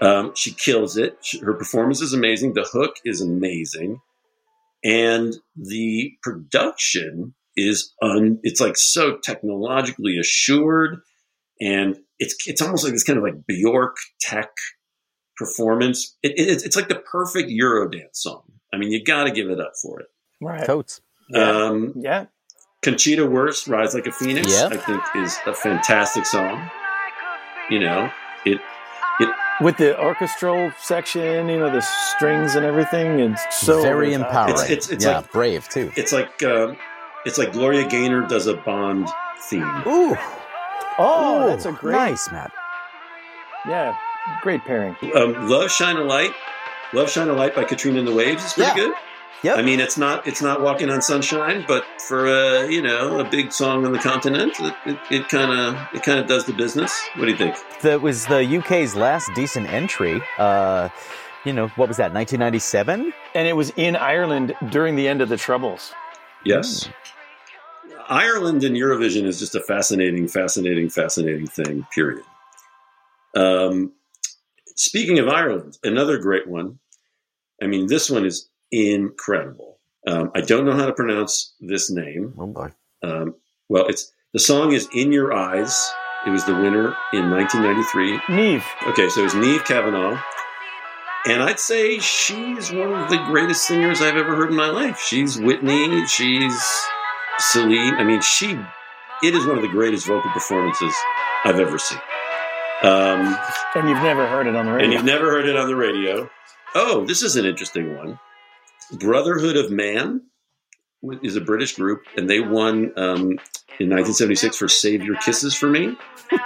[0.00, 1.18] Um, she kills it.
[1.22, 2.54] She, her performance is amazing.
[2.54, 4.00] The hook is amazing,
[4.84, 8.38] and the production is un.
[8.42, 10.98] It's like so technologically assured,
[11.60, 14.50] and it's it's almost like this kind of like Bjork tech
[15.36, 16.16] performance.
[16.22, 18.42] It, it, it's it's like the perfect Eurodance song.
[18.72, 20.06] I mean, you got to give it up for it.
[20.40, 20.64] Right.
[20.66, 21.00] Totes.
[21.30, 21.50] Yeah.
[21.66, 22.26] Um, yeah.
[22.82, 24.68] Conchita Wurst, "Rise Like a Phoenix," Yeah.
[24.70, 26.70] I think is a fantastic song.
[27.70, 28.10] You know,
[28.44, 28.60] it
[29.18, 29.28] it.
[29.60, 34.50] With the orchestral section, you know, the strings and everything, it's so Very over empowering.
[34.56, 35.90] It's- it's- it's yeah, like- brave too.
[35.96, 36.76] it's like um,
[37.26, 39.08] it's like Gloria Gaynor does a Bond
[39.42, 39.62] theme.
[39.86, 40.16] Ooh.
[40.98, 42.50] Oh, Ooh, that's a great, nice, Matt.
[43.68, 43.94] yeah,
[44.42, 44.96] great pairing.
[45.14, 46.30] Um, Love Shine a Light,
[46.94, 48.74] Love Shine a Light by Katrina and the Waves is pretty Yeah.
[48.86, 48.94] good.
[49.42, 49.58] Yep.
[49.58, 53.24] I mean, it's not it's not Walking on Sunshine, but for a you know a
[53.24, 54.54] big song on the continent,
[55.10, 56.98] it kind of it kind of does the business.
[57.16, 57.54] What do you think?
[57.82, 60.22] That was the UK's last decent entry.
[60.38, 60.88] Uh,
[61.44, 63.12] you know, what was that, 1997?
[63.34, 65.92] And it was in Ireland during the end of the Troubles.
[66.44, 66.88] Yes.
[68.08, 72.24] Ireland and Eurovision is just a fascinating, fascinating, fascinating thing, period.
[73.34, 73.92] Um,
[74.76, 76.78] speaking of Ireland, another great one.
[77.62, 79.78] I mean, this one is incredible.
[80.06, 82.34] Um, I don't know how to pronounce this name.
[82.38, 82.70] Oh boy.
[83.02, 83.34] Um,
[83.68, 85.92] well, it's the song is "In Your Eyes."
[86.26, 88.18] It was the winner in 1993.
[88.34, 88.62] Niamh.
[88.88, 90.20] Okay, so it was Niamh Kavanagh.
[91.26, 95.00] And I'd say she's one of the greatest singers I've ever heard in my life.
[95.00, 96.86] She's Whitney, she's
[97.38, 97.94] Celine.
[97.94, 98.58] I mean, she,
[99.22, 100.94] it is one of the greatest vocal performances
[101.44, 101.98] I've ever seen.
[102.82, 103.36] Um,
[103.74, 104.84] And you've never heard it on the radio.
[104.84, 106.28] and you've never heard it on the radio.
[106.74, 108.18] Oh, this is an interesting one.
[108.98, 110.22] Brotherhood of Man
[111.22, 113.22] is a British group, and they won um,
[113.78, 115.96] in 1976 for "Save Your Kisses for Me."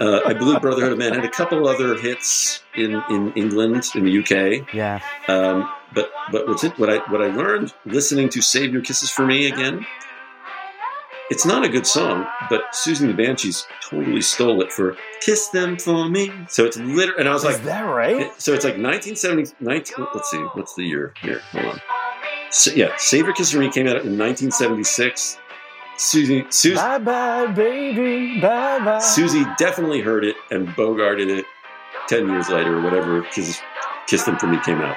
[0.00, 4.04] Uh, I believe Brotherhood of Man had a couple other hits in, in England, in
[4.04, 4.74] the UK.
[4.74, 5.00] Yeah.
[5.28, 6.76] Um, but but what's it?
[6.78, 9.86] What I what I learned listening to "Save Your Kisses for Me" again.
[11.30, 15.48] It's not a good song, but Siouxsie and the Banshees totally stole it for "Kiss
[15.48, 18.30] Them for Me." So it's literally, and I was Is like, that right?
[18.40, 19.54] so it's like 1970.
[19.60, 21.38] 19, let's see, what's the year here?
[21.52, 21.80] Hold on.
[22.50, 25.38] So, yeah, "Save Your Kisses for Me" came out in 1976.
[25.96, 28.40] Siouxsie, Siouxsie, Bye bye, baby.
[28.40, 28.98] Bye bye.
[28.98, 31.44] Siouxsie definitely heard it and bogarted it
[32.08, 33.60] 10 years later or whatever because
[34.06, 34.96] Kiss Them For Me came out.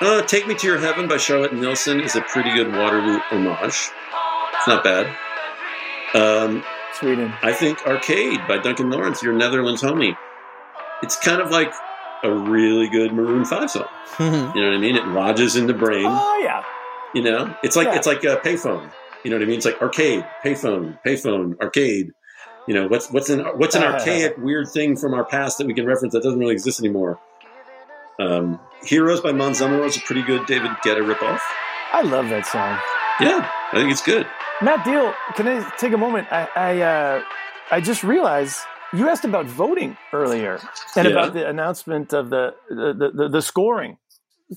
[0.00, 3.90] Uh, Take Me To Your Heaven by Charlotte Nilsson is a pretty good Waterloo homage.
[4.54, 5.06] It's not bad.
[6.14, 6.64] Um,
[6.94, 7.32] Sweden.
[7.42, 10.16] I think Arcade by Duncan Lawrence, your Netherlands homie.
[11.02, 11.72] It's kind of like
[12.24, 13.84] a really good Maroon 5 song.
[14.18, 14.96] You know what I mean?
[14.96, 16.04] It lodges in the brain.
[16.06, 16.62] Oh yeah.
[17.14, 17.96] You know, it's like Yeah.
[17.96, 18.90] it's like a payphone.
[19.24, 19.56] You know what I mean?
[19.56, 22.10] It's like arcade, payphone, payphone, arcade.
[22.66, 25.74] You know, what's what's an what's an archaic weird thing from our past that we
[25.74, 27.18] can reference that doesn't really exist anymore?
[28.18, 29.60] Um, Heroes by Mon is
[29.96, 31.40] a pretty good David Guetta ripoff.
[31.92, 32.78] I love that song.
[33.20, 34.26] Yeah, I think it's good.
[34.62, 36.28] Matt Deal, can I take a moment?
[36.30, 37.22] I I, uh,
[37.70, 38.58] I just realized
[38.92, 40.60] you asked about voting earlier
[40.96, 41.12] and Yeah.
[41.12, 43.96] about the announcement of the the, the the scoring.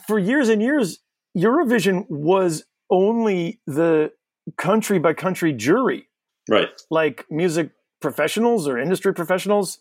[0.08, 1.00] For years and years,
[1.38, 4.12] Eurovision was only the
[4.58, 6.10] country by country jury,
[6.50, 6.70] Right.
[6.90, 7.72] like music
[8.02, 9.80] professionals or industry professionals.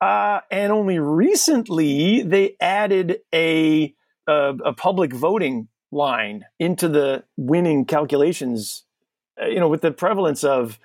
[0.00, 3.94] Uh, and only recently they added a,
[4.26, 8.84] a a public voting line into the winning calculations.
[9.40, 10.78] Uh, you know, with the prevalence of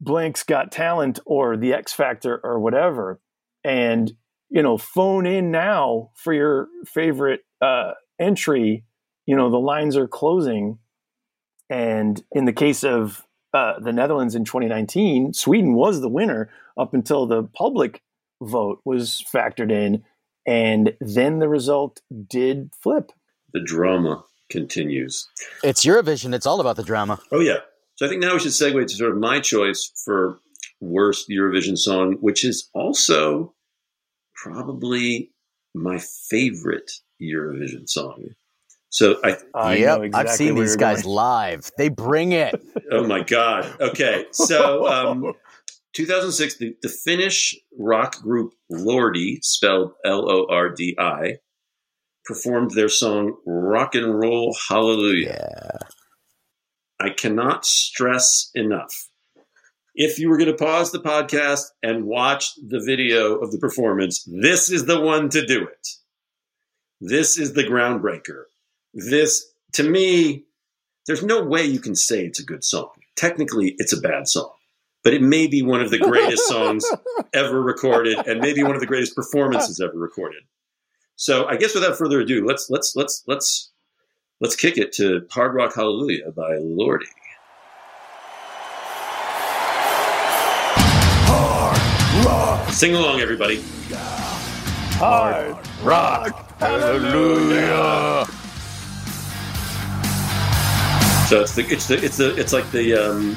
[0.00, 3.20] Blank's Got Talent or The X Factor or whatever,
[3.64, 4.12] and
[4.50, 8.84] you know, phone in now for your favorite uh, entry.
[9.26, 10.78] You know, the lines are closing,
[11.74, 16.48] and in the case of uh, the Netherlands in 2019, Sweden was the winner
[16.78, 18.00] up until the public
[18.40, 20.04] vote was factored in,
[20.46, 23.10] and then the result did flip.
[23.52, 25.28] The drama continues.
[25.64, 26.32] it's Eurovision.
[26.32, 27.18] It's all about the drama.
[27.32, 27.58] Oh yeah.
[27.96, 30.38] So I think now we should segue to sort of my choice for
[30.80, 33.52] worst Eurovision song, which is also
[34.36, 35.32] probably
[35.74, 38.28] my favorite Eurovision song.
[38.94, 41.16] So I I yep, know exactly I've seen where these guys going.
[41.16, 41.68] live.
[41.76, 42.54] They bring it.
[42.92, 43.68] oh my god.
[43.80, 44.26] Okay.
[44.30, 45.32] So um
[45.94, 51.38] 2006 the, the Finnish rock group Lordi, spelled L O R D I,
[52.24, 55.40] performed their song Rock and Roll Hallelujah.
[55.40, 55.78] yeah.
[57.00, 59.08] I cannot stress enough.
[59.96, 64.22] If you were going to pause the podcast and watch the video of the performance,
[64.22, 65.88] this is the one to do it.
[67.00, 68.44] This is the groundbreaker.
[68.94, 70.44] This, to me,
[71.06, 72.90] there's no way you can say it's a good song.
[73.16, 74.50] Technically, it's a bad song,
[75.02, 76.84] but it may be one of the greatest songs
[77.34, 80.42] ever recorded and maybe one of the greatest performances ever recorded.
[81.16, 83.70] So I guess without further ado, let's let's let's let's
[84.40, 87.04] let's kick it to Hard Rock Hallelujah by Lordi.
[91.26, 92.68] Hard rock.
[92.70, 93.62] Sing along, everybody.
[94.96, 96.58] Hard Rock.
[96.58, 98.26] Hallelujah.
[101.34, 103.36] So it's the it's the it's the it's like the um,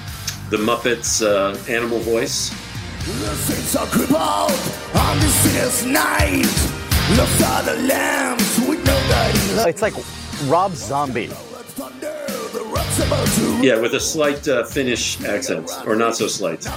[0.52, 2.52] the Muppets uh, animal voice.
[3.02, 4.52] The saints are crippled
[4.94, 6.46] on this sinners' night.
[7.18, 9.68] Lost are the lambs with no guiding.
[9.68, 9.96] It's like
[10.46, 11.26] Rob Zombie.
[11.26, 12.14] Thunder,
[12.54, 16.68] the rock's about to Yeah, with a slight uh, Finnish accent, or not so slight.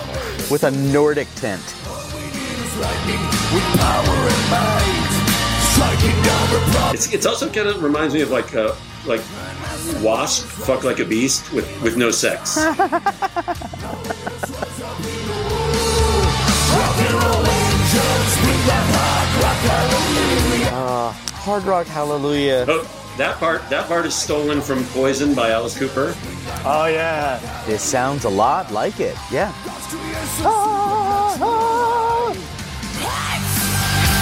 [0.50, 1.60] with a Nordic tint.
[2.80, 3.20] lightning
[3.52, 5.12] with power and might.
[5.74, 6.94] Striking down the problem.
[6.94, 8.74] It's it's also kind of reminds me of like uh,
[9.04, 9.20] like
[10.02, 12.58] Wasp, fuck like a beast with with no sex.
[20.72, 22.64] Uh, Hard Rock Hallelujah.
[22.68, 22.88] Oh,
[23.18, 26.14] that part that part is stolen from Poison by Alice Cooper.
[26.64, 27.38] Oh yeah.
[27.66, 29.16] This sounds a lot like it.
[29.30, 29.52] Yeah.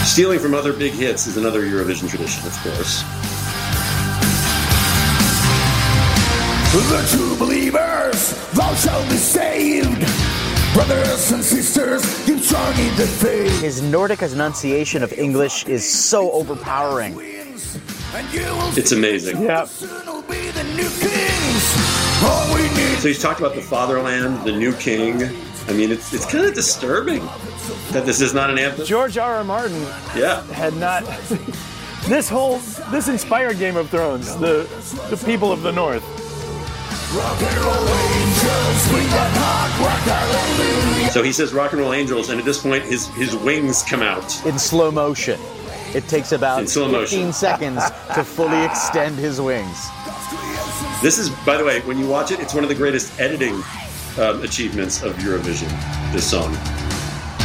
[0.05, 3.05] Stealing from other big hits is another Eurovision tradition, of course.
[6.73, 10.01] The true believers, thou shalt be saved.
[10.75, 13.63] Brothers and sisters, keep strong in the faith.
[13.63, 17.15] His Nordic enunciation of English is so overpowering.
[18.15, 19.41] And you will It's amazing.
[19.43, 19.65] Yeah.
[19.65, 22.23] soon will be the new kings.
[22.23, 25.23] All we need So he's talked about the fatherland, the new king.
[25.69, 27.21] I mean, it's it's kind of disturbing
[27.93, 28.85] that this is not an anthem.
[28.85, 29.37] George R.
[29.37, 29.45] R.
[29.45, 29.81] Martin
[30.15, 31.05] Yeah, had not.
[32.09, 32.59] this whole
[32.91, 34.37] this inspired Game of Thrones.
[34.37, 34.69] The
[35.11, 36.05] the people of the North.
[37.09, 37.17] So
[41.11, 44.03] So he says rock and roll angels, and at this point, his his wings come
[44.03, 44.45] out.
[44.45, 45.41] in slow motion.
[45.95, 47.83] It takes about 15 seconds
[48.15, 49.89] to fully extend his wings.
[51.01, 53.55] This is, by the way, when you watch it, it's one of the greatest editing
[54.19, 55.71] um, achievements of Eurovision.
[56.13, 56.55] This song.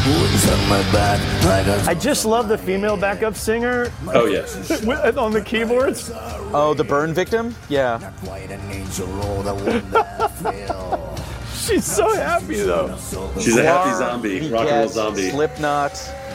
[0.06, 4.86] I got I just love the female backup singer Oh yes.
[5.18, 6.12] on the keyboards.
[6.54, 7.56] Oh, the burn victim?
[7.70, 8.12] Yeah.
[8.24, 11.16] quite an angel or the one that I feel.
[11.56, 12.98] She's so happy though.
[13.40, 15.30] She's a happy GWAR zombie, rock and roll begets zombie.
[15.30, 15.92] Slipknot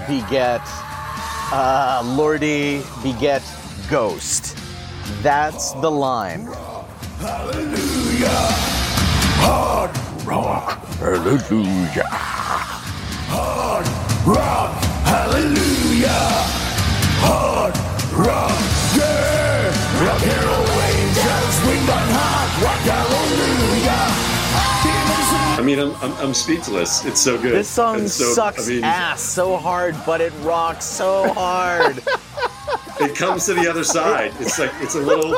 [0.07, 0.63] beget
[1.53, 3.43] uh, Lordi beget
[3.91, 4.57] Ghost.
[5.23, 6.47] That's the line.
[7.19, 8.29] Hallelujah,
[9.41, 9.91] Hard
[10.27, 12.78] rock, hallelujah.
[13.31, 13.87] Hard
[14.27, 16.09] rock, hallelujah.
[17.21, 17.77] Hard
[18.17, 18.59] rock,
[18.97, 19.69] yeah.
[20.05, 24.39] Rock and roll angels, swing on hot, rock, hallelujah.
[25.59, 27.05] I mean, I'm, I'm, I'm speechless.
[27.05, 27.53] It's so good.
[27.53, 31.99] This song so, sucks I mean, ass so hard, but it rocks so hard.
[33.01, 34.33] it comes to the other side.
[34.39, 35.37] It's like it's a little.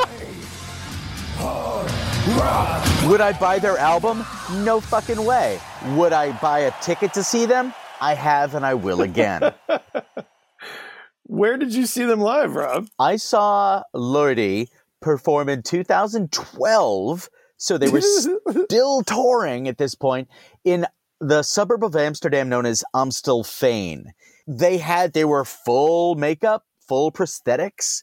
[3.09, 4.23] Would I buy their album?
[4.63, 5.59] No fucking way.
[5.95, 7.73] Would I buy a ticket to see them?
[8.01, 9.53] I have and I will again.
[11.23, 12.87] Where did you see them live, Rob?
[12.99, 14.69] I saw Lordi
[15.01, 18.01] perform in 2012, so they were
[18.65, 20.27] still touring at this point
[20.65, 20.87] in
[21.19, 24.05] the suburb of Amsterdam known as Amstelveen.
[24.47, 28.01] They had they were full makeup, full prosthetics,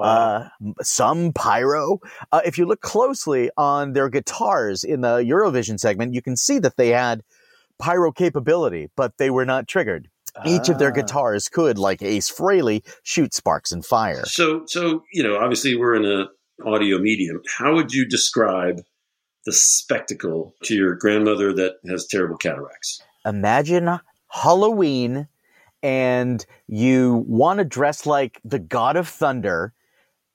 [0.00, 0.48] uh,
[0.80, 1.98] some pyro.
[2.30, 6.60] Uh, if you look closely on their guitars in the Eurovision segment, you can see
[6.60, 7.22] that they had
[7.80, 10.08] pyro capability, but they were not triggered.
[10.46, 10.94] Each of their Ah.
[11.00, 14.24] guitars could, like Ace Frehley, shoot sparks and fire.
[14.26, 16.28] So so you know, obviously we're in a
[16.64, 17.40] audio medium.
[17.58, 18.80] How would you describe
[19.46, 23.00] the spectacle to your grandmother that has terrible cataracts?
[23.26, 23.98] imagine
[24.28, 25.28] Halloween
[25.82, 29.72] and you want to dress like the god of thunder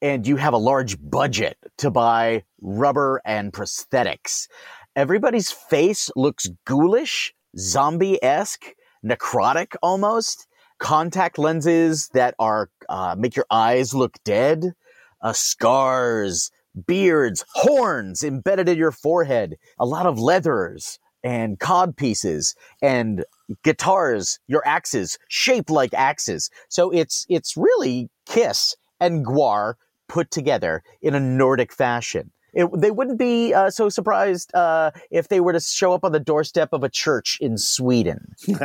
[0.02, 4.48] and you have a large budget to buy rubber and prosthetics.
[4.96, 8.74] Everybody's face looks ghoulish, zombie esque,
[9.04, 10.48] necrotic almost.
[10.78, 14.74] Contact lenses that are uh, make your eyes look dead.
[15.22, 16.52] Uh, scars,
[16.86, 19.56] beards, horns embedded in your forehead.
[19.80, 23.24] A lot of leathers and cod pieces and
[23.64, 26.50] guitars, your axes shaped like axes.
[26.70, 29.76] So it's it's really Kiss and GWAR
[30.08, 32.32] put together in a Nordic fashion.
[32.56, 36.14] It, they wouldn't be uh, so surprised uh, if they were to show up on
[36.14, 38.34] the doorstep of a church in Sweden.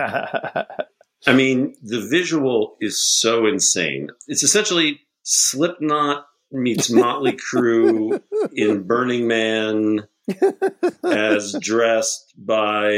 [1.26, 4.08] I mean, the visual is so insane.
[4.28, 8.22] It's essentially Slipknot meets Motley Crue
[8.54, 10.06] in Burning Man
[11.04, 12.92] as dressed by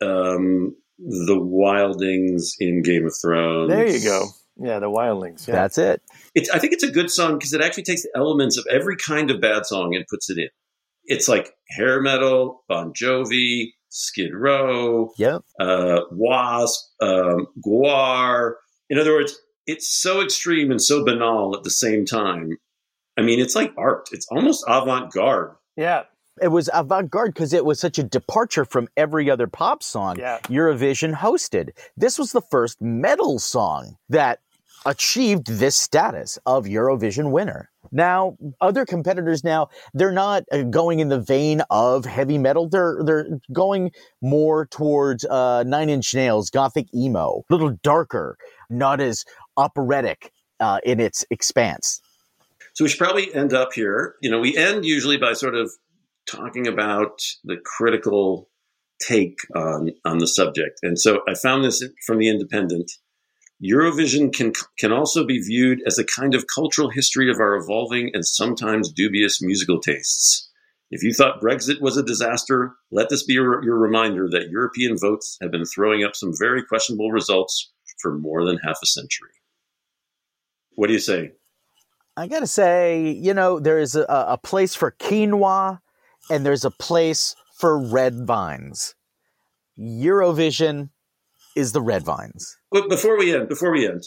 [0.00, 3.70] um, the Wildings in Game of Thrones.
[3.70, 4.26] there you go.
[4.60, 5.46] Yeah, the Wildlings.
[5.46, 5.54] Yeah.
[5.54, 6.02] That's it.
[6.38, 8.96] It's, I think it's a good song because it actually takes the elements of every
[8.96, 10.48] kind of bad song and puts it in.
[11.04, 15.42] It's like hair metal, Bon Jovi, Skid Row, Yep.
[15.58, 18.54] uh, Wasp, um, GWAR.
[18.90, 22.56] In other words, it's so extreme and so banal at the same time.
[23.18, 24.08] I mean, it's like art.
[24.12, 25.56] It's almost avant garde.
[25.76, 26.02] yeah.
[26.40, 30.20] It was avant garde because it was such a departure from every other pop song
[30.20, 30.38] Yeah.
[30.44, 31.70] Eurovision hosted.
[31.96, 34.38] This was the first metal song that
[34.86, 37.70] achieved this status of Eurovision winner.
[37.90, 42.68] Now, other competitors now, they're not uh, going in the vein of heavy metal.
[42.68, 48.36] They're they're going more towards uh, Nine Inch Nails, gothic emo, a little darker,
[48.68, 49.24] not as
[49.56, 52.00] operatic uh, in its expanse.
[52.74, 54.14] So we should probably end up here.
[54.20, 55.70] You know, we end usually by sort of
[56.30, 58.48] talking about the critical
[59.00, 60.80] take on on the subject.
[60.82, 62.90] And so I found this from the Independent.
[63.64, 68.10] Eurovision can can also be viewed as a kind of cultural history of our evolving
[68.14, 70.48] and sometimes dubious musical tastes.
[70.90, 75.36] If you thought Brexit was a disaster, let this be your, reminder that European votes
[75.42, 77.70] have been throwing up some very questionable results
[78.00, 79.30] for more than half a century.
[80.76, 81.32] What do you say?
[82.16, 85.80] I gotta say, you know, there is a, a place for quinoa
[86.30, 88.94] and there's a place for red vines.
[89.78, 90.90] Eurovision
[91.58, 92.56] is the red vines.
[92.70, 94.04] But before we end, before we end,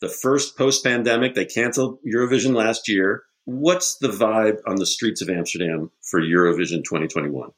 [0.00, 3.24] the first post-pandemic, they canceled Eurovision last year.
[3.44, 7.50] What's the vibe on the streets of Amsterdam for Eurovision 2021?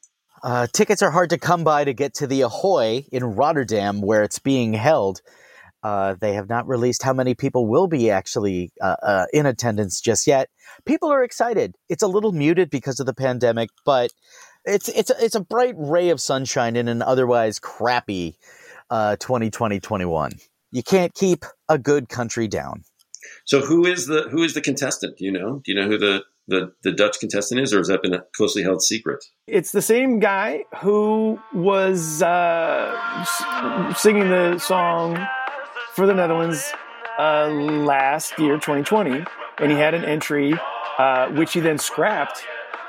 [0.43, 4.23] Uh, tickets are hard to come by to get to the Ahoy in Rotterdam where
[4.23, 5.21] it's being held.
[5.83, 10.01] Uh, they have not released how many people will be actually uh, uh, in attendance
[10.01, 10.49] just yet.
[10.87, 11.77] People are excited.
[11.91, 14.11] It's a little muted because of the pandemic, but
[14.65, 18.37] it's it's a, it's a bright ray of sunshine in an otherwise crappy
[18.91, 20.41] uh 2020-21.
[20.73, 22.85] You can't keep a good country down.
[23.45, 25.19] So who is the who is the contestant?
[25.19, 25.61] Do you know?
[25.65, 28.25] Do you know who the the, the Dutch contestant is, or has that been a
[28.35, 29.25] closely held secret?
[29.47, 35.17] It's the same guy who was uh, singing the song
[35.95, 36.73] for the Netherlands
[37.19, 39.25] uh, last year, 2020,
[39.59, 40.55] and he had an entry
[40.99, 42.45] uh, which he then scrapped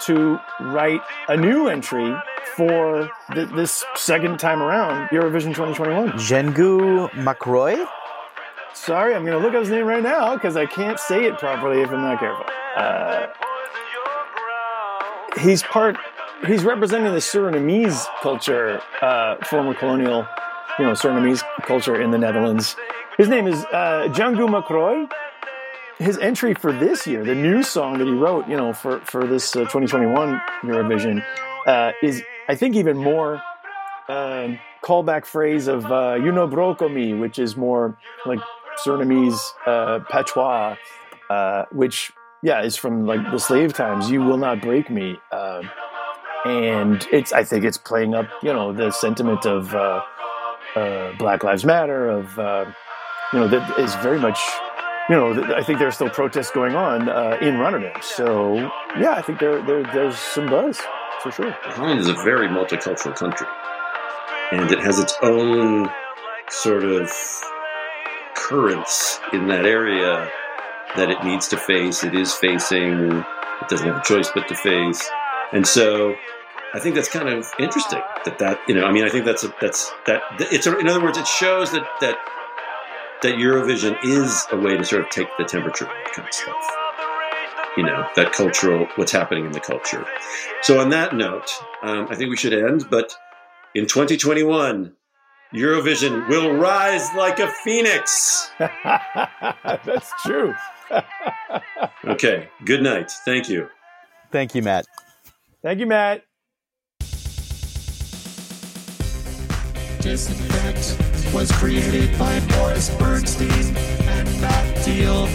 [0.06, 2.16] to write a new entry
[2.56, 6.12] for th- this second time around Eurovision 2021.
[6.12, 7.86] Jeangu Macrooy?
[8.74, 11.38] Sorry, I'm going to look up his name right now because I can't say it
[11.38, 12.46] properly if I'm not careful.
[12.76, 13.28] Uh,
[15.40, 15.98] he's part.
[16.48, 20.26] He's representing the Surinamese culture, uh, former colonial,
[20.80, 22.76] you know, Surinamese culture in the Netherlands.
[23.18, 25.10] His name is uh, Django Macrooy.
[26.02, 29.28] His entry for this year, the new song that he wrote, you know, for for
[29.28, 31.24] this uh, 2021 Eurovision,
[31.68, 33.36] uh, is I think even more
[34.10, 38.40] um callback phrase of uh, "you know broko me," which is more like
[38.84, 40.76] Surinamese uh, patois,
[41.30, 42.12] uh, which
[42.42, 44.10] yeah is from like the slave times.
[44.10, 45.62] You will not break me, uh,
[46.46, 50.02] and it's I think it's playing up you know the sentiment of uh,
[50.76, 52.66] uh, Black Lives Matter of uh,
[53.34, 54.40] you know that is very much
[55.10, 58.00] you know I think there's still protests going on uh, in Rotterdam.
[58.02, 58.56] So
[59.00, 60.80] yeah, I think there, there there's some buzz
[61.22, 61.52] for sure.
[61.52, 63.48] Holland is a very multicultural country,
[64.52, 65.90] and it has its own
[66.50, 67.12] sort of
[68.36, 70.30] currents in that area
[70.96, 72.04] that it needs to face.
[72.04, 73.12] It is facing.
[73.62, 75.10] It doesn't have a choice but to face,
[75.54, 76.16] and so
[76.74, 78.02] I think that's kind of interesting.
[78.26, 80.22] That that you know, I mean, I think that's a, that's that.
[80.40, 82.18] It's a, in other words, it shows that that
[83.22, 86.56] that Eurovision is a way to sort of take the temperature kind of stuff.
[87.78, 90.06] You know, that cultural, what's happening in the culture.
[90.62, 91.50] So, on that note,
[91.84, 92.90] um, I think we should end.
[92.90, 93.16] But
[93.76, 94.94] in 2021,
[95.54, 98.52] Eurovision will rise like a phoenix.
[98.60, 100.54] That's true.
[102.04, 103.12] Okay, good night.
[103.26, 103.70] Thank you.
[104.32, 104.86] Thank you, Matt.
[105.62, 106.24] Thank you, Matt.
[110.02, 113.76] Disinfect was created by Morris Bernstein
[114.08, 115.28] and Matt Deal.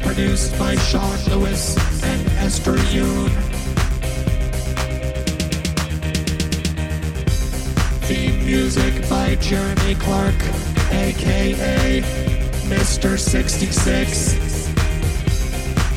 [0.00, 3.30] Produced by Sean Lewis and Esther Yoon.
[8.06, 10.36] Theme music by Jeremy Clark,
[10.92, 12.00] aka
[12.68, 13.18] Mr.
[13.18, 14.34] 66.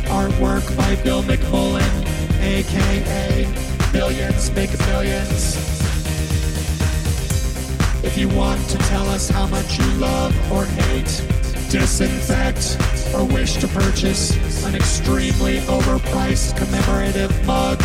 [0.07, 3.47] Artwork by Bill McMullen, aka
[3.93, 5.80] Millions Make Millions.
[8.03, 11.05] If you want to tell us how much you love or hate,
[11.69, 12.75] disinfect,
[13.13, 17.79] or wish to purchase an extremely overpriced commemorative mug,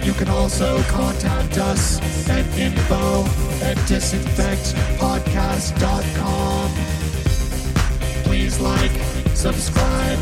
[0.06, 2.00] You can also contact us
[2.30, 3.26] at info
[3.62, 6.72] at disinfectpodcast.com.
[8.24, 8.92] Please like,
[9.36, 10.20] subscribe,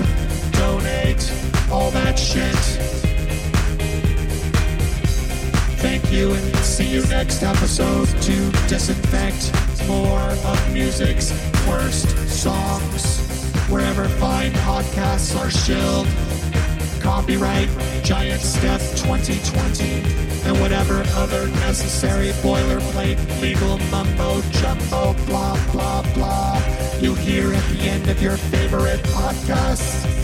[0.52, 1.32] donate,
[1.72, 2.56] all that shit.
[5.80, 9.54] Thank you and see you next episode to disinfect
[9.88, 11.32] more of music's
[11.68, 13.22] worst songs.
[13.70, 16.08] Wherever fine podcasts are shilled.
[17.06, 17.70] Copyright
[18.04, 19.86] Giant Step 2020
[20.50, 26.60] and whatever other necessary boilerplate legal mumbo jumbo blah blah blah
[27.00, 30.15] you hear at the end of your favorite podcasts.